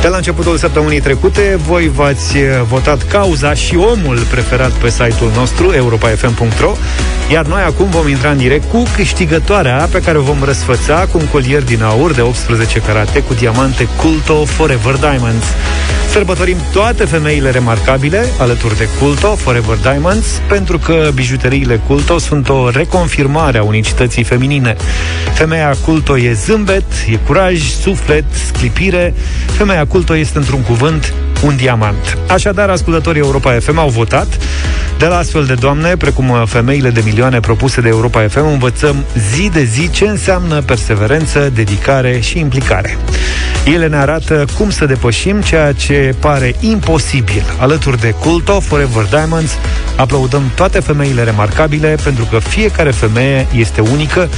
Pe 0.00 0.08
la 0.08 0.16
începutul 0.16 0.56
săptămânii 0.56 1.00
trecute, 1.00 1.58
voi 1.66 1.88
v-ați 1.88 2.38
eh, 2.38 2.44
votat 2.68 3.02
cauza 3.02 3.54
și 3.54 3.76
omul 3.76 4.18
preferat 4.30 4.70
pe 4.70 4.90
site-ul 4.90 5.30
nostru, 5.34 5.72
europafm.ro, 5.72 6.72
iar 7.32 7.46
noi 7.46 7.62
acum 7.62 7.90
vom 7.90 8.08
intra 8.08 8.30
în 8.30 8.36
direct 8.36 8.70
cu 8.70 8.82
câștigătoarea 8.96 9.88
pe 9.92 10.00
care 10.00 10.18
o 10.18 10.22
vom 10.22 10.44
răsfăța 10.44 11.06
cu 11.12 11.18
un 11.18 11.26
colier 11.26 11.62
din 11.62 11.82
aur 11.82 12.12
de 12.12 12.20
18 12.20 12.80
carate 12.80 13.22
cu 13.22 13.34
diamante 13.34 13.88
Culto 13.96 14.44
Forever 14.44 14.94
Diamonds. 14.94 15.44
Sărbătorim 16.10 16.56
toate 16.72 17.04
femeile 17.04 17.50
remarcabile 17.50 18.24
alături 18.38 18.76
de 18.76 18.88
Culto 19.00 19.34
Forever 19.34 19.76
Diamonds 19.76 20.26
pentru 20.48 20.78
că 20.78 21.10
bijuteriile 21.14 21.80
Culto 21.86 22.18
sunt 22.18 22.48
o 22.48 22.70
reconfirmare 22.70 23.58
a 23.58 23.62
unicității 23.62 24.24
feminine. 24.24 24.76
Femeia 25.34 25.74
Culto 25.84 26.18
e 26.18 26.32
zâmbet, 26.32 26.84
e 27.10 27.16
curaj, 27.26 27.60
suflet, 27.60 28.24
sclipire. 28.46 29.14
Femeia 29.56 29.86
Culto 29.90 30.16
este 30.16 30.38
într-un 30.38 30.62
cuvânt 30.62 31.14
un 31.44 31.56
diamant. 31.56 32.18
Așadar, 32.28 32.68
ascultătorii 32.68 33.20
Europa 33.20 33.58
FM 33.60 33.78
au 33.78 33.88
votat. 33.88 34.38
De 34.98 35.06
la 35.06 35.16
astfel 35.16 35.44
de 35.44 35.54
doamne, 35.54 35.96
precum 35.96 36.44
femeile 36.46 36.90
de 36.90 37.00
milioane 37.04 37.40
propuse 37.40 37.80
de 37.80 37.88
Europa 37.88 38.26
FM, 38.28 38.46
învățăm 38.46 39.04
zi 39.34 39.50
de 39.52 39.64
zi 39.64 39.90
ce 39.90 40.04
înseamnă 40.04 40.60
perseverență, 40.60 41.50
dedicare 41.54 42.20
și 42.20 42.38
implicare. 42.38 42.98
Ele 43.64 43.86
ne 43.86 43.96
arată 43.96 44.44
cum 44.58 44.70
să 44.70 44.86
depășim 44.86 45.40
ceea 45.40 45.72
ce 45.72 46.14
pare 46.18 46.54
imposibil. 46.60 47.42
Alături 47.58 48.00
de 48.00 48.10
Culto, 48.10 48.60
Forever 48.60 49.04
Diamonds, 49.04 49.50
aplaudăm 49.96 50.42
toate 50.54 50.80
femeile 50.80 51.22
remarcabile 51.22 51.96
pentru 52.02 52.24
că 52.24 52.38
fiecare 52.38 52.90
femeie 52.90 53.46
este 53.52 53.80
unică, 53.80 54.28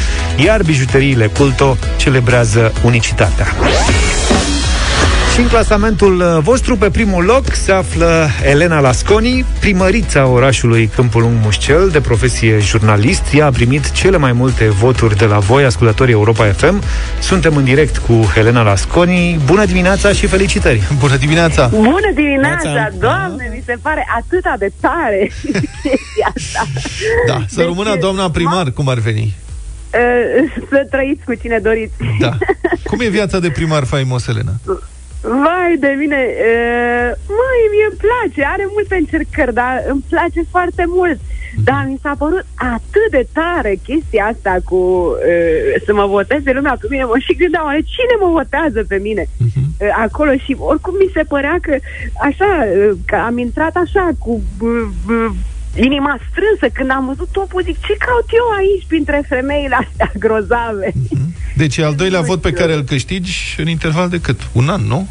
iar 0.45 0.62
bijuteriile 0.62 1.27
Culto 1.27 1.77
celebrează 1.97 2.73
unicitatea. 2.85 3.47
Și 5.33 5.40
în 5.40 5.49
clasamentul 5.49 6.21
uh, 6.21 6.38
vostru, 6.42 6.77
pe 6.77 6.90
primul 6.90 7.25
loc, 7.25 7.53
se 7.53 7.73
află 7.73 8.27
Elena 8.44 8.81
Lasconi, 8.81 9.44
primărița 9.61 10.27
orașului 10.27 10.87
Câmpul 10.87 11.23
Lung 11.23 11.35
Mușcel, 11.42 11.88
de 11.88 12.00
profesie 12.00 12.59
jurnalist. 12.59 13.23
Ea 13.35 13.46
a 13.46 13.50
primit 13.50 13.90
cele 13.90 14.17
mai 14.17 14.33
multe 14.33 14.69
voturi 14.69 15.17
de 15.17 15.25
la 15.25 15.38
voi, 15.38 15.65
ascultătorii 15.65 16.13
Europa 16.15 16.44
FM. 16.44 16.83
Suntem 17.21 17.57
în 17.57 17.65
direct 17.65 17.96
cu 17.96 18.33
Elena 18.37 18.63
Lasconi. 18.63 19.40
Bună 19.44 19.65
dimineața 19.65 20.13
și 20.13 20.27
felicitări! 20.27 20.83
Bună 20.98 21.17
dimineața! 21.17 21.67
Bună 21.67 22.11
dimineața! 22.15 22.88
Doamne, 22.98 23.50
mi 23.54 23.63
se 23.67 23.77
pare 23.83 24.07
atâta 24.19 24.54
de 24.59 24.73
tare 24.81 25.31
chestia 25.83 26.33
asta. 26.37 26.67
Da, 27.27 27.44
să 27.48 27.57
deci, 27.57 27.67
rămână 27.67 27.96
doamna 28.00 28.31
primar, 28.31 28.71
cum 28.71 28.88
ar 28.88 28.98
veni. 28.98 29.35
uh, 29.94 30.65
să 30.71 30.87
trăiți 30.90 31.25
cu 31.25 31.35
cine 31.35 31.59
doriți. 31.59 31.94
Da. 32.21 32.37
Cum 32.90 33.00
e 33.00 33.09
viața 33.09 33.38
de 33.38 33.50
primar 33.50 33.85
faimos, 33.85 34.27
Elena? 34.27 34.52
Vai 35.23 35.77
de 35.79 35.94
mine, 35.98 36.16
uh, 36.16 37.10
măi, 37.38 37.62
mie 37.73 37.87
îmi 37.90 38.00
place, 38.04 38.48
are 38.52 38.66
multe 38.73 38.94
încercări, 38.94 39.54
dar 39.54 39.85
îmi 39.88 40.04
place 40.08 40.40
foarte 40.50 40.85
mult. 40.87 41.18
Dar 41.64 41.85
mi 41.88 41.98
s-a 42.02 42.14
părut 42.18 42.44
atât 42.54 43.10
de 43.10 43.27
tare 43.33 43.81
chestia 43.83 44.25
asta 44.25 44.56
cu 44.64 44.75
uh, 44.75 45.83
să 45.87 45.94
mă 45.94 46.06
voteze 46.06 46.52
lumea 46.52 46.77
pe 46.81 46.87
mine. 46.90 47.04
Mă 47.04 47.18
și 47.18 47.37
gândeam, 47.37 47.64
oare 47.64 47.81
cine 47.81 48.14
mă 48.20 48.29
votează 48.29 48.85
pe 48.88 48.96
mine 48.96 49.27
uh, 49.38 49.88
acolo? 50.04 50.33
Și 50.37 50.56
oricum 50.58 50.94
mi 50.96 51.10
se 51.14 51.23
părea 51.23 51.58
că 51.62 51.77
așa, 52.20 52.66
uh, 52.77 52.96
că 53.06 53.16
am 53.16 53.38
intrat 53.38 53.77
așa 53.77 54.10
cu 54.18 54.42
uh, 54.60 54.87
uh, 55.08 55.31
inima 55.75 56.18
strânsă 56.31 56.75
când 56.75 56.90
am 56.90 57.06
văzut 57.06 57.29
topul, 57.33 57.62
zic, 57.62 57.81
ce 57.87 57.94
caut 57.98 58.29
eu 58.33 58.46
aici 58.58 58.87
printre 58.87 59.25
femeile 59.29 59.75
astea 59.75 60.12
grozave? 60.18 60.92
Deci 61.56 61.77
e 61.77 61.85
al 61.85 61.94
doilea 61.94 62.20
vot 62.20 62.40
pe 62.40 62.52
care 62.52 62.75
îl 62.75 62.83
câștigi 62.83 63.54
în 63.58 63.68
interval 63.68 64.08
de 64.08 64.20
cât? 64.20 64.40
Un 64.52 64.68
an, 64.68 64.83
nu? 64.87 65.08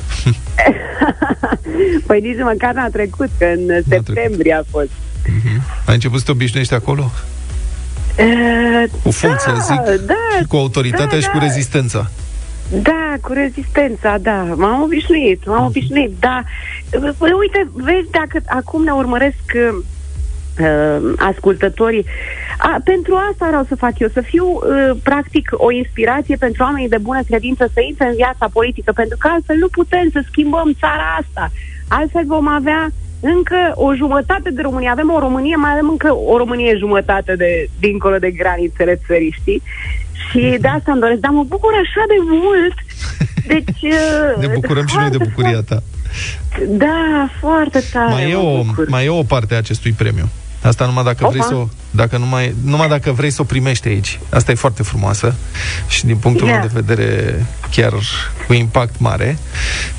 păi 2.07 2.19
nici 2.19 2.37
măcar 2.37 2.73
n-a 2.73 2.89
trecut, 2.89 3.29
că 3.37 3.45
în 3.45 3.81
septembrie 3.87 4.53
a 4.53 4.63
fost. 4.69 4.89
Ai 5.85 5.93
început 5.93 6.19
să 6.19 6.25
te 6.25 6.31
obișnuiești 6.31 6.73
acolo? 6.73 7.11
Uh, 8.19 8.89
Cu 9.03 9.11
funcția, 9.11 9.51
da, 9.51 9.59
zic, 9.59 10.05
da, 10.05 10.13
și 10.39 10.45
cu 10.47 10.55
autoritatea 10.55 11.19
da, 11.19 11.19
și 11.19 11.29
cu 11.29 11.37
da. 11.37 11.43
rezistența. 11.43 12.09
Da, 12.81 13.15
cu 13.21 13.33
rezistența, 13.33 14.17
da. 14.17 14.43
M-am 14.55 14.81
obișnuit, 14.81 15.45
m-am 15.45 15.65
obișnuit, 15.65 16.11
da. 16.19 16.43
Păi, 16.89 17.31
uite, 17.39 17.69
vezi, 17.73 18.09
dacă 18.11 18.41
acum 18.45 18.83
ne 18.83 18.91
urmăresc 18.91 19.43
uh, 20.59 21.13
ascultătorii, 21.17 22.05
a, 22.57 22.81
pentru 22.83 23.15
asta 23.31 23.47
vreau 23.47 23.65
să 23.67 23.75
fac 23.75 23.99
eu, 23.99 24.07
să 24.13 24.21
fiu 24.21 24.45
uh, 24.45 24.91
practic 25.03 25.49
o 25.51 25.71
inspirație 25.71 26.35
pentru 26.35 26.63
oamenii 26.63 26.89
de 26.89 26.97
bună 26.97 27.21
credință 27.27 27.69
să 27.73 27.81
intre 27.81 28.07
în 28.07 28.15
viața 28.15 28.49
politică, 28.53 28.91
pentru 28.91 29.17
că 29.19 29.27
altfel 29.31 29.57
nu 29.57 29.67
putem 29.67 30.09
să 30.11 30.23
schimbăm 30.27 30.75
țara 30.79 31.17
asta. 31.21 31.51
Altfel 31.87 32.23
vom 32.25 32.47
avea 32.47 32.89
încă 33.21 33.71
o 33.73 33.93
jumătate 33.95 34.49
de 34.51 34.61
România. 34.61 34.91
Avem 34.91 35.11
o 35.11 35.19
Românie, 35.19 35.55
mai 35.55 35.71
avem 35.71 35.89
încă 35.89 36.15
o 36.15 36.37
Românie 36.37 36.75
jumătate 36.77 37.35
de 37.35 37.69
dincolo 37.79 38.17
de 38.17 38.31
granițele 38.31 39.01
țării, 39.07 39.35
știi? 39.39 39.61
Și 40.29 40.57
de 40.61 40.67
asta 40.67 40.91
îmi 40.91 41.01
doresc, 41.01 41.19
dar 41.19 41.31
mă 41.31 41.43
bucur 41.43 41.73
așa 41.73 42.03
de 42.07 42.19
mult. 42.19 42.75
Deci... 43.47 43.93
uh, 44.37 44.47
Ne 44.47 44.53
bucurăm 44.53 44.85
și 44.85 44.97
noi 44.97 45.09
de 45.09 45.17
bucuria 45.17 45.61
ta. 45.61 45.83
Da, 46.67 47.29
foarte 47.39 47.83
tare. 47.91 48.11
Mai 48.11 48.31
e, 48.31 48.35
mă 48.35 48.41
o, 48.41 48.63
bucur. 48.63 48.87
mai 48.89 49.05
e 49.05 49.09
o 49.09 49.23
parte 49.23 49.53
a 49.53 49.57
acestui 49.57 49.91
premiu. 49.91 50.29
Asta 50.61 50.85
numai 50.85 51.03
dacă 51.03 51.27
vrei 51.27 51.39
Opa. 51.39 51.49
să 51.49 51.55
o, 51.55 51.67
dacă 51.91 52.17
numai, 52.17 52.55
numai 52.63 52.87
dacă 52.87 53.11
vrei 53.11 53.29
să 53.31 53.41
o 53.41 53.45
primești 53.45 53.87
aici. 53.87 54.19
Asta 54.29 54.51
e 54.51 54.55
foarte 54.55 54.83
frumoasă 54.83 55.35
și 55.87 56.05
din 56.05 56.15
punctul 56.17 56.47
Yeah. 56.47 56.59
meu 56.59 56.69
de 56.73 56.81
vedere 56.85 57.45
chiar 57.71 57.93
cu 58.47 58.53
impact 58.53 58.93
mare. 58.97 59.37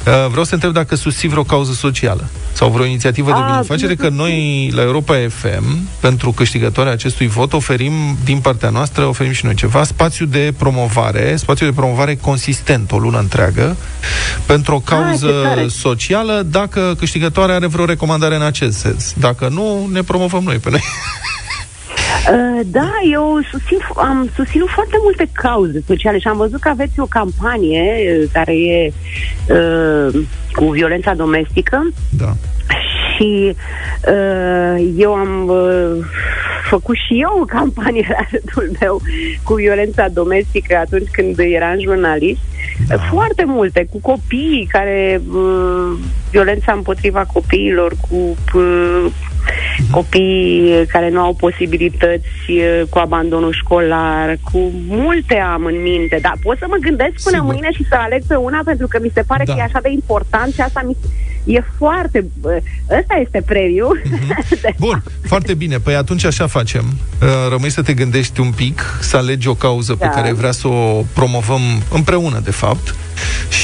Uh, 0.07 0.27
Vreau 0.29 0.45
să 0.45 0.55
întreb 0.55 0.73
dacă 0.73 0.95
susții 0.95 1.29
vreo 1.29 1.43
cauză 1.43 1.73
socială 1.73 2.29
sau 2.53 2.71
vreo 2.71 2.85
inițiativă 2.85 3.31
de 3.31 3.37
Ah, 3.39 3.47
binefacere, 3.51 3.95
că 3.95 4.09
bine, 4.09 4.17
noi 4.23 4.71
la 4.75 4.83
Europa 4.83 5.15
FM, 5.29 5.89
pentru 6.01 6.31
câștigătoarea 6.33 6.93
acestui 6.93 7.27
vot, 7.27 7.53
oferim 7.53 7.93
din 8.25 8.39
partea 8.39 8.69
noastră, 8.69 9.05
oferim 9.05 9.33
și 9.33 9.45
noi 9.45 9.55
ceva, 9.55 9.85
spațiu 9.85 10.27
de 10.27 10.55
promovare, 10.59 11.37
spațiu 11.37 11.67
de 11.67 11.73
promovare 11.73 12.15
consistent, 12.17 12.93
o 12.93 12.99
lună 12.99 13.19
întreagă, 13.19 13.77
pentru 14.47 14.75
o 14.75 14.81
cauză 14.81 15.27
ce 15.27 15.49
tare. 15.49 15.69
socială, 15.69 16.47
dacă 16.51 16.95
câștigătoarea 16.99 17.55
are 17.55 17.67
vreo 17.67 17.85
recomandare 17.85 18.35
în 18.35 18.43
acest 18.43 18.79
sens. 18.79 19.13
Dacă 19.17 19.49
nu, 19.49 19.89
ne 19.93 20.03
promovăm 20.03 20.43
noi 20.43 20.57
pe 20.57 20.71
noi. 20.71 20.81
Uh, 22.31 22.61
da, 22.67 22.93
eu 23.13 23.41
susțin, 23.51 23.79
am 23.97 24.31
susținut 24.35 24.69
foarte 24.69 24.97
multe 25.03 25.29
cauze 25.33 25.83
sociale 25.87 26.19
și 26.19 26.29
am 26.29 26.37
văzut 26.37 26.61
că 26.61 26.69
aveți 26.69 27.01
o 27.01 27.05
campanie 27.05 28.19
uh, 28.21 28.29
care 28.33 28.55
e 28.57 28.93
uh, 29.49 30.23
cu 30.53 30.65
violența 30.65 31.15
domestică 31.15 31.89
Da. 32.11 32.33
și 33.17 33.57
uh, 34.09 34.93
eu 34.97 35.13
am 35.15 35.49
uh, 35.49 36.05
făcut 36.69 36.97
și 36.97 37.21
eu 37.21 37.39
o 37.41 37.45
campanie 37.45 38.07
la 38.09 38.27
rândul 38.31 38.77
meu 38.81 39.01
cu 39.43 39.55
violența 39.55 40.09
domestică 40.09 40.77
atunci 40.77 41.09
când 41.13 41.39
eram 41.39 41.81
jurnalist. 41.81 42.41
Da. 42.89 42.97
Foarte 42.97 43.45
multe, 43.47 43.87
cu 43.91 43.99
copii 44.01 44.69
care 44.71 45.21
uh, 45.33 45.99
violența 46.31 46.73
împotriva 46.73 47.25
copiilor, 47.33 47.93
cu 48.09 48.37
uh, 48.55 49.07
copii 49.91 50.85
care 50.89 51.11
nu 51.11 51.21
au 51.21 51.35
posibilități 51.35 52.29
uh, 52.49 52.83
cu 52.89 52.99
abandonul 52.99 53.53
școlar, 53.53 54.37
cu 54.53 54.73
multe 54.89 55.37
am 55.39 55.65
în 55.65 55.83
minte, 55.83 56.19
dar 56.23 56.35
pot 56.43 56.59
să 56.59 56.67
mă 56.69 56.77
gândesc 56.81 57.13
până 57.23 57.37
Sigur. 57.37 57.53
mâine 57.53 57.69
și 57.73 57.87
să 57.89 57.95
aleg 57.99 58.23
pe 58.27 58.35
una 58.35 58.61
pentru 58.65 58.87
că 58.87 58.99
mi 59.03 59.11
se 59.15 59.23
pare 59.27 59.45
Da. 59.45 59.53
că 59.53 59.59
e 59.59 59.63
așa 59.63 59.79
de 59.83 59.91
important 59.91 60.55
și 60.55 60.61
asta 60.61 60.83
mi 60.87 60.97
e 61.55 61.61
foarte... 61.79 62.25
uh, 62.43 62.57
Ăsta 62.99 63.15
este 63.25 63.43
premiul. 63.47 64.03
Bun, 64.79 65.03
foarte 65.27 65.55
bine. 65.55 65.79
Păi 65.79 65.95
atunci 65.95 66.25
așa 66.25 66.47
facem. 66.47 66.85
Uh, 67.23 67.29
Rămâi 67.51 67.71
să 67.71 67.83
te 67.83 67.93
gândești 67.95 68.41
un 68.41 68.51
pic, 68.57 68.99
să 69.01 69.17
alegi 69.17 69.49
o 69.49 69.55
cauză 69.55 69.93
pe 69.95 70.05
Da. 70.05 70.11
care 70.11 70.33
vrea 70.33 70.51
să 70.51 70.69
o 70.69 71.03
promovăm 71.15 71.61
împreună, 71.93 72.41
de 72.45 72.51
fapt. 72.51 72.95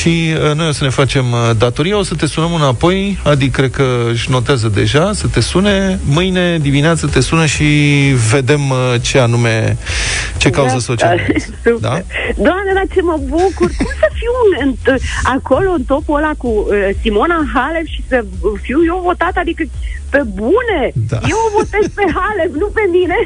Și 0.00 0.34
uh, 0.48 0.54
noi 0.54 0.68
o 0.68 0.72
să 0.72 0.84
ne 0.84 0.90
facem 0.90 1.32
uh, 1.32 1.50
datoria, 1.58 1.98
o 1.98 2.02
să 2.02 2.14
te 2.14 2.26
sunăm 2.26 2.54
înapoi, 2.54 3.18
Adi 3.24 3.48
cred 3.48 3.70
că 3.70 3.84
își 4.12 4.30
notează 4.30 4.68
deja, 4.68 5.12
să 5.12 5.26
te 5.26 5.40
sune. 5.40 5.98
Mâine 6.04 6.58
dimineață 6.58 7.06
te 7.06 7.20
sună 7.20 7.46
și 7.46 7.64
vedem 8.30 8.70
uh, 8.70 8.76
ce 9.00 9.18
anume, 9.18 9.76
ce 10.36 10.50
cauză 10.50 10.72
Da, 10.74 10.78
socială. 10.80 11.20
da, 11.28 11.38
super. 11.46 11.72
Da? 11.80 11.88
Doamne, 12.36 12.70
dar 12.74 12.84
ce 12.94 13.00
mă 13.02 13.16
bucur! 13.26 13.66
Cum 13.76 13.92
să 14.00 14.08
fiu 14.20 14.32
în, 14.60 14.74
în, 14.84 14.96
acolo, 15.34 15.70
în 15.70 15.82
topul 15.82 16.16
ăla 16.16 16.32
cu 16.36 16.48
uh, 16.48 16.74
Simona 17.02 17.40
Halep 17.54 17.86
și 17.86 18.04
să 18.08 18.24
fiu 18.62 18.78
eu 18.86 19.00
votat? 19.04 19.32
Adică, 19.36 19.62
pe 20.10 20.22
bune! 20.34 20.80
Da. 21.08 21.18
Eu 21.28 21.36
o 21.46 21.50
votez 21.58 21.86
pe 21.94 22.02
Halep, 22.14 22.54
nu 22.54 22.66
pe 22.66 22.80
mine! 22.92 23.16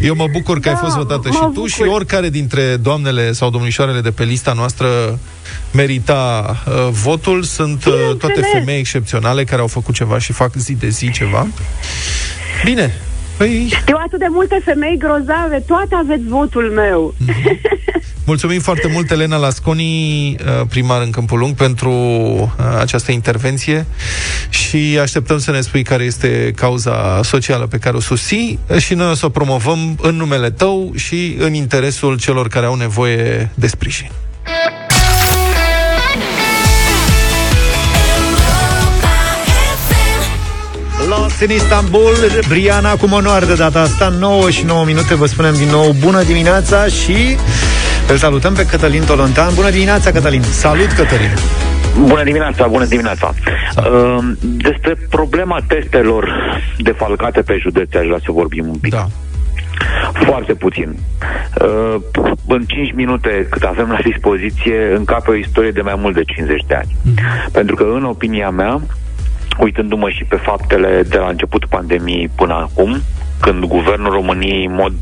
Eu 0.00 0.14
mă 0.14 0.26
bucur 0.32 0.60
că 0.60 0.68
ai 0.68 0.74
Da, 0.74 0.80
fost 0.80 0.96
votată 0.96 1.28
mă 1.28 1.34
și 1.34 1.40
tu 1.40 1.46
bucur. 1.48 1.68
și 1.68 1.82
oricare 1.82 2.28
dintre 2.28 2.76
doamnele 2.76 3.32
sau 3.32 3.50
domnișoarele 3.50 4.00
de 4.00 4.10
pe 4.10 4.24
lista 4.24 4.52
noastră 4.52 4.83
merita 5.70 6.56
uh, 6.66 6.88
votul. 6.90 7.42
Sunt 7.42 7.84
uh, 7.84 7.92
toate 7.92 8.16
Bineînțeles. 8.18 8.52
femei 8.52 8.78
excepționale 8.78 9.44
care 9.44 9.60
au 9.60 9.66
făcut 9.66 9.94
ceva 9.94 10.18
și 10.18 10.32
fac 10.32 10.54
zi 10.54 10.72
de 10.72 10.88
zi 10.88 11.10
ceva. 11.10 11.46
Bine. 12.64 12.94
Păi, 13.36 13.66
Știu 13.80 13.96
atât 14.06 14.18
de 14.18 14.26
multe 14.30 14.60
femei 14.64 14.96
grozave, 14.98 15.62
toate 15.66 15.94
aveți 15.94 16.22
votul 16.28 16.70
meu. 16.74 17.14
mulțumim 18.24 18.60
foarte 18.60 18.88
mult, 18.92 19.10
Elena 19.10 19.36
Lasconi, 19.36 20.30
uh, 20.30 20.66
primar 20.68 21.02
în 21.02 21.10
Câmpul 21.10 21.38
Lung, 21.38 21.54
pentru 21.54 21.90
uh, 21.90 22.48
această 22.78 23.12
intervenție 23.12 23.86
și 24.48 24.98
așteptăm 25.00 25.38
să 25.38 25.50
ne 25.50 25.60
spui 25.60 25.82
care 25.82 26.04
este 26.04 26.52
cauza 26.56 27.20
socială 27.22 27.66
pe 27.66 27.78
care 27.78 27.96
o 27.96 28.00
susții 28.00 28.58
și 28.78 28.94
noi 28.94 29.10
o 29.10 29.14
să 29.14 29.26
o 29.26 29.28
promovăm 29.28 29.98
în 30.02 30.14
numele 30.14 30.50
tău 30.50 30.92
și 30.94 31.36
în 31.38 31.54
interesul 31.54 32.18
celor 32.18 32.48
care 32.48 32.66
au 32.66 32.74
nevoie 32.74 33.50
de 33.54 33.66
sprijin. 33.66 34.10
Lost 41.08 41.40
in 41.40 41.50
Istanbul, 41.50 42.14
Briana 42.48 42.96
cu 42.96 43.08
onoare 43.12 43.46
de 43.46 43.54
data 43.54 43.80
asta 43.80 44.08
9 44.08 44.50
și 44.50 44.64
9 44.64 44.84
minute, 44.84 45.14
vă 45.14 45.26
spunem 45.26 45.54
din 45.54 45.68
nou 45.68 45.94
bună 46.00 46.22
dimineața 46.22 46.86
și 46.86 47.36
îl 48.08 48.16
salutăm 48.16 48.54
pe 48.54 48.66
Cătălin 48.66 49.04
Tolontan 49.04 49.54
Bună 49.54 49.70
dimineața, 49.70 50.10
Cătălin 50.10 50.42
Salut, 50.42 50.92
Cătălin! 50.92 51.30
Bună 51.98 52.22
dimineața, 52.22 52.66
bună 52.66 52.84
dimineața. 52.84 53.34
Uh, 53.76 54.18
despre 54.40 54.96
problema 55.08 55.58
testelor 55.66 56.28
defalcate 56.78 57.42
pe 57.42 57.58
județe 57.60 57.98
aș 57.98 58.06
vrea 58.06 58.18
să 58.24 58.32
vorbim 58.32 58.68
un 58.68 58.76
pic. 58.76 58.92
Da. 58.92 59.06
Foarte 60.12 60.54
puțin. 60.54 60.96
Uh, 61.60 61.94
în 62.48 62.64
5 62.66 62.92
minute 62.92 63.46
cât 63.50 63.62
avem 63.62 63.88
la 63.90 63.98
dispoziție 64.04 64.94
încape 64.94 65.30
o 65.30 65.34
istorie 65.34 65.70
de 65.70 65.80
mai 65.80 65.94
mult 65.96 66.14
de 66.14 66.22
50 66.24 66.64
de 66.66 66.74
ani. 66.74 66.96
Pentru 67.52 67.74
că, 67.74 67.84
în 67.94 68.04
opinia 68.04 68.50
mea, 68.50 68.80
uitându-mă 69.58 70.10
și 70.10 70.24
pe 70.24 70.36
faptele 70.36 71.02
de 71.02 71.18
la 71.18 71.28
începutul 71.28 71.68
pandemiei 71.68 72.30
până 72.36 72.54
acum, 72.54 73.00
când 73.40 73.64
guvernul 73.64 74.12
României 74.12 74.64
în 74.64 74.74
mod 74.74 74.94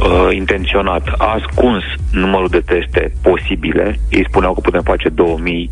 uh, 0.00 0.36
intenționat 0.36 1.08
a 1.18 1.38
ascuns 1.40 1.82
numărul 2.12 2.48
de 2.48 2.62
teste 2.66 3.12
posibile, 3.22 3.98
ei 4.08 4.26
spuneau 4.28 4.54
că 4.54 4.60
putem 4.60 4.82
face 4.82 5.08
2000 5.08 5.70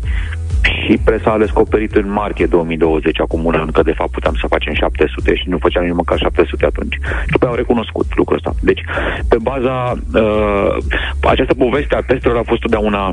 și 0.63 0.97
presa 1.03 1.31
a 1.31 1.37
descoperit 1.37 1.95
în 1.95 2.11
martie 2.11 2.45
2020, 2.45 3.19
acum 3.19 3.45
un 3.45 3.55
an, 3.55 3.71
că 3.71 3.81
de 3.81 3.91
fapt 3.91 4.11
puteam 4.11 4.35
să 4.41 4.47
facem 4.47 4.73
700 4.73 5.35
și 5.35 5.49
nu 5.49 5.57
făceam 5.57 5.83
nici 5.83 5.93
măcar 5.93 6.17
700 6.17 6.65
atunci. 6.65 6.97
Și 7.31 7.37
pe 7.39 7.45
au 7.45 7.53
recunoscut 7.53 8.05
lucrul 8.15 8.37
ăsta. 8.37 8.53
Deci, 8.61 8.81
pe 9.29 9.37
baza, 9.41 9.93
uh, 10.13 10.77
această 11.21 11.53
poveste 11.53 11.95
a 11.95 12.01
testelor 12.01 12.37
a 12.37 12.43
fost 12.45 12.61
totdeauna 12.61 13.11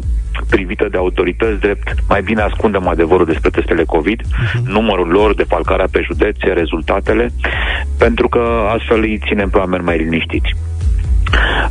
privită 0.51 0.89
de 0.91 0.97
autorități 0.97 1.61
drept 1.61 1.95
mai 2.09 2.23
bine 2.23 2.43
ascundem 2.43 2.89
adevărul 2.89 3.27
despre 3.27 3.51
testele 3.51 3.85
COVID, 3.85 4.21
numărul 4.65 5.09
lor, 5.09 5.35
defalcarea 5.35 5.89
pe 5.91 6.01
județe, 6.01 6.47
rezultatele, 6.53 7.31
pentru 7.99 8.29
că 8.29 8.43
astfel 8.77 9.01
îi 9.01 9.21
ținem 9.27 9.49
pe 9.51 9.59
oameni 9.59 9.85
mai 9.85 9.99
liniștiți. 9.99 10.55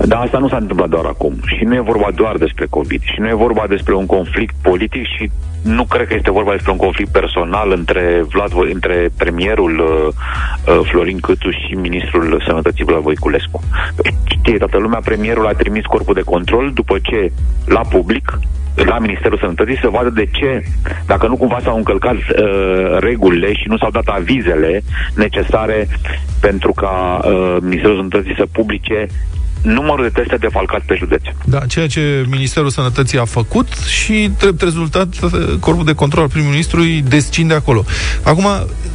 Dar 0.05 0.21
asta 0.21 0.37
nu 0.37 0.49
s-a 0.49 0.57
întâmplat 0.57 0.89
doar 0.89 1.05
acum. 1.05 1.33
Și 1.45 1.63
nu 1.63 1.75
e 1.75 1.79
vorba 1.79 2.07
doar 2.15 2.37
despre 2.37 2.65
COVID. 2.69 3.01
Și 3.01 3.19
nu 3.19 3.27
e 3.27 3.33
vorba 3.33 3.65
despre 3.67 3.95
un 3.95 4.05
conflict 4.05 4.55
politic 4.61 5.05
și 5.05 5.31
nu 5.63 5.83
cred 5.83 6.07
că 6.07 6.13
este 6.13 6.31
vorba 6.31 6.51
despre 6.51 6.71
un 6.71 6.77
conflict 6.77 7.11
personal 7.11 7.71
între 7.71 8.25
Vlad, 8.29 8.49
Vo- 8.49 8.73
între 8.73 9.09
premierul 9.17 9.79
uh, 9.79 10.75
uh, 10.75 10.87
Florin 10.89 11.19
Câțu 11.19 11.49
și 11.49 11.73
ministrul 11.73 12.43
Sănătății 12.47 12.85
Vlad 12.85 13.01
Voiculescu. 13.01 13.63
Știe 14.23 14.57
toată 14.57 14.77
lumea, 14.77 14.99
premierul 15.03 15.47
a 15.47 15.51
trimis 15.51 15.85
corpul 15.85 16.13
de 16.13 16.21
control 16.21 16.71
după 16.73 16.97
ce 17.01 17.31
la 17.65 17.79
public 17.79 18.39
la 18.75 18.99
Ministerul 18.99 19.37
Sănătății 19.37 19.77
să 19.81 19.87
vadă 19.89 20.09
de 20.09 20.25
ce, 20.31 20.63
dacă 21.05 21.27
nu 21.27 21.37
cumva 21.37 21.59
s-au 21.63 21.77
încălcat 21.77 22.13
uh, 22.13 22.97
regulile 22.99 23.53
și 23.53 23.67
nu 23.67 23.77
s-au 23.77 23.91
dat 23.91 24.07
avizele 24.07 24.81
necesare 25.15 25.87
pentru 26.41 26.71
ca 26.71 27.19
uh, 27.23 27.57
Ministerul 27.61 27.95
Sănătății 27.95 28.35
să 28.35 28.45
publice 28.51 29.07
numărul 29.61 30.03
de 30.03 30.19
teste 30.19 30.37
defalcat 30.37 30.81
pe 30.81 30.95
județe. 30.95 31.35
Da, 31.45 31.59
ceea 31.59 31.87
ce 31.87 32.25
Ministerul 32.29 32.69
Sănătății 32.69 33.19
a 33.19 33.25
făcut 33.25 33.67
și, 33.73 34.31
drept 34.39 34.61
rezultat, 34.61 35.07
Corpul 35.59 35.85
de 35.85 35.93
Control 35.93 36.23
al 36.23 36.29
prim-ministrului 36.29 37.03
descinde 37.07 37.53
acolo. 37.53 37.85
Acum, 38.23 38.45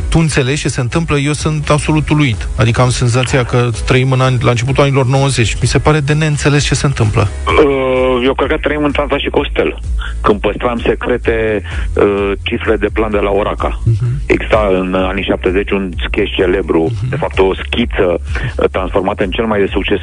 tu 0.09 0.19
înțelegi 0.19 0.61
ce 0.61 0.69
se 0.69 0.81
întâmplă? 0.81 1.17
Eu 1.19 1.33
sunt 1.33 1.71
absolut 1.71 2.09
uluit. 2.09 2.49
Adică 2.57 2.81
am 2.81 2.91
senzația 2.91 3.45
că 3.45 3.71
trăim 3.87 4.13
în 4.13 4.21
ani, 4.21 4.39
la 4.43 4.51
începutul 4.51 4.83
anilor 4.83 5.07
90. 5.07 5.57
Mi 5.61 5.69
se 5.69 5.79
pare 5.79 6.01
de 6.01 6.13
neînțeles 6.13 6.65
ce 6.65 6.75
se 6.75 6.87
întâmplă. 6.87 7.29
Uh, 7.47 7.95
eu 8.25 8.35
cred 8.35 8.49
că 8.49 8.57
trăim 8.57 8.85
în 8.85 8.91
Tanța 8.91 9.19
și 9.19 9.29
Costel, 9.29 9.79
când 10.21 10.41
păstram 10.41 10.79
secrete 10.79 11.63
uh, 11.95 12.33
cifre 12.43 12.77
de 12.77 12.89
plan 12.93 13.11
de 13.11 13.19
la 13.19 13.31
Oraca. 13.31 13.81
Uh-huh. 13.83 14.27
Exista 14.27 14.69
în 14.73 14.95
anii 14.95 15.25
70 15.25 15.71
un 15.71 15.91
sketch 16.07 16.35
celebru, 16.35 16.91
uh-huh. 16.91 17.09
de 17.09 17.17
fapt 17.17 17.39
o 17.39 17.55
schiță 17.55 18.07
uh, 18.21 18.69
transformată 18.71 19.25
în 19.25 19.31
cel 19.31 19.45
mai 19.45 19.61
de 19.61 19.69
succes 19.73 19.99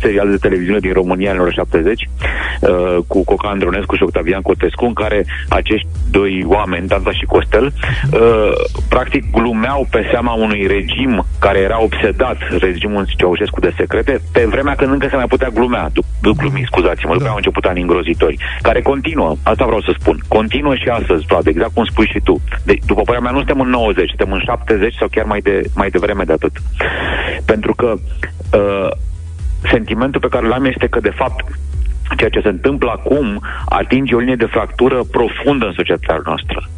serial 0.00 0.30
de 0.30 0.36
televiziune 0.36 0.78
din 0.78 0.92
România 0.92 1.30
în 1.30 1.36
anilor 1.36 1.52
70, 1.52 2.08
uh, 2.60 2.96
cu 3.06 3.24
Coca 3.24 3.48
Andronescu 3.48 3.94
și 3.94 4.02
Octavian 4.02 4.42
Cotescu, 4.42 4.84
în 4.84 4.92
care 4.92 5.24
acești 5.48 5.86
doi 6.10 6.44
oameni, 6.46 6.88
Tanța 6.88 7.12
și 7.12 7.24
Costel, 7.24 7.64
uh, 7.64 8.52
practic 8.88 9.30
glumeau 9.30 9.86
pe 9.90 10.08
seama 10.10 10.32
unui 10.32 10.66
regim 10.66 11.26
care 11.38 11.58
era 11.58 11.82
obsedat, 11.82 12.36
regimul 12.58 13.06
Ceaușescu 13.16 13.60
de 13.60 13.74
secrete, 13.76 14.20
pe 14.32 14.44
vremea 14.44 14.74
când 14.74 14.92
încă 14.92 15.06
se 15.10 15.16
mai 15.16 15.26
putea 15.26 15.48
glumea, 15.48 15.90
du- 15.92 16.34
glumi, 16.36 16.62
scuzați-mă, 16.66 17.12
după 17.12 17.24
da. 17.24 17.30
au 17.30 17.36
început 17.36 17.64
ani 17.64 17.80
îngrozitori, 17.80 18.36
care 18.62 18.80
continuă, 18.80 19.36
asta 19.42 19.64
vreau 19.64 19.80
să 19.80 19.94
spun, 19.98 20.20
continuă 20.28 20.74
și 20.74 20.88
astăzi, 20.88 21.26
Vlad, 21.26 21.46
exact 21.46 21.74
cum 21.74 21.84
spui 21.84 22.06
și 22.06 22.20
tu. 22.24 22.40
De, 22.64 22.74
după 22.86 23.02
părerea 23.02 23.20
mea, 23.20 23.30
nu 23.30 23.44
suntem 23.44 23.60
în 23.60 23.68
90, 23.68 24.08
suntem 24.08 24.32
în 24.32 24.40
70 24.44 24.94
sau 24.94 25.08
chiar 25.10 25.24
mai, 25.24 25.40
de, 25.40 25.62
mai 25.74 25.88
devreme 25.88 26.24
de 26.24 26.32
atât. 26.32 26.52
Pentru 27.44 27.74
că 27.74 27.94
uh, 28.52 28.90
sentimentul 29.62 30.20
pe 30.20 30.28
care 30.28 30.46
l-am 30.46 30.64
este 30.64 30.86
că, 30.86 31.00
de 31.00 31.12
fapt, 31.16 31.44
ceea 32.16 32.30
ce 32.30 32.40
se 32.40 32.48
întâmplă 32.48 32.90
acum 32.90 33.40
atinge 33.68 34.14
o 34.14 34.18
linie 34.18 34.36
de 34.36 34.46
fractură 34.46 35.02
profundă 35.10 35.66
în 35.66 35.72
societatea 35.72 36.22
noastră. 36.24 36.68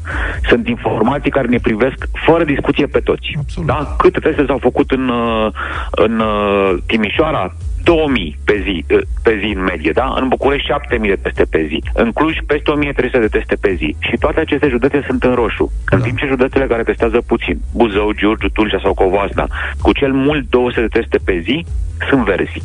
Sunt 0.49 0.69
informații 0.69 1.31
care 1.31 1.47
ne 1.47 1.59
privesc 1.59 2.09
fără 2.27 2.45
discuție 2.45 2.87
pe 2.87 3.01
toți. 3.01 3.37
Absolut. 3.39 3.69
Da? 3.69 3.95
Câte 3.99 4.19
teste 4.19 4.45
s-au 4.47 4.59
făcut 4.59 4.91
în, 4.91 5.09
uh, 5.09 5.53
în 5.91 6.21
uh, 6.21 6.75
Timișoara? 6.87 7.55
2000 7.85 8.39
pe 8.45 8.61
zi, 8.63 8.85
uh, 8.95 9.01
pe 9.23 9.39
zi 9.41 9.53
în 9.57 9.63
medie, 9.63 9.93
da? 9.93 10.15
În 10.21 10.29
București 10.29 10.67
7000 10.67 11.09
de 11.09 11.19
teste 11.23 11.45
pe 11.45 11.67
zi. 11.69 11.83
În 11.95 12.13
Cluj 12.13 12.37
peste 12.47 12.71
1300 12.71 13.19
de 13.19 13.39
teste 13.39 13.55
pe 13.61 13.75
zi. 13.75 13.97
Și 13.99 14.17
toate 14.19 14.41
aceste 14.41 14.69
județe 14.69 15.03
sunt 15.07 15.23
în 15.23 15.35
roșu. 15.35 15.73
Da. 15.91 15.97
În 15.97 16.03
timp 16.03 16.19
ce 16.19 16.27
județele 16.27 16.67
care 16.67 16.83
testează 16.83 17.21
puțin, 17.27 17.61
Buzău, 17.75 18.13
Giurgiu, 18.13 18.49
Tulcea 18.49 18.81
sau 18.83 18.95
Covasna, 18.95 19.47
cu 19.81 19.93
cel 19.93 20.13
mult 20.13 20.51
200 20.51 20.81
de 20.81 21.01
teste 21.01 21.19
pe 21.25 21.41
zi, 21.45 21.65
sunt 22.09 22.25
verzi. 22.25 22.63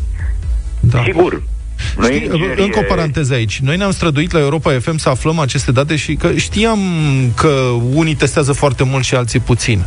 Da. 0.80 1.02
Sigur, 1.04 1.32
noi, 1.32 1.55
Știi, 2.04 2.30
încă 2.56 2.80
o 2.80 2.84
paranteză 2.88 3.34
aici. 3.34 3.60
Noi 3.60 3.78
ne-am 3.78 3.92
străduit 3.92 4.32
la 4.32 4.40
Europa 4.40 4.78
FM 4.82 4.98
să 4.98 5.10
aflăm 5.10 5.40
aceste 5.40 5.72
date 5.72 5.96
și 5.96 6.16
că 6.16 6.32
știam 6.36 6.80
că 7.36 7.50
unii 7.94 8.16
testează 8.16 8.52
foarte 8.52 8.84
mult 8.84 9.04
și 9.04 9.16
alții 9.16 9.40
puțin. 9.40 9.84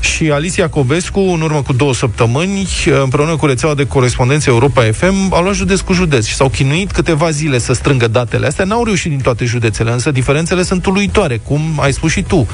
Și 0.00 0.30
Alicia 0.30 0.68
Cobescu, 0.68 1.20
în 1.20 1.40
urmă 1.40 1.62
cu 1.62 1.72
două 1.72 1.94
săptămâni, 1.94 2.68
împreună 3.02 3.36
cu 3.36 3.46
rețeaua 3.46 3.74
de 3.74 3.86
corespondențe 3.86 4.50
Europa 4.50 4.82
FM, 4.92 5.32
au 5.32 5.42
luat 5.42 5.54
județ 5.54 5.80
cu 5.80 5.92
județ 5.92 6.26
și 6.26 6.34
s-au 6.34 6.48
chinuit 6.48 6.90
câteva 6.90 7.30
zile 7.30 7.58
să 7.58 7.72
strângă 7.72 8.08
datele 8.08 8.46
astea. 8.46 8.64
N-au 8.64 8.84
reușit 8.84 9.10
din 9.10 9.20
toate 9.20 9.44
județele, 9.44 9.92
însă 9.92 10.10
diferențele 10.10 10.62
sunt 10.62 10.86
uluitoare, 10.86 11.36
cum 11.36 11.60
ai 11.80 11.92
spus 11.92 12.10
și 12.10 12.22
tu. 12.22 12.46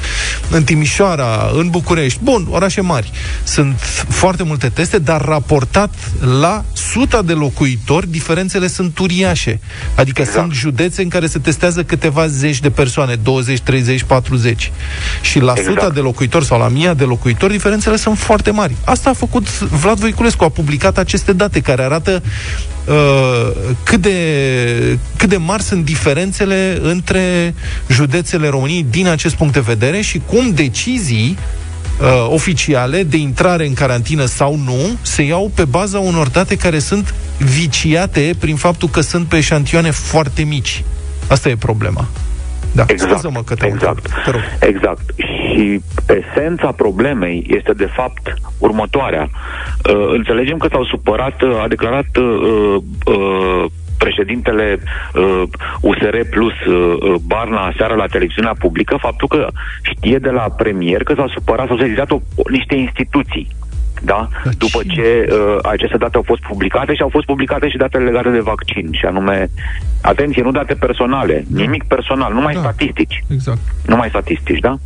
În 0.49 0.63
Timișoara, 0.63 1.51
în 1.53 1.69
București, 1.69 2.19
bun, 2.23 2.47
orașe 2.49 2.81
mari, 2.81 3.11
sunt 3.43 3.79
foarte 4.07 4.43
multe 4.43 4.69
teste, 4.69 4.99
dar 4.99 5.21
raportat 5.21 5.93
la 6.39 6.65
suta 6.73 7.21
de 7.21 7.33
locuitori, 7.33 8.11
diferențele 8.11 8.67
sunt 8.67 8.78
uriașe. 8.99 9.59
Adică 9.95 10.21
exact. 10.21 10.39
sunt 10.39 10.53
județe 10.53 11.01
în 11.01 11.09
care 11.09 11.27
se 11.27 11.39
testează 11.39 11.83
câteva 11.83 12.27
zeci 12.27 12.59
de 12.59 12.69
persoane, 12.69 13.15
20, 13.15 13.59
30, 13.59 14.03
40. 14.03 14.71
Și 15.21 15.39
la 15.39 15.53
exact. 15.57 15.75
suta 15.75 15.89
de 15.89 15.99
locuitori 15.99 16.45
sau 16.45 16.59
la 16.59 16.67
mia 16.67 16.93
de 16.93 17.03
locuitori, 17.03 17.51
diferențele 17.51 17.95
sunt 17.95 18.17
foarte 18.17 18.51
mari. 18.51 18.75
Asta 18.83 19.09
a 19.09 19.13
făcut 19.13 19.59
Vlad 19.59 19.97
Voiculescu, 19.97 20.43
a 20.43 20.49
publicat 20.49 20.97
aceste 20.97 21.33
date 21.33 21.59
care 21.59 21.83
arată 21.83 22.23
uh, 22.85 23.51
cât, 23.83 24.01
de, 24.01 24.97
cât 25.17 25.29
de 25.29 25.37
mari 25.37 25.63
sunt 25.63 25.85
diferențele 25.85 26.79
între 26.81 27.53
județele 27.89 28.47
României 28.47 28.85
din 28.89 29.07
acest 29.07 29.35
punct 29.35 29.53
de 29.53 29.59
vedere 29.59 30.01
și 30.01 30.21
cum 30.25 30.51
decizii 30.51 31.37
uh, 32.01 32.27
oficiale 32.29 33.03
de 33.03 33.17
intrare 33.17 33.65
în 33.65 33.73
carantină 33.73 34.25
sau 34.25 34.55
nu 34.55 34.97
se 35.01 35.23
iau 35.23 35.51
pe 35.55 35.65
baza 35.65 35.99
unor 35.99 36.27
date 36.27 36.55
care 36.57 36.79
sunt 36.79 37.13
viciate 37.37 38.35
prin 38.39 38.55
faptul 38.55 38.89
că 38.89 39.01
sunt 39.01 39.27
pe 39.27 39.37
eșantioane 39.37 39.91
foarte 39.91 40.43
mici. 40.43 40.83
Asta 41.27 41.49
e 41.49 41.55
problema. 41.55 42.07
Da, 42.71 42.83
exact, 42.87 43.31
mă 43.31 43.41
că 43.45 43.55
te 43.55 43.65
exact, 43.65 44.09
te 44.23 44.31
rog. 44.31 44.41
exact. 44.59 45.01
Și 45.17 45.81
esența 46.07 46.71
problemei 46.71 47.45
este 47.47 47.73
de 47.73 47.89
fapt 47.95 48.33
următoarea. 48.57 49.29
Uh, 49.29 50.09
înțelegem 50.11 50.57
că 50.57 50.67
s-au 50.71 50.83
supărat, 50.83 51.41
uh, 51.41 51.61
a 51.63 51.67
declarat 51.67 52.15
uh, 52.17 52.81
uh, 53.05 53.65
președintele 54.03 54.79
uh, 55.13 55.43
USR 55.81 56.17
Plus 56.29 56.57
uh, 56.65 57.15
Barna 57.27 57.73
seara 57.77 57.95
la 57.95 58.05
televiziunea 58.05 58.55
publică 58.59 58.97
faptul 58.99 59.27
că 59.27 59.47
știe 59.81 60.17
de 60.17 60.29
la 60.29 60.45
premier 60.57 61.03
că 61.03 61.13
s-au 61.15 61.27
supărat, 61.27 61.67
s-au 61.67 61.77
sezizat 61.77 62.11
o, 62.11 62.19
niște 62.49 62.75
instituții 62.75 63.47
da? 64.01 64.27
După 64.57 64.79
ce 64.87 65.27
uh, 65.31 65.57
aceste 65.61 65.97
date 65.97 66.15
au 66.15 66.23
fost 66.25 66.41
publicate 66.41 66.93
și 66.93 67.01
au 67.01 67.09
fost 67.09 67.25
publicate 67.25 67.69
și 67.69 67.77
datele 67.77 68.03
legate 68.03 68.29
de 68.29 68.39
vaccin, 68.39 68.87
și 68.91 69.05
anume, 69.05 69.49
atenție, 70.01 70.43
nu 70.43 70.51
date 70.51 70.73
personale, 70.73 71.45
da. 71.47 71.61
nimic 71.61 71.83
personal, 71.83 72.33
numai 72.33 72.53
da. 72.53 72.59
statistici. 72.59 73.23
Exact. 73.31 73.59
Numai 73.85 74.09
statistici, 74.09 74.59
da? 74.59 74.77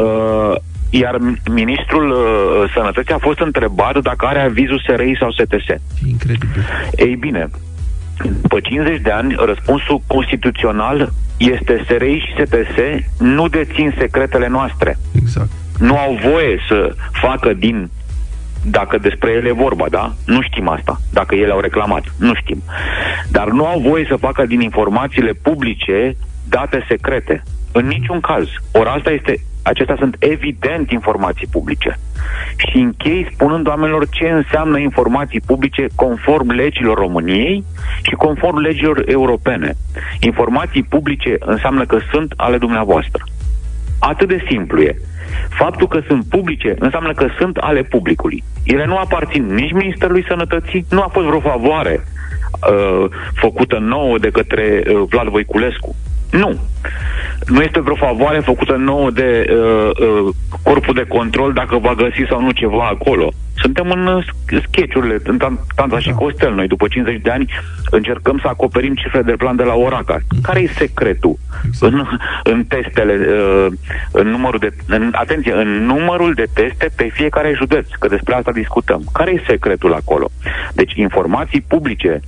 Uh, 0.00 0.54
iar 0.90 1.18
ministrul 1.50 2.10
uh, 2.10 2.70
sănătății 2.74 3.14
a 3.14 3.18
fost 3.18 3.38
întrebat 3.38 3.98
dacă 4.02 4.26
are 4.26 4.40
avizul 4.40 4.82
SRI 4.86 5.16
sau 5.20 5.30
STS. 5.30 5.82
Incredibil. 6.06 6.64
Ei 6.96 7.16
bine, 7.16 7.48
după 8.42 8.60
50 8.60 9.00
de 9.00 9.10
ani, 9.10 9.34
răspunsul 9.38 10.02
constituțional 10.06 11.12
este 11.36 11.84
SRI 11.88 12.18
și 12.18 12.44
STS 12.46 12.78
nu 13.18 13.48
dețin 13.48 13.94
secretele 13.98 14.48
noastre. 14.48 14.98
Exact. 15.14 15.48
Nu 15.78 15.98
au 15.98 16.18
voie 16.22 16.58
să 16.68 16.94
facă 17.12 17.52
din 17.52 17.90
dacă 18.70 18.98
despre 18.98 19.30
ele 19.30 19.48
e 19.48 19.52
vorba, 19.52 19.86
da? 19.90 20.14
Nu 20.26 20.42
știm 20.42 20.68
asta, 20.68 21.00
dacă 21.12 21.34
ele 21.34 21.52
au 21.52 21.60
reclamat, 21.60 22.04
nu 22.18 22.34
știm. 22.34 22.62
Dar 23.30 23.48
nu 23.48 23.66
au 23.66 23.80
voie 23.80 24.06
să 24.08 24.16
facă 24.16 24.46
din 24.46 24.60
informațiile 24.60 25.32
publice 25.32 26.16
date 26.48 26.84
secrete. 26.88 27.42
În 27.72 27.86
niciun 27.86 28.20
caz. 28.20 28.46
Ori 28.72 28.88
asta 28.88 29.10
este, 29.10 29.36
acestea 29.66 29.96
sunt 29.98 30.16
evident 30.18 30.90
informații 30.90 31.46
publice. 31.50 31.98
Și 32.56 32.76
închei 32.78 33.28
spunând 33.32 33.68
oamenilor 33.68 34.08
ce 34.08 34.28
înseamnă 34.28 34.78
informații 34.78 35.40
publice 35.40 35.86
conform 35.94 36.50
legilor 36.50 36.98
României 36.98 37.64
și 38.02 38.14
conform 38.14 38.56
legilor 38.56 39.02
europene. 39.06 39.74
Informații 40.20 40.82
publice 40.82 41.36
înseamnă 41.38 41.86
că 41.86 41.98
sunt 42.10 42.32
ale 42.36 42.58
dumneavoastră. 42.58 43.24
Atât 43.98 44.28
de 44.28 44.44
simplu 44.48 44.82
e. 44.82 44.96
Faptul 45.48 45.88
că 45.88 46.00
sunt 46.06 46.24
publice 46.24 46.74
înseamnă 46.78 47.12
că 47.12 47.26
sunt 47.38 47.56
ale 47.56 47.82
publicului. 47.82 48.44
Ele 48.64 48.86
nu 48.86 48.96
aparțin 48.96 49.44
nici 49.54 49.72
Ministerului 49.72 50.24
Sănătății, 50.28 50.86
nu 50.90 51.00
a 51.00 51.08
fost 51.12 51.26
vreo 51.26 51.40
favoare 51.40 52.04
uh, 52.04 53.10
făcută 53.34 53.78
nouă 53.78 54.18
de 54.18 54.30
către 54.30 54.82
uh, 54.86 55.02
Vlad 55.08 55.28
Voiculescu. 55.28 55.94
Nu. 56.30 56.58
Nu 57.46 57.62
este 57.62 57.80
vreo 57.80 57.94
favoare 57.94 58.38
făcută 58.40 58.72
nouă 58.72 59.10
de 59.10 59.46
uh, 59.50 59.90
uh, 60.08 60.34
corpul 60.62 60.94
de 60.94 61.04
control 61.08 61.52
dacă 61.52 61.78
va 61.78 61.94
găsi 61.94 62.26
sau 62.28 62.40
nu 62.40 62.50
ceva 62.50 62.86
acolo. 62.86 63.32
Suntem 63.54 63.90
în 63.90 64.06
uh, 64.06 64.24
sketch-urile, 64.62 65.20
în 65.24 65.38
Tan- 65.44 65.74
Tanța 65.74 65.98
și 65.98 66.10
Costel. 66.10 66.54
Noi, 66.54 66.66
după 66.66 66.88
50 66.88 67.20
de 67.20 67.30
ani, 67.30 67.52
încercăm 67.90 68.38
să 68.38 68.48
acoperim 68.48 68.94
cifre 68.94 69.22
de 69.22 69.32
plan 69.32 69.56
de 69.56 69.62
la 69.62 69.74
Oraca. 69.74 70.18
Care 70.42 70.60
e 70.60 70.66
secretul 70.66 71.36
în, 71.80 72.06
în 72.42 72.64
testele, 72.64 73.12
uh, 73.12 73.66
în 74.12 74.28
numărul 74.28 74.58
de... 74.58 74.70
În, 74.86 75.10
atenție, 75.12 75.52
în 75.52 75.84
numărul 75.84 76.34
de 76.34 76.46
teste 76.54 76.90
pe 76.96 77.08
fiecare 77.12 77.52
județ, 77.56 77.86
că 77.98 78.08
despre 78.08 78.34
asta 78.34 78.52
discutăm. 78.52 79.02
Care 79.12 79.30
e 79.30 79.42
secretul 79.46 79.92
acolo? 79.92 80.30
Deci, 80.72 80.94
informații 80.94 81.60
publice 81.60 82.20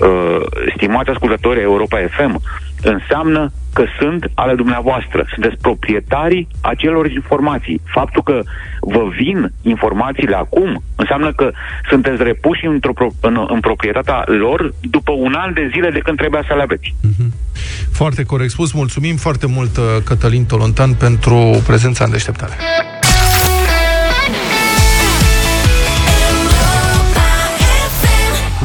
uh, 0.00 0.40
stimați 0.76 1.10
ascultători 1.10 1.60
Europa 1.60 1.98
FM, 2.10 2.40
înseamnă 2.82 3.52
că 3.72 3.84
sunt 3.98 4.30
ale 4.34 4.54
dumneavoastră. 4.54 5.24
Sunteți 5.32 5.60
proprietarii 5.60 6.48
acelor 6.60 7.10
informații. 7.10 7.80
Faptul 7.84 8.22
că 8.22 8.42
vă 8.80 9.04
vin 9.16 9.52
informațiile 9.62 10.36
acum 10.36 10.82
înseamnă 10.96 11.32
că 11.32 11.50
sunteți 11.88 12.22
repuși 12.22 12.66
într-o, 12.66 12.92
pro- 12.92 13.14
în, 13.20 13.46
în 13.48 13.60
proprietatea 13.60 14.24
lor 14.26 14.74
după 14.80 15.12
un 15.12 15.34
an 15.34 15.52
de 15.52 15.70
zile 15.72 15.90
de 15.90 15.98
când 15.98 16.16
trebuia 16.16 16.44
să 16.48 16.54
le 16.54 16.62
aveți. 16.62 16.94
Foarte 17.92 18.22
corect 18.22 18.50
spus. 18.50 18.72
Mulțumim 18.72 19.16
foarte 19.16 19.46
mult, 19.46 19.76
uh, 19.76 19.84
Cătălin 20.04 20.44
Tolontan, 20.44 20.94
pentru 20.94 21.62
prezența 21.66 22.04
în 22.04 22.10
deșteptare. 22.10 22.52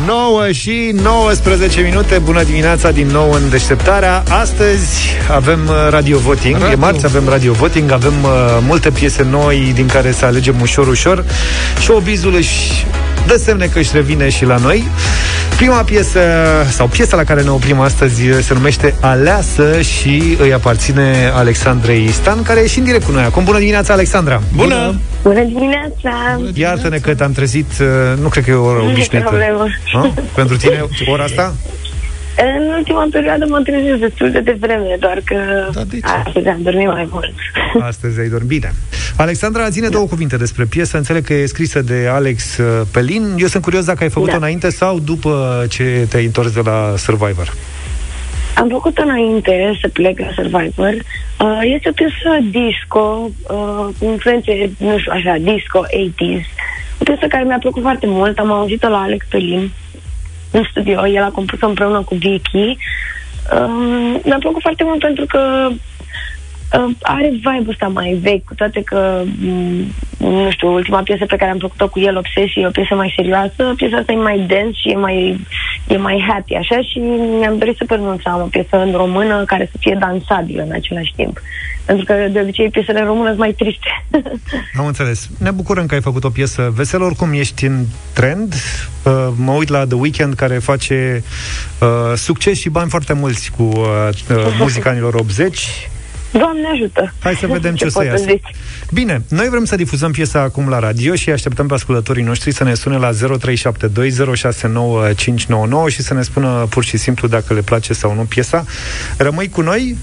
9 0.05 0.51
și 0.51 0.91
19 1.03 1.81
minute. 1.81 2.17
Bună 2.17 2.43
dimineața 2.43 2.91
din 2.91 3.07
nou 3.07 3.31
în 3.31 3.49
deșteptarea. 3.49 4.23
Astăzi 4.29 5.09
avem 5.31 5.59
uh, 5.67 5.73
radio 5.89 6.17
voting. 6.17 6.55
Radio. 6.55 6.71
E 6.71 6.75
marți, 6.75 7.05
avem 7.05 7.27
radio 7.27 7.53
voting. 7.53 7.91
Avem 7.91 8.13
uh, 8.23 8.29
multe 8.67 8.89
piese 8.89 9.27
noi 9.29 9.71
din 9.75 9.87
care 9.87 10.11
să 10.11 10.25
alegem 10.25 10.55
ușor, 10.61 10.87
ușor. 10.87 11.25
Și 11.79 11.91
obizul 11.91 12.35
își 12.35 12.85
dă 13.31 13.37
semne 13.37 13.65
că 13.65 13.79
își 13.79 13.89
revine 13.93 14.29
și 14.29 14.45
la 14.45 14.57
noi 14.57 14.83
Prima 15.55 15.83
piesă, 15.83 16.19
sau 16.69 16.87
piesa 16.87 17.15
la 17.15 17.23
care 17.23 17.41
ne 17.41 17.49
oprim 17.49 17.79
astăzi 17.79 18.21
se 18.41 18.53
numește 18.53 18.95
Aleasă 18.99 19.81
și 19.81 20.37
îi 20.39 20.53
aparține 20.53 21.31
Alexandrei 21.33 22.07
Stan, 22.07 22.43
care 22.43 22.59
e 22.59 22.67
și 22.67 22.77
în 22.77 22.83
direct 22.83 23.05
cu 23.05 23.11
noi 23.11 23.23
acum. 23.23 23.43
Bună 23.43 23.57
dimineața, 23.57 23.93
Alexandra! 23.93 24.41
Bună! 24.55 24.99
Bună 25.23 25.43
dimineața! 25.43 26.41
Iartă-ne 26.53 26.97
că 26.97 27.15
te-am 27.15 27.31
trezit, 27.31 27.71
uh, 27.81 27.87
nu 28.21 28.27
cred 28.27 28.43
că 28.43 28.49
e 28.49 28.53
o 28.53 28.63
oră 28.65 28.77
Nu 28.77 28.87
e 28.89 28.91
obișnuită. 28.91 29.27
problemă. 29.27 29.65
Ha? 29.93 30.13
Pentru 30.35 30.57
tine, 30.57 30.85
ora 31.11 31.23
asta? 31.23 31.53
În 32.43 32.67
ultima 32.77 33.07
perioadă 33.11 33.45
mă 33.49 33.61
trezesc 33.61 33.99
destul 33.99 34.31
de 34.31 34.39
devreme, 34.39 34.95
doar 34.99 35.21
că 35.25 35.35
da, 35.73 35.81
astăzi 36.25 36.47
am 36.47 36.61
dormit 36.61 36.87
mai 36.87 37.07
mult. 37.11 37.33
Astăzi 37.89 38.19
ai 38.19 38.27
dormit 38.27 38.49
bine. 38.49 38.73
Alexandra, 39.17 39.69
ține 39.69 39.87
două 39.87 40.05
cuvinte 40.07 40.37
despre 40.37 40.65
piesă. 40.65 40.97
Înțeleg 40.97 41.25
că 41.25 41.33
e 41.33 41.45
scrisă 41.45 41.81
de 41.81 42.07
Alex 42.11 42.57
uh, 42.57 42.81
Pelin. 42.91 43.35
Eu 43.37 43.47
sunt 43.47 43.63
curios 43.63 43.85
dacă 43.85 44.03
ai 44.03 44.09
făcut-o 44.09 44.31
Da. 44.31 44.37
înainte 44.37 44.69
sau 44.69 44.99
după 44.99 45.65
ce 45.69 46.07
te-ai 46.09 46.25
întors 46.25 46.51
de 46.51 46.61
la 46.63 46.93
Survivor. 46.97 47.53
Am 48.55 48.69
făcut 48.69 48.97
înainte 48.97 49.77
să 49.81 49.87
plec 49.87 50.19
la 50.19 50.29
Survivor. 50.35 50.93
Uh, 51.39 51.59
este 51.63 51.89
o 51.89 51.91
piesă 51.91 52.29
disco, 52.51 53.29
uh, 53.49 53.87
cu 53.99 54.05
influențe, 54.05 54.71
nu 54.77 54.97
știu, 54.97 55.11
așa, 55.15 55.35
disco, 55.39 55.85
80s. 55.85 56.45
O 56.99 57.03
piesă 57.03 57.25
care 57.27 57.43
mi-a 57.43 57.57
plăcut 57.59 57.81
foarte 57.81 58.05
mult. 58.09 58.37
Am 58.37 58.51
auzit-o 58.51 58.87
la 58.89 59.01
Alex 59.01 59.25
Pelin 59.29 59.71
în 60.51 60.63
studio. 60.69 61.07
El 61.07 61.23
a 61.23 61.29
compus-o 61.29 61.67
împreună 61.67 62.01
cu 62.01 62.15
Vicky. 62.15 62.77
Um, 63.57 64.21
mi-a 64.23 64.37
plăcut 64.39 64.61
foarte 64.61 64.83
mult 64.83 64.99
pentru 64.99 65.25
că 65.25 65.69
uh, 66.73 66.95
are 67.01 67.29
vibe-ul 67.29 67.69
ăsta 67.69 67.87
mai 67.87 68.19
vechi, 68.21 68.43
cu 68.43 68.55
toate 68.55 68.81
că, 68.81 69.23
m, 69.41 69.85
nu 70.17 70.51
știu, 70.51 70.73
ultima 70.73 71.01
piesă 71.01 71.25
pe 71.25 71.35
care 71.35 71.51
am 71.51 71.57
făcut-o 71.57 71.89
cu 71.89 71.99
el, 71.99 72.17
Obsesie, 72.17 72.61
e 72.61 72.67
o 72.67 72.77
piesă 72.79 72.95
mai 72.95 73.13
serioasă, 73.15 73.73
piesa 73.75 73.97
asta 73.97 74.11
e 74.11 74.15
mai 74.15 74.37
dance 74.37 74.79
și 74.81 74.89
e 74.89 74.95
mai, 74.95 75.45
e 75.87 75.97
mai 75.97 76.25
happy, 76.27 76.55
așa, 76.55 76.81
și 76.81 76.97
mi-am 77.39 77.57
dorit 77.57 77.77
super 77.77 77.97
mult 77.99 78.21
să 78.21 78.29
am 78.29 78.41
o 78.41 78.45
piesă 78.45 78.77
în 78.77 78.91
română 78.91 79.43
care 79.45 79.69
să 79.71 79.77
fie 79.79 79.97
dansabilă 79.99 80.61
în 80.63 80.71
același 80.71 81.13
timp. 81.15 81.39
Pentru 81.85 82.05
că, 82.05 82.27
de 82.31 82.39
obicei, 82.39 82.69
piesele 82.69 82.99
în 82.99 83.05
română 83.05 83.27
sunt 83.27 83.39
mai 83.39 83.53
triste. 83.53 84.05
Am 84.79 84.85
înțeles. 84.85 85.29
Ne 85.39 85.51
bucurăm 85.51 85.85
că 85.85 85.93
ai 85.93 86.01
făcut 86.01 86.23
o 86.23 86.29
piesă 86.29 86.71
veselă. 86.75 87.03
Oricum 87.03 87.33
ești 87.33 87.65
în 87.65 87.85
trend. 88.13 88.53
Uh, 88.53 89.27
mă 89.35 89.51
uit 89.51 89.69
la 89.69 89.85
The 89.85 89.95
Weeknd 89.95 90.33
care 90.33 90.57
face 90.57 91.23
uh, 91.81 91.87
succes 92.15 92.59
și 92.59 92.69
bani 92.69 92.89
foarte 92.89 93.13
mulți 93.13 93.51
cu 93.51 93.63
uh, 93.63 94.09
uh, 94.29 94.57
muzica 94.59 94.89
anilor 94.89 95.13
80. 95.13 95.67
Doamne 96.31 96.67
ajută! 96.73 97.13
Hai 97.19 97.35
să 97.35 97.47
vedem 97.47 97.75
ce, 97.75 97.85
o 97.85 97.89
să 97.89 97.97
pot 97.97 98.07
iasă. 98.07 98.23
zic? 98.23 98.43
Bine, 98.93 99.21
noi 99.29 99.49
vrem 99.49 99.65
să 99.65 99.75
difuzăm 99.75 100.11
piesa 100.11 100.41
acum 100.41 100.69
la 100.69 100.79
radio 100.79 101.15
și 101.15 101.29
așteptăm 101.29 101.67
pe 101.67 101.73
ascultătorii 101.73 102.23
noștri 102.23 102.51
să 102.51 102.63
ne 102.63 102.73
sune 102.73 102.97
la 102.97 103.09
0372069599 103.11 103.15
și 105.87 106.01
să 106.01 106.13
ne 106.13 106.21
spună 106.21 106.65
pur 106.69 106.83
și 106.83 106.97
simplu 106.97 107.27
dacă 107.27 107.53
le 107.53 107.61
place 107.61 107.93
sau 107.93 108.13
nu 108.13 108.21
piesa. 108.21 108.65
Rămâi 109.17 109.49
cu 109.49 109.61
noi 109.61 109.97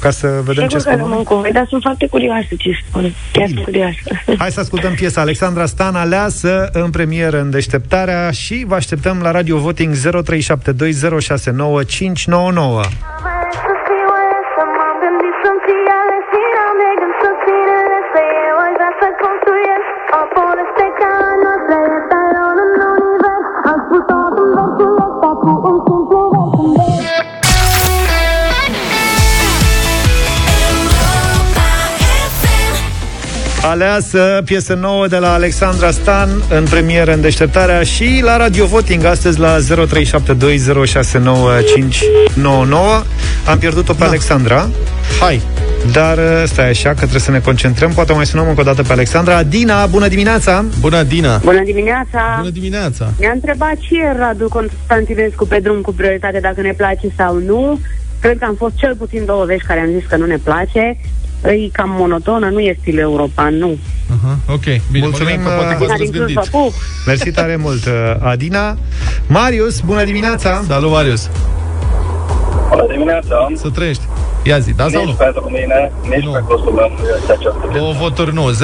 ca 0.00 0.10
să 0.10 0.40
vedem 0.44 0.68
ce 0.68 0.78
Sigur 0.78 0.92
că 0.92 0.98
spun 0.98 1.08
rămân 1.08 1.22
cu 1.24 1.34
voi, 1.34 1.50
dar 1.52 1.66
sunt 1.68 1.82
foarte 1.82 2.06
curioasă 2.06 2.48
ce 2.58 2.70
spun. 2.88 3.14
Chiar 3.32 3.46
sunt 3.46 3.64
curioasă. 3.64 3.96
Hai 4.38 4.50
să 4.50 4.60
ascultăm 4.60 4.94
piesa 4.94 5.20
Alexandra 5.20 5.66
Stan 5.66 5.94
aleasă 5.94 6.68
în 6.72 6.90
premieră 6.90 7.40
în 7.40 7.50
deșteptarea 7.50 8.30
și 8.30 8.64
vă 8.66 8.74
așteptăm 8.74 9.20
la 9.22 9.30
Radio 9.30 9.58
Voting 9.58 9.94
0372069599. 9.94 10.00
Aleasă, 33.70 34.42
piesă 34.44 34.74
nouă 34.74 35.06
de 35.06 35.16
la 35.16 35.32
Alexandra 35.32 35.90
Stan 35.90 36.28
în 36.48 36.64
premieră 36.64 37.12
în 37.12 37.20
deșteptarea 37.20 37.82
și 37.82 38.20
la 38.22 38.36
Radio 38.36 38.66
Voting 38.66 39.04
astăzi 39.04 39.38
la 39.38 39.56
0372069599. 39.58 39.62
Am 43.46 43.58
pierdut-o 43.58 43.92
pe 43.92 43.98
da. 43.98 44.06
Alexandra. 44.06 44.68
Hai! 45.20 45.42
Dar 45.92 46.18
uh, 46.18 46.42
stai 46.44 46.68
așa 46.68 46.88
că 46.88 46.94
trebuie 46.94 47.20
să 47.20 47.30
ne 47.30 47.38
concentrăm. 47.38 47.92
Poate 47.92 48.12
mai 48.12 48.26
sunăm 48.26 48.48
încă 48.48 48.60
o 48.60 48.64
dată 48.64 48.82
pe 48.82 48.92
Alexandra. 48.92 49.42
Dina, 49.42 49.86
bună 49.86 50.08
dimineața! 50.08 50.64
Bună, 50.80 51.02
Dina! 51.02 51.36
Bună 51.36 51.62
dimineața! 51.62 52.36
Bună 52.38 52.50
dimineața! 52.50 53.12
Mi-a 53.18 53.30
întrebat 53.34 53.76
și 53.80 53.94
ieri 53.94 54.18
Radu 54.18 54.48
Constantinescu 54.48 55.46
pe 55.46 55.58
drum 55.58 55.80
cu 55.80 55.92
prioritate 55.92 56.38
dacă 56.40 56.60
ne 56.60 56.72
place 56.76 57.08
sau 57.16 57.38
nu. 57.38 57.80
Cred 58.20 58.38
că 58.38 58.44
am 58.44 58.54
fost 58.54 58.74
cel 58.76 58.94
puțin 58.96 59.24
două 59.24 59.44
vești 59.44 59.66
care 59.66 59.80
am 59.80 59.90
zis 59.98 60.08
că 60.08 60.16
nu 60.16 60.26
ne 60.26 60.36
place. 60.36 60.96
E 61.44 61.68
cam 61.72 61.90
monotonă, 61.98 62.48
nu 62.48 62.58
e 62.58 62.76
stil 62.80 62.98
european, 62.98 63.54
nu. 63.54 63.78
Aha, 64.24 64.38
ok, 64.48 64.64
bine, 64.90 65.06
Mulțumim, 65.06 65.40
mă 65.42 65.48
gândeam 65.48 65.58
că 65.58 65.62
poate 65.62 65.72
uh, 65.72 65.78
v-ați 65.78 65.92
Adina 65.92 65.96
din 65.96 66.10
Cluj, 66.10 66.20
răzgândit. 66.20 66.50
vă 66.50 66.58
pup! 66.58 66.72
Mersi 67.06 67.30
tare 67.30 67.56
mult, 67.56 67.84
uh, 67.86 67.92
Adina. 68.20 68.76
Marius, 69.26 69.80
bună 69.80 70.04
dimineața! 70.04 70.62
Salut, 70.66 70.90
Marius! 70.90 71.30
Bună 72.68 72.86
dimineața! 72.90 73.48
Să 73.54 73.68
trăiești! 73.70 74.02
Ia 74.42 74.58
zi, 74.58 74.72
da 74.72 74.88
sau 74.88 75.00
nici 75.00 75.10
nu? 75.10 75.16
pentru 75.16 75.50
mine, 75.50 75.92
nici 76.08 76.24
nu. 76.24 76.30
pe 76.30 76.42
costul 76.48 76.72
meu 76.72 76.92
nu 76.98 77.04
este 77.18 77.32
această 77.32 77.70
Două 77.72 77.92
voturi 77.92 78.34
nu. 78.34 78.50
0372069599. 78.50 78.54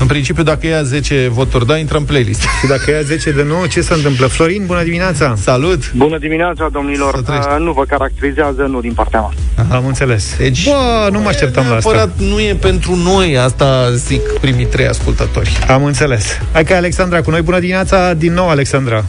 În 0.00 0.06
principiu, 0.06 0.42
dacă 0.42 0.66
ia 0.66 0.82
10 0.82 1.28
voturi 1.30 1.66
da, 1.66 1.76
intră 1.76 1.98
în 1.98 2.04
playlist. 2.04 2.40
Și 2.40 2.66
dacă 2.68 2.90
ia 2.90 3.00
10 3.00 3.30
de 3.30 3.42
nu, 3.42 3.66
ce 3.66 3.80
se 3.80 3.94
întâmplă? 3.94 4.26
Florin, 4.26 4.62
bună 4.66 4.82
dimineața! 4.82 5.34
Salut! 5.36 5.92
Bună 5.92 6.18
dimineața, 6.18 6.68
domnilor. 6.72 7.14
Uh, 7.14 7.56
nu 7.58 7.72
vă 7.72 7.84
caracterizează, 7.84 8.62
nu 8.62 8.80
din 8.80 8.92
partea 8.92 9.20
mea. 9.20 9.66
Am 9.76 9.86
înțeles. 9.86 10.36
Deci, 10.38 10.64
Bă, 10.64 11.08
nu 11.12 11.20
mă 11.20 11.28
așteptam 11.28 11.64
la 11.68 11.74
asta. 11.74 11.90
Neapărat 11.90 12.18
nu 12.18 12.40
e 12.40 12.54
pentru 12.54 12.94
noi, 12.96 13.38
asta 13.38 13.90
zic 13.94 14.22
primii 14.40 14.66
trei 14.66 14.86
ascultători. 14.86 15.58
Am 15.68 15.84
înțeles. 15.84 16.38
Hai 16.52 16.64
că 16.64 16.72
e 16.72 16.76
Alexandra 16.76 17.20
cu 17.20 17.30
noi. 17.30 17.40
Bună 17.40 17.58
dimineața 17.58 18.14
din 18.14 18.32
nou, 18.32 18.48
Alexandra. 18.48 19.04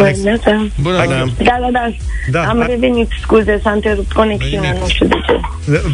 Bună 0.00 0.12
dimineața! 0.12 0.66
Bună, 0.80 0.96
da, 0.96 1.58
da, 1.60 1.68
da. 1.72 1.88
Da, 2.30 2.48
Am 2.48 2.58
hai. 2.58 2.66
revenit, 2.66 3.08
scuze, 3.22 3.60
s-a 3.62 3.70
întrerupt 3.70 4.12
conexiunea, 4.12 4.76
nu 4.80 4.88
știu 4.88 5.06
de 5.06 5.14
ce. 5.26 5.40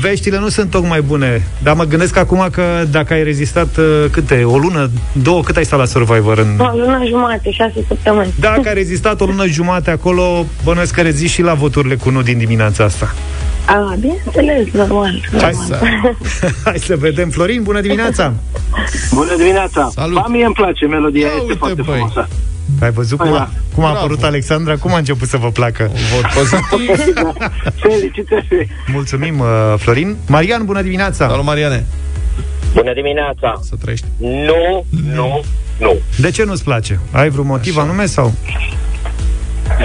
Veștile 0.00 0.38
nu 0.38 0.48
sunt 0.48 0.70
tocmai 0.70 1.00
bune, 1.00 1.46
dar 1.62 1.74
mă 1.74 1.84
gândesc 1.84 2.16
acum 2.16 2.48
că 2.52 2.62
dacă 2.90 3.12
ai 3.12 3.22
rezistat 3.22 3.76
uh, 3.76 4.04
câte, 4.10 4.44
o 4.44 4.58
lună, 4.58 4.90
două, 5.12 5.42
cât 5.42 5.56
ai 5.56 5.64
stat 5.64 5.78
la 5.78 5.84
Survivor 5.84 6.38
în... 6.38 6.58
O 6.58 6.76
lună 6.76 7.02
jumate, 7.08 7.50
șase 7.50 7.84
săptămâni. 7.88 8.32
Dacă 8.40 8.68
ai 8.68 8.74
rezistat 8.74 9.20
o 9.20 9.24
lună 9.24 9.46
jumate 9.46 9.90
acolo, 9.90 10.46
bănuiesc 10.64 10.94
că 10.94 11.00
rezisti 11.00 11.34
și 11.34 11.42
la 11.42 11.54
voturile 11.54 11.94
cu 11.94 12.10
nu 12.10 12.22
din 12.22 12.38
dimineața 12.38 12.84
asta. 12.84 13.14
A, 13.66 13.96
bineînțeles, 14.00 14.72
normal. 14.72 15.28
Hai 15.40 15.52
să, 15.52 15.80
hai 16.64 16.78
să 16.78 16.96
vedem. 16.96 17.30
Florin, 17.30 17.62
bună 17.62 17.80
dimineața! 17.80 18.32
Bună 19.14 19.34
dimineața! 19.36 19.88
Salut! 19.92 20.14
Ba, 20.14 20.26
mie 20.28 20.44
îmi 20.44 20.54
place, 20.54 20.86
melodia 20.86 21.26
este 21.42 21.54
foarte 21.54 21.82
frumoasă. 21.82 22.28
Ai 22.80 22.90
văzut 22.90 23.18
cum 23.18 23.28
Păi 23.28 23.36
a, 23.36 23.40
da. 23.40 23.50
cum 23.74 23.84
a 23.84 23.86
Bravo. 23.90 23.98
apărut 24.04 24.22
Alexandra? 24.22 24.76
Cum 24.76 24.94
a 24.94 24.96
început 24.98 25.28
să 25.28 25.36
vă 25.36 25.50
placă? 25.50 25.90
Vot 26.14 26.24
pozitiv. 26.34 27.12
Felicitări! 27.82 28.68
Mulțumim, 28.92 29.38
uh, 29.38 29.74
Florin. 29.78 30.16
Marian, 30.26 30.64
bună 30.64 30.82
dimineața! 30.82 31.28
Salut, 31.28 31.44
Mariane! 31.44 31.86
Bună 32.74 32.92
dimineața! 32.94 33.60
Să 33.62 33.74
trăiești. 33.80 34.06
Nu, 34.18 34.84
nu, 35.14 35.40
nu. 35.78 35.96
De 36.18 36.30
ce 36.30 36.44
nu-ți 36.44 36.64
place? 36.64 37.00
Ai 37.12 37.28
vreun 37.30 37.46
motiv 37.46 37.76
Așa. 37.76 37.86
anume 37.86 38.06
sau? 38.06 38.32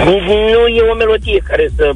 Nu 0.04 0.12
e 0.76 0.90
o 0.92 0.94
melodie 0.96 1.42
care 1.48 1.70
să 1.76 1.90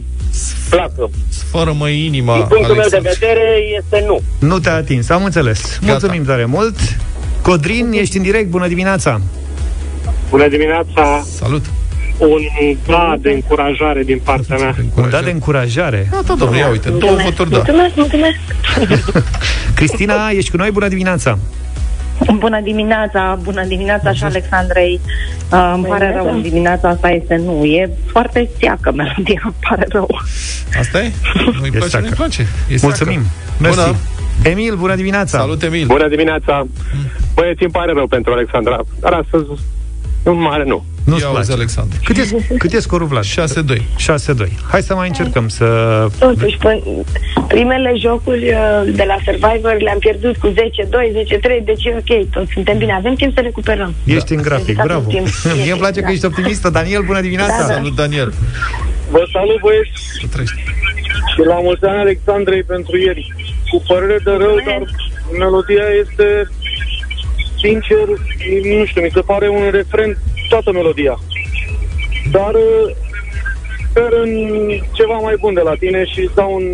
placă. 0.71 1.11
Fără 1.51 1.73
mă 1.79 1.89
inima, 1.89 2.35
Din 2.35 2.47
punctul 2.49 2.75
meu 2.75 2.89
de 2.91 3.01
vedere 3.03 3.57
este 3.79 4.05
nu. 4.07 4.21
Nu 4.49 4.59
te-a 4.59 4.75
atins, 4.75 5.09
am 5.09 5.25
înțeles. 5.25 5.79
Gata. 5.81 5.93
Mulțumim 5.93 6.25
tare 6.25 6.45
mult. 6.45 6.77
Codrin, 7.43 7.93
ești 7.93 8.17
în 8.17 8.23
direct, 8.23 8.49
bună 8.49 8.69
dimineața! 8.69 9.21
Bună 10.31 10.49
dimineața! 10.49 11.23
Salut! 11.23 11.65
Un 12.19 12.41
da 12.87 13.17
de 13.21 13.31
încurajare 13.31 14.03
din 14.03 14.21
partea 14.25 14.57
mea. 14.57 14.75
Un 14.95 15.11
da 15.11 15.21
de 15.21 15.31
încurajare? 15.31 16.09
Da, 16.11 16.21
da, 16.27 16.35
domnule, 16.35 16.61
ia 16.61 16.69
uite, 16.69 16.89
două 16.91 17.17
voturi 17.25 17.51
da. 17.51 17.57
Mulțumesc, 17.57 17.95
mulțumesc! 17.95 18.37
Cristina, 19.77 20.31
ești 20.31 20.51
cu 20.51 20.57
noi, 20.57 20.71
bună 20.71 20.89
dimineața! 20.89 21.39
Bună 22.39 22.61
dimineața, 22.61 23.39
bună 23.43 23.65
dimineața 23.65 24.13
și 24.13 24.25
Alexandrei. 24.25 25.01
Uh, 25.53 25.73
îmi 25.75 25.85
pare 25.85 26.13
rău, 26.17 26.35
în 26.35 26.43
dimineața 26.43 26.89
asta 26.89 27.11
este 27.11 27.37
nu. 27.37 27.65
E 27.65 27.91
foarte 28.07 28.51
seacă 28.59 28.93
melodia, 28.93 29.41
îmi 29.45 29.55
pare 29.69 29.87
rău. 29.89 30.21
Asta 30.79 31.03
e? 31.03 31.13
Nu-i 31.61 31.71
place, 31.71 31.99
nu-i 31.99 32.11
place. 32.11 32.47
E 32.69 32.77
Mulțumim. 32.83 33.21
Mersi. 33.61 33.77
Bună. 33.77 33.97
Emil, 34.43 34.77
bună 34.77 34.95
dimineața! 34.95 35.39
Salut, 35.39 35.63
Emil! 35.63 35.87
Bună 35.87 36.09
dimineața! 36.09 36.67
Băieți, 37.35 37.63
îmi 37.63 37.73
pare 37.73 37.93
rău 37.93 38.07
pentru 38.07 38.33
Alexandra, 38.33 38.81
dar 39.01 39.13
astăzi 39.13 39.45
un 40.31 40.41
mare 40.41 40.65
nu. 40.65 40.85
Nu-ți 41.05 41.27
place. 41.27 41.53
Alexandru. 41.53 41.99
Cât 42.05 42.17
e, 42.17 42.55
cât 42.59 42.73
e 42.73 42.81
scorul, 42.81 43.07
Vlad? 43.07 43.25
6-2. 43.25 43.27
6-2. 43.27 44.49
Hai 44.71 44.83
să 44.83 44.95
mai 44.95 45.09
încercăm 45.09 45.49
să... 45.49 45.67
Totuși, 46.19 46.59
primele 47.49 47.93
jocuri 47.97 48.49
uh, 48.49 48.95
de 48.95 49.05
la 49.07 49.17
Survivor 49.25 49.77
le-am 49.81 49.99
pierdut 49.99 50.37
cu 50.37 50.49
10-2, 50.49 50.53
10-3, 50.53 51.65
deci 51.65 51.85
e 51.85 51.97
ok, 51.99 52.31
toți 52.31 52.53
suntem 52.53 52.79
bine. 52.79 52.93
Avem 52.93 53.15
timp 53.15 53.35
să 53.35 53.41
recuperăm. 53.41 53.95
Ești 54.05 54.33
în 54.33 54.43
grafic, 54.43 54.83
bravo. 54.83 55.11
Mie 55.63 55.71
îmi 55.71 55.81
place 55.81 56.01
că 56.01 56.13
ești 56.13 56.25
optimistă. 56.25 56.71
Daniel, 56.71 57.03
bună 57.03 57.21
dimineața! 57.21 57.61
Da, 57.61 57.67
da. 57.67 57.73
Salut, 57.73 57.95
Daniel! 57.95 58.33
Vă 59.11 59.29
salut, 59.33 59.61
băieți! 59.61 59.91
Și 61.33 61.43
la 61.47 61.59
mulți 61.61 61.85
ani 61.85 61.99
Alexandrei 61.99 62.63
pentru 62.63 62.99
ieri. 62.99 63.35
Cu 63.71 63.83
părere 63.87 64.19
de 64.25 64.31
rău, 64.31 64.57
dar 64.67 64.83
melodia 65.39 65.87
este 66.03 66.49
sincer, 67.63 68.07
nu 68.79 68.85
știu, 68.85 69.03
mi 69.03 69.11
se 69.15 69.21
pare 69.21 69.49
un 69.49 69.71
refren 69.71 70.19
toată 70.49 70.73
melodia. 70.73 71.21
Dar 72.31 72.55
uh, 72.55 72.95
sper 73.91 74.13
în 74.23 74.33
ceva 74.93 75.17
mai 75.23 75.35
bun 75.41 75.55
de 75.55 75.61
la 75.65 75.75
tine 75.79 76.05
și 76.05 76.31
dau 76.35 76.55
un... 76.55 76.65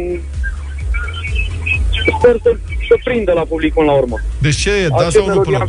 Sper 2.18 2.36
să, 2.42 2.56
să 2.88 2.94
prindă 3.04 3.32
la 3.32 3.40
public 3.40 3.72
până 3.72 3.86
la 3.86 3.92
urmă. 3.92 4.16
Deci 4.38 4.56
ce 4.56 4.70
e, 4.70 4.88
da 4.88 5.08
sau 5.10 5.26
nu 5.26 5.40
până 5.40 5.66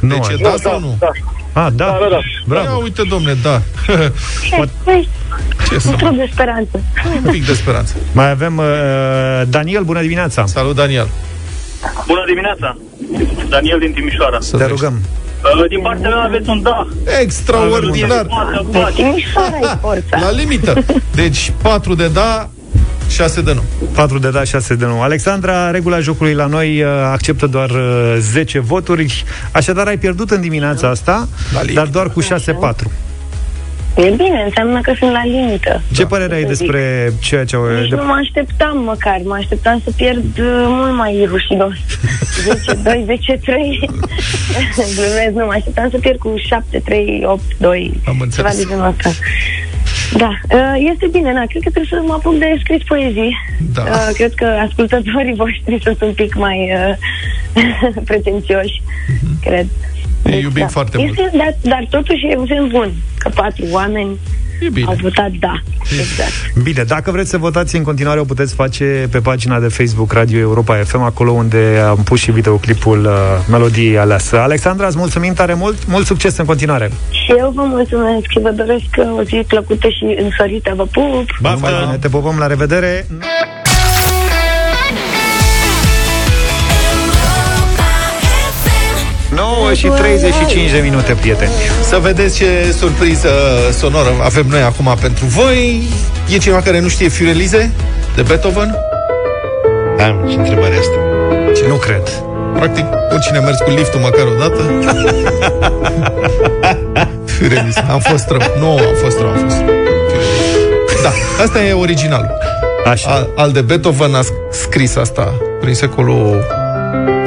Nu, 0.00 0.08
deci 0.08 0.28
e 0.28 0.42
da, 0.42 0.48
da 0.48 0.56
sau 0.56 0.80
nu? 0.80 0.96
Da. 0.98 1.10
Ah, 1.52 1.72
da? 1.72 1.84
Da, 1.84 1.98
da, 2.00 2.08
da. 2.08 2.18
Bravo. 2.46 2.64
Ia 2.64 2.76
uite, 2.76 3.02
domne, 3.08 3.36
da. 3.42 3.62
Ce 5.68 5.78
să 5.78 5.96
Nu 6.00 6.16
de 6.16 6.28
speranță. 6.32 6.80
Un 7.24 7.30
pic 7.30 7.46
de 7.46 7.52
speranță. 7.52 7.96
Mai 8.12 8.30
avem 8.30 8.58
uh, 8.58 9.42
Daniel, 9.48 9.82
bună 9.82 10.00
dimineața. 10.00 10.46
Salut, 10.46 10.74
Daniel. 10.74 11.08
Bună 12.06 12.24
dimineața. 12.26 12.76
Daniel 13.48 13.78
din 13.78 13.92
Timișoara. 13.92 14.40
Să 14.40 14.56
Te 14.56 14.66
rugăm. 14.66 15.00
Uh, 15.42 15.68
din 15.68 15.80
partea 15.80 16.08
mea 16.08 16.22
aveți 16.22 16.48
un 16.48 16.62
da. 16.62 16.86
Extraordinar. 17.20 18.26
Timișoara 18.94 19.56
e 19.60 19.76
forța. 19.80 20.18
La 20.20 20.30
limită. 20.30 20.84
Deci 21.14 21.52
4 21.62 21.94
de 21.94 22.08
da, 22.08 22.48
6 23.08 23.40
de 23.40 23.52
nu. 23.54 23.62
4 23.94 24.18
de 24.18 24.30
da, 24.30 24.44
6 24.44 24.74
de 24.74 24.86
nu. 24.86 25.00
Alexandra, 25.00 25.70
regula 25.70 26.00
jocului 26.00 26.34
la 26.34 26.46
noi 26.46 26.82
uh, 26.82 26.88
acceptă 27.12 27.46
doar 27.46 27.70
10 28.18 28.58
uh, 28.58 28.64
voturi, 28.66 29.24
așadar 29.52 29.86
ai 29.86 29.98
pierdut 29.98 30.30
în 30.30 30.40
dimineața 30.40 30.88
asta, 30.88 31.28
dar 31.74 31.86
doar 31.86 32.10
cu 32.10 32.22
6-4. 32.22 32.26
E 33.96 34.10
bine, 34.16 34.42
înseamnă 34.44 34.80
că 34.80 34.92
sunt 34.98 35.10
la 35.10 35.24
limită. 35.24 35.82
Ce 35.92 36.02
da. 36.02 36.08
părere 36.08 36.34
ai 36.34 36.44
despre 36.44 37.12
ceea 37.20 37.44
ce 37.44 37.56
au... 37.56 37.80
Nici 37.80 37.88
de... 37.88 37.96
nu 37.96 38.04
mă 38.04 38.18
așteptam 38.20 38.78
măcar, 38.78 39.20
mă 39.24 39.34
așteptam 39.34 39.80
să 39.84 39.90
pierd 39.96 40.38
uh, 40.38 40.64
mult 40.68 40.96
mai 40.96 41.26
rușinos. 41.28 41.74
10, 42.64 42.74
2, 42.82 43.02
10, 43.06 43.32
3. 43.44 43.90
Glumesc, 44.96 45.34
nu, 45.34 45.44
mă 45.44 45.52
așteptam 45.52 45.90
să 45.90 45.98
pierd 45.98 46.18
cu 46.18 46.34
7, 46.36 46.78
3, 46.84 47.22
8, 47.24 47.40
2. 47.58 48.00
Am 48.06 48.20
înțeles. 48.20 48.50
Ceva 48.50 48.62
de 48.62 48.74
genul 48.74 48.94
ăsta. 48.96 49.10
Da, 50.16 50.30
uh, 50.56 50.90
este 50.92 51.06
bine, 51.10 51.32
na, 51.32 51.44
cred 51.46 51.62
că 51.62 51.70
trebuie 51.70 51.92
să 51.98 52.02
mă 52.06 52.12
apuc 52.12 52.38
de 52.38 52.56
scris 52.60 52.82
poezii. 52.82 53.36
Da. 53.74 53.82
Uh, 53.82 54.10
cred 54.12 54.34
că 54.34 54.44
ascultătorii 54.44 55.34
voștri 55.34 55.80
sunt 55.82 56.02
un 56.02 56.12
pic 56.12 56.34
mai 56.34 56.58
pretențioși, 58.10 58.82
uh-huh. 58.82 59.44
cred. 59.44 59.66
Ne 60.22 60.36
iubim 60.36 60.62
da. 60.62 60.68
foarte 60.68 61.00
este, 61.00 61.20
mult. 61.20 61.32
Dar, 61.32 61.56
dar 61.60 61.86
totuși 61.90 62.26
e 62.26 62.36
un 62.36 62.46
semn 62.46 62.68
bun, 62.68 62.92
că 63.18 63.28
patru 63.28 63.64
oameni 63.70 64.18
E 64.64 64.68
bine. 64.70 64.86
Au 64.86 64.96
votat 65.00 65.30
da. 65.40 65.54
Exact. 66.00 66.62
Bine, 66.62 66.82
dacă 66.82 67.10
vreți 67.10 67.30
să 67.30 67.38
votați 67.38 67.76
în 67.76 67.82
continuare, 67.82 68.20
o 68.20 68.24
puteți 68.24 68.54
face 68.54 69.08
pe 69.10 69.18
pagina 69.18 69.58
de 69.60 69.68
Facebook 69.68 70.12
Radio 70.12 70.38
Europa 70.38 70.74
FM, 70.74 71.00
acolo 71.00 71.30
unde 71.30 71.82
am 71.88 72.02
pus 72.02 72.20
și 72.20 72.30
videoclipul 72.30 73.04
uh, 73.04 73.12
melodiei 73.50 73.98
aleasă. 73.98 74.38
Alexandra, 74.38 74.86
îți 74.86 74.96
mulțumim 74.98 75.32
tare 75.32 75.54
mult, 75.54 75.86
mult 75.86 76.06
succes 76.06 76.36
în 76.36 76.44
continuare. 76.44 76.90
Și 77.10 77.34
eu 77.38 77.52
vă 77.54 77.62
mulțumesc 77.62 78.26
și 78.28 78.38
vă 78.40 78.50
doresc 78.50 79.18
o 79.18 79.22
zi 79.22 79.44
plăcută 79.46 79.88
și 79.88 80.16
însorită. 80.22 80.72
Vă 80.76 80.84
pup! 80.84 81.26
Baftă! 81.40 81.96
Te 82.00 82.08
pupăm, 82.08 82.36
la 82.38 82.46
revedere! 82.46 83.06
9 89.62 89.74
și 89.74 89.86
35 89.86 90.70
de 90.70 90.78
minute, 90.78 91.12
prieteni. 91.12 91.50
Să 91.82 91.98
vedeți 92.02 92.36
ce 92.36 92.74
surpriză 92.78 93.28
sonoră 93.78 94.08
avem 94.22 94.46
noi 94.48 94.60
acum 94.60 94.96
pentru 95.00 95.24
voi. 95.24 95.88
E 96.34 96.38
cineva 96.38 96.60
care 96.60 96.80
nu 96.80 96.88
știe 96.88 97.08
Fiorelize 97.08 97.70
de 98.14 98.22
Beethoven? 98.22 98.76
Am 100.00 100.28
și 100.30 100.36
întrebarea 100.36 100.78
asta. 100.78 100.96
Ce? 101.56 101.68
Nu 101.68 101.74
cred. 101.74 102.02
Practic, 102.54 102.84
oricine 103.10 103.38
a 103.38 103.40
mers 103.40 103.58
cu 103.58 103.70
liftul 103.70 104.00
măcar 104.00 104.26
o 104.26 104.38
dată. 104.38 104.62
Fiorelize. 107.34 107.84
Am 107.90 108.00
fost 108.00 108.28
rău. 108.28 108.40
Nu, 108.58 108.70
am 108.70 108.94
fost 109.02 109.18
rău, 109.18 109.28
am 109.28 109.38
fost 109.38 109.58
rău. 109.58 109.74
Da, 111.02 111.42
asta 111.42 111.62
e 111.62 111.72
original. 111.72 112.38
Așa. 112.86 113.10
Al, 113.10 113.28
al 113.36 113.52
de 113.52 113.60
Beethoven 113.60 114.14
a 114.14 114.20
scris 114.50 114.96
asta 114.96 115.34
prin 115.60 115.74
secolul 115.74 116.44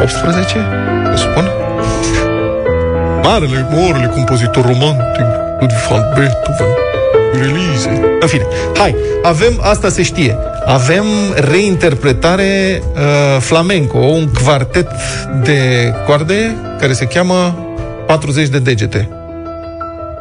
18, 0.02 0.58
spun 1.16 1.50
marele, 3.26 3.68
marele 3.72 4.08
compozitor 4.08 4.64
romantic, 4.66 5.26
Ludwig 5.60 5.80
van 5.90 6.04
Beethoven, 6.16 6.68
release. 7.34 7.90
În 8.20 8.28
fine, 8.28 8.46
hai, 8.78 8.96
avem, 9.24 9.60
asta 9.62 9.90
se 9.90 10.04
știe, 10.04 10.38
avem 10.66 11.06
reinterpretare 11.36 12.82
uh, 12.94 13.02
flamenco, 13.40 13.98
un 13.98 14.28
quartet 14.44 14.88
de 15.44 15.94
coarde 16.06 16.56
care 16.80 16.94
se 16.94 17.06
cheamă 17.06 17.66
40 18.06 18.48
de 18.48 18.60
degete. 18.60 19.10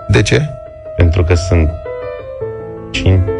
De 0.08 0.22
ce? 0.22 0.48
Pentru 0.96 1.24
că 1.24 1.34
sunt 1.34 1.70
5 2.90 3.33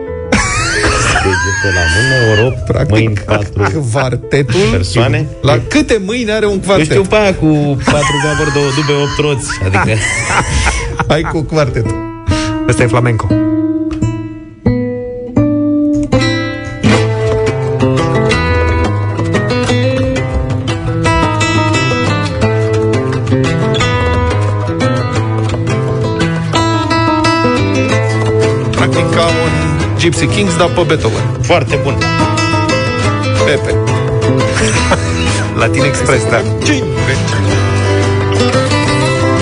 degete 1.65 1.73
la 1.73 1.85
mână, 1.95 2.33
ori 2.33 2.55
8 2.55 2.65
Practic, 2.65 2.91
mâini, 2.91 3.21
4 3.27 3.89
quartetul 3.93 4.61
persoane. 4.71 5.27
La 5.43 5.61
câte 5.69 6.03
mâini 6.05 6.31
are 6.31 6.47
un 6.47 6.61
quartet? 6.61 6.91
Eu 6.91 7.03
știu 7.03 7.03
pe 7.03 7.17
aia 7.17 7.35
cu 7.35 7.47
4 7.47 8.03
gabări, 8.25 8.53
2 8.53 8.63
dube, 8.75 8.93
8 9.03 9.19
roți. 9.19 9.49
Adică... 9.65 9.99
Hai 11.09 11.21
cu 11.21 11.43
quartetul. 11.43 11.97
Ăsta 12.69 12.83
e 12.83 12.87
flamenco. 12.87 13.27
Gypsy 30.15 30.35
Kings, 30.35 30.57
dar 30.57 30.69
pe 30.69 30.83
Beethoven. 30.83 31.23
Foarte 31.41 31.77
bun. 31.83 31.95
Pepe. 33.45 33.75
Latin 35.61 35.83
Express, 35.83 36.25
da. 36.31 36.37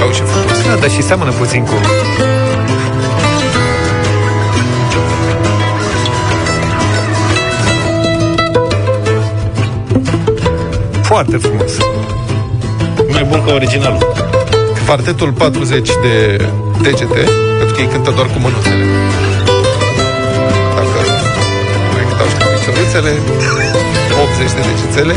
Au 0.03 0.11
ce 0.14 0.23
frumos. 0.23 0.66
Da, 0.66 0.75
dar 0.81 0.91
și 0.91 1.03
seamănă 1.03 1.31
puțin 1.31 1.64
cu... 1.64 1.75
Foarte 11.03 11.37
frumos. 11.37 11.73
Mai 13.09 13.25
bun 13.25 13.43
ca 13.47 13.53
originalul. 13.53 14.12
Quartetul 14.87 15.33
40 15.33 15.89
de 15.89 16.47
degete, 16.83 17.29
pentru 17.59 17.75
că 17.75 17.81
ei 17.81 17.87
cântă 17.87 18.11
doar 18.11 18.27
cu 18.27 18.39
mânuțele. 18.39 18.85
degețele 22.93 23.20
80 24.22 24.53
de 24.53 24.61
degețele 24.61 25.14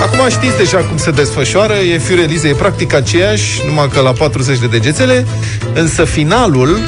Acum 0.00 0.28
știți 0.28 0.56
deja 0.56 0.76
cum 0.76 0.96
se 0.96 1.10
desfășoară, 1.10 1.74
e 1.74 1.98
fiurelize, 1.98 2.48
e 2.48 2.52
practic 2.52 2.94
aceeași, 2.94 3.62
numai 3.66 3.88
că 3.88 4.00
la 4.00 4.12
40 4.12 4.58
de 4.58 4.66
degețele, 4.66 5.26
însă 5.74 6.04
finalul 6.04 6.78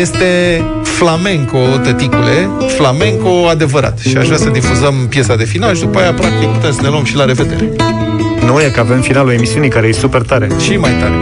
este 0.00 0.62
flamenco, 0.82 1.58
tăticule, 1.82 2.50
flamenco 2.76 3.48
adevărat. 3.48 3.98
Și 3.98 4.16
aș 4.16 4.26
vrea 4.26 4.38
să 4.38 4.48
difuzăm 4.48 4.94
piesa 5.08 5.36
de 5.36 5.44
final 5.44 5.74
și 5.74 5.80
după 5.80 5.98
aia, 5.98 6.12
practic, 6.12 6.48
putem 6.48 6.72
să 6.72 6.80
ne 6.82 6.88
luăm 6.88 7.04
și 7.04 7.16
la 7.16 7.24
revedere. 7.24 7.70
Nu 8.46 8.60
e 8.60 8.70
că 8.74 8.80
avem 8.80 9.00
finalul 9.00 9.32
emisiunii 9.32 9.68
care 9.68 9.86
e 9.86 9.92
super 9.92 10.22
tare. 10.22 10.48
Și 10.58 10.76
mai 10.76 10.90
tare. 10.90 11.14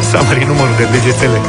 S-a 0.00 0.20
mărit 0.20 0.46
numărul 0.46 0.74
de 0.76 0.86
degetele. 0.92 1.40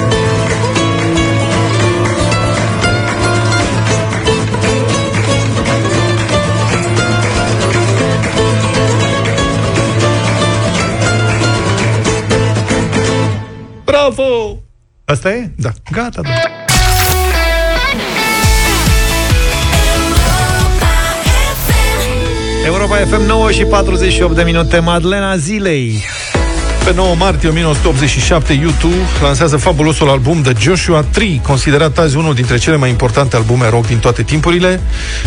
Asta 15.10 15.30
e? 15.30 15.50
Da. 15.56 15.72
Gata, 15.92 16.22
da. 16.22 16.30
Europa 22.66 22.96
FM 22.96 23.26
9 23.26 23.52
și 23.52 23.64
48 23.64 24.36
de 24.36 24.44
minute 24.44 24.80
Madlena 24.80 25.38
zilei 25.38 26.04
Pe 26.86 26.94
9 26.94 27.16
martie 27.16 27.50
1987, 27.50 28.54
YouTube 28.54 28.96
lansează 29.22 29.58
fabulosul 29.58 30.10
album 30.10 30.42
The 30.42 30.54
Joshua 30.60 31.02
Tree, 31.02 31.42
considerat 31.42 31.98
azi 31.98 32.18
unul 32.18 32.34
dintre 32.34 32.58
cele 32.58 32.76
mai 32.76 32.90
importante 32.90 33.36
albume 33.36 33.70
rock 33.70 33.88
din 33.88 33.98
toate 34.00 34.24
timpurile 34.24 34.80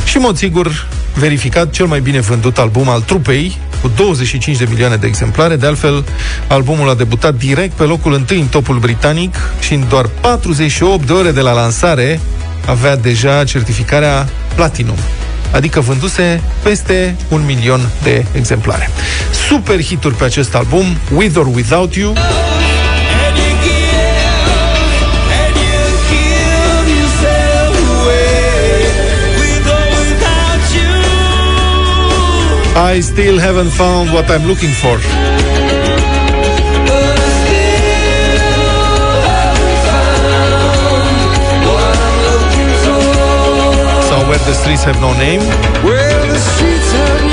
și, 0.04 0.16
în 0.16 0.22
mod 0.22 0.36
sigur, 0.36 0.86
verificat 1.14 1.70
cel 1.70 1.86
mai 1.86 2.00
bine 2.00 2.20
vândut 2.20 2.58
album 2.58 2.88
al 2.88 3.00
trupei, 3.00 3.58
cu 3.80 3.90
25 3.96 4.56
de 4.56 4.66
milioane 4.68 4.96
de 4.96 5.06
exemplare. 5.06 5.56
De 5.56 5.66
altfel, 5.66 6.04
albumul 6.46 6.88
a 6.88 6.94
debutat 6.94 7.34
direct 7.34 7.72
pe 7.72 7.82
locul 7.82 8.14
întâi 8.14 8.40
în 8.40 8.46
topul 8.46 8.78
britanic 8.78 9.34
și 9.60 9.74
în 9.74 9.84
doar 9.88 10.08
48 10.20 11.06
de 11.06 11.12
ore 11.12 11.30
de 11.30 11.40
la 11.40 11.52
lansare 11.52 12.20
avea 12.66 12.96
deja 12.96 13.44
certificarea 13.44 14.28
Platinum 14.54 14.96
adică 15.52 15.80
vânduse 15.80 16.42
peste 16.62 17.16
un 17.28 17.44
milion 17.46 17.80
de 18.02 18.24
exemplare. 18.32 18.90
Super 19.48 19.82
hituri 19.82 20.14
pe 20.14 20.24
acest 20.24 20.54
album, 20.54 20.84
With 21.14 21.36
or 21.36 21.46
Without 21.46 21.94
You, 21.94 22.14
I 32.76 33.00
still 33.00 33.38
haven't 33.38 33.70
found 33.70 34.12
what 34.12 34.30
I'm 34.30 34.46
looking 34.46 34.70
for. 34.70 34.98
So 44.08 44.16
where 44.28 44.38
the 44.38 44.54
streets 44.54 44.84
have 44.84 45.00
no 45.00 45.12
name. 45.14 45.40
Where 45.84 46.26
the 46.26 46.38
streets 46.38 46.92
have 46.92 47.22
no 47.22 47.29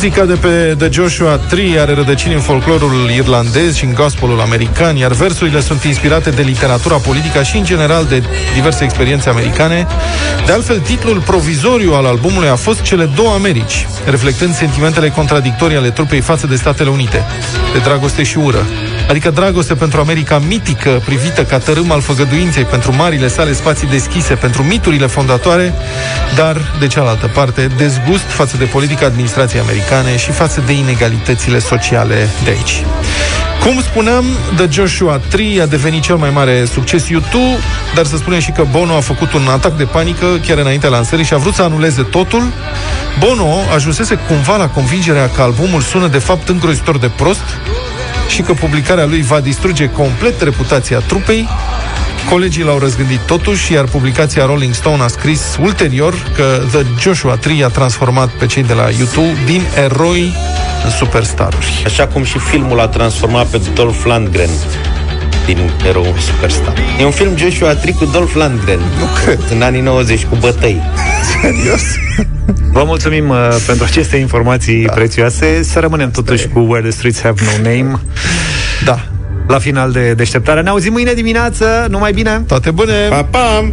Muzica 0.00 0.24
de 0.24 0.34
pe 0.34 0.74
The 0.78 0.88
Joshua 0.90 1.36
Tree 1.36 1.80
are 1.80 1.94
rădăcini 1.94 2.34
în 2.34 2.40
folclorul 2.40 3.10
irlandez 3.10 3.74
și 3.74 3.84
în 3.84 3.94
gospelul 3.94 4.40
american, 4.40 4.96
iar 4.96 5.12
versurile 5.12 5.60
sunt 5.60 5.82
inspirate 5.82 6.30
de 6.30 6.42
literatura 6.42 6.96
politică 6.96 7.42
și, 7.42 7.56
în 7.56 7.64
general, 7.64 8.04
de 8.04 8.22
diverse 8.54 8.84
experiențe 8.84 9.28
americane. 9.28 9.86
De 10.46 10.52
altfel, 10.52 10.78
titlul 10.80 11.20
provizoriu 11.20 11.92
al 11.92 12.04
albumului 12.04 12.48
a 12.48 12.56
fost 12.56 12.82
Cele 12.82 13.04
două 13.04 13.32
Americi, 13.32 13.86
reflectând 14.04 14.54
sentimentele 14.54 15.08
contradictorii 15.08 15.76
ale 15.76 15.90
trupei 15.90 16.20
față 16.20 16.46
de 16.46 16.56
Statele 16.56 16.90
Unite, 16.90 17.24
de 17.72 17.78
dragoste 17.78 18.22
și 18.22 18.38
ură. 18.38 18.66
Adică 19.08 19.30
dragoste 19.30 19.74
pentru 19.74 20.00
America 20.00 20.38
mitică, 20.38 21.02
privită 21.04 21.44
ca 21.44 21.58
tărâm 21.58 21.90
al 21.90 22.00
făgăduinței, 22.00 22.64
pentru 22.64 22.96
marile 22.96 23.28
sale 23.28 23.52
spații 23.52 23.88
deschise, 23.88 24.34
pentru 24.34 24.62
miturile 24.62 25.06
fondatoare, 25.06 25.74
dar, 26.36 26.56
de 26.78 26.86
cealaltă 26.86 27.30
parte, 27.34 27.68
dezgust 27.76 28.24
față 28.26 28.56
de 28.56 28.64
politica 28.64 29.06
administrației 29.06 29.60
americane 29.60 30.16
și 30.16 30.30
față 30.30 30.62
de 30.66 30.72
inegalitățile 30.72 31.58
sociale 31.58 32.28
de 32.44 32.50
aici. 32.50 32.84
Cum 33.64 33.80
spuneam, 33.82 34.24
The 34.56 34.66
Joshua 34.70 35.20
3 35.28 35.60
a 35.60 35.66
devenit 35.66 36.02
cel 36.02 36.16
mai 36.16 36.30
mare 36.30 36.64
succes 36.64 37.08
YouTube, 37.08 37.58
dar 37.94 38.04
să 38.04 38.16
spunem 38.16 38.40
și 38.40 38.50
că 38.50 38.64
Bono 38.70 38.94
a 38.96 39.00
făcut 39.00 39.32
un 39.32 39.48
atac 39.48 39.76
de 39.76 39.84
panică 39.84 40.26
chiar 40.46 40.58
înaintea 40.58 40.88
lansării 40.88 41.24
și 41.24 41.34
a 41.34 41.36
vrut 41.36 41.54
să 41.54 41.62
anuleze 41.62 42.02
totul. 42.02 42.42
Bono 43.18 43.56
ajunsese 43.74 44.14
cumva 44.14 44.56
la 44.56 44.68
convingerea 44.68 45.28
că 45.28 45.42
albumul 45.42 45.80
sună 45.80 46.06
de 46.06 46.18
fapt 46.18 46.48
îngrozitor 46.48 46.98
de 46.98 47.10
prost 47.16 47.44
și 48.28 48.42
că 48.42 48.52
publicarea 48.52 49.04
lui 49.06 49.22
va 49.22 49.40
distruge 49.40 49.90
complet 49.90 50.40
reputația 50.42 50.98
trupei. 50.98 51.48
Colegii 52.30 52.62
l-au 52.62 52.78
răzgândit 52.78 53.18
totuși, 53.18 53.72
iar 53.72 53.84
publicația 53.84 54.44
Rolling 54.44 54.74
Stone 54.74 55.02
a 55.02 55.06
scris 55.06 55.40
ulterior 55.60 56.14
că 56.36 56.62
The 56.70 56.84
Joshua 57.00 57.36
Tree 57.36 57.64
a 57.64 57.68
transformat 57.68 58.28
pe 58.28 58.46
cei 58.46 58.62
de 58.62 58.72
la 58.72 58.88
YouTube 58.98 59.38
din 59.44 59.62
eroi 59.84 60.36
în 60.84 60.90
superstaruri. 60.90 61.82
Așa 61.86 62.06
cum 62.06 62.24
și 62.24 62.38
filmul 62.38 62.80
a 62.80 62.88
transformat 62.88 63.46
pe 63.46 63.60
Dolph 63.74 64.02
Lundgren 64.04 64.50
din 65.46 65.70
erou 65.86 66.14
superstar. 66.18 66.74
E 67.00 67.04
un 67.04 67.10
film 67.10 67.36
Joshua 67.36 67.74
Tree 67.74 67.92
cu 67.92 68.04
Dolph 68.04 68.32
Lundgren. 68.34 68.78
Nu 68.78 69.06
cred. 69.24 69.40
În 69.50 69.62
anii 69.62 69.80
90 69.80 70.24
cu 70.24 70.36
bătăi. 70.36 70.82
Serios? 71.42 71.82
Vă 72.72 72.82
mulțumim 72.86 73.28
uh, 73.28 73.36
pentru 73.66 73.84
aceste 73.84 74.16
informații 74.16 74.84
da. 74.84 74.92
prețioase. 74.92 75.62
Să 75.62 75.78
rămânem 75.78 76.10
totuși 76.10 76.48
cu 76.48 76.58
Where 76.58 76.82
the 76.82 76.90
Streets 76.90 77.20
Have 77.22 77.42
No 77.44 77.70
Name. 77.70 78.00
Da. 78.84 79.00
La 79.48 79.58
final 79.58 79.92
de 79.92 80.14
deșteptare. 80.14 80.62
Ne 80.62 80.68
auzim 80.68 80.92
mâine 80.92 81.12
dimineață. 81.12 81.86
Numai 81.90 82.12
bine! 82.12 82.44
Toate 82.46 82.70
bune! 82.70 83.08
Pa, 83.08 83.24
pa! 83.24 83.72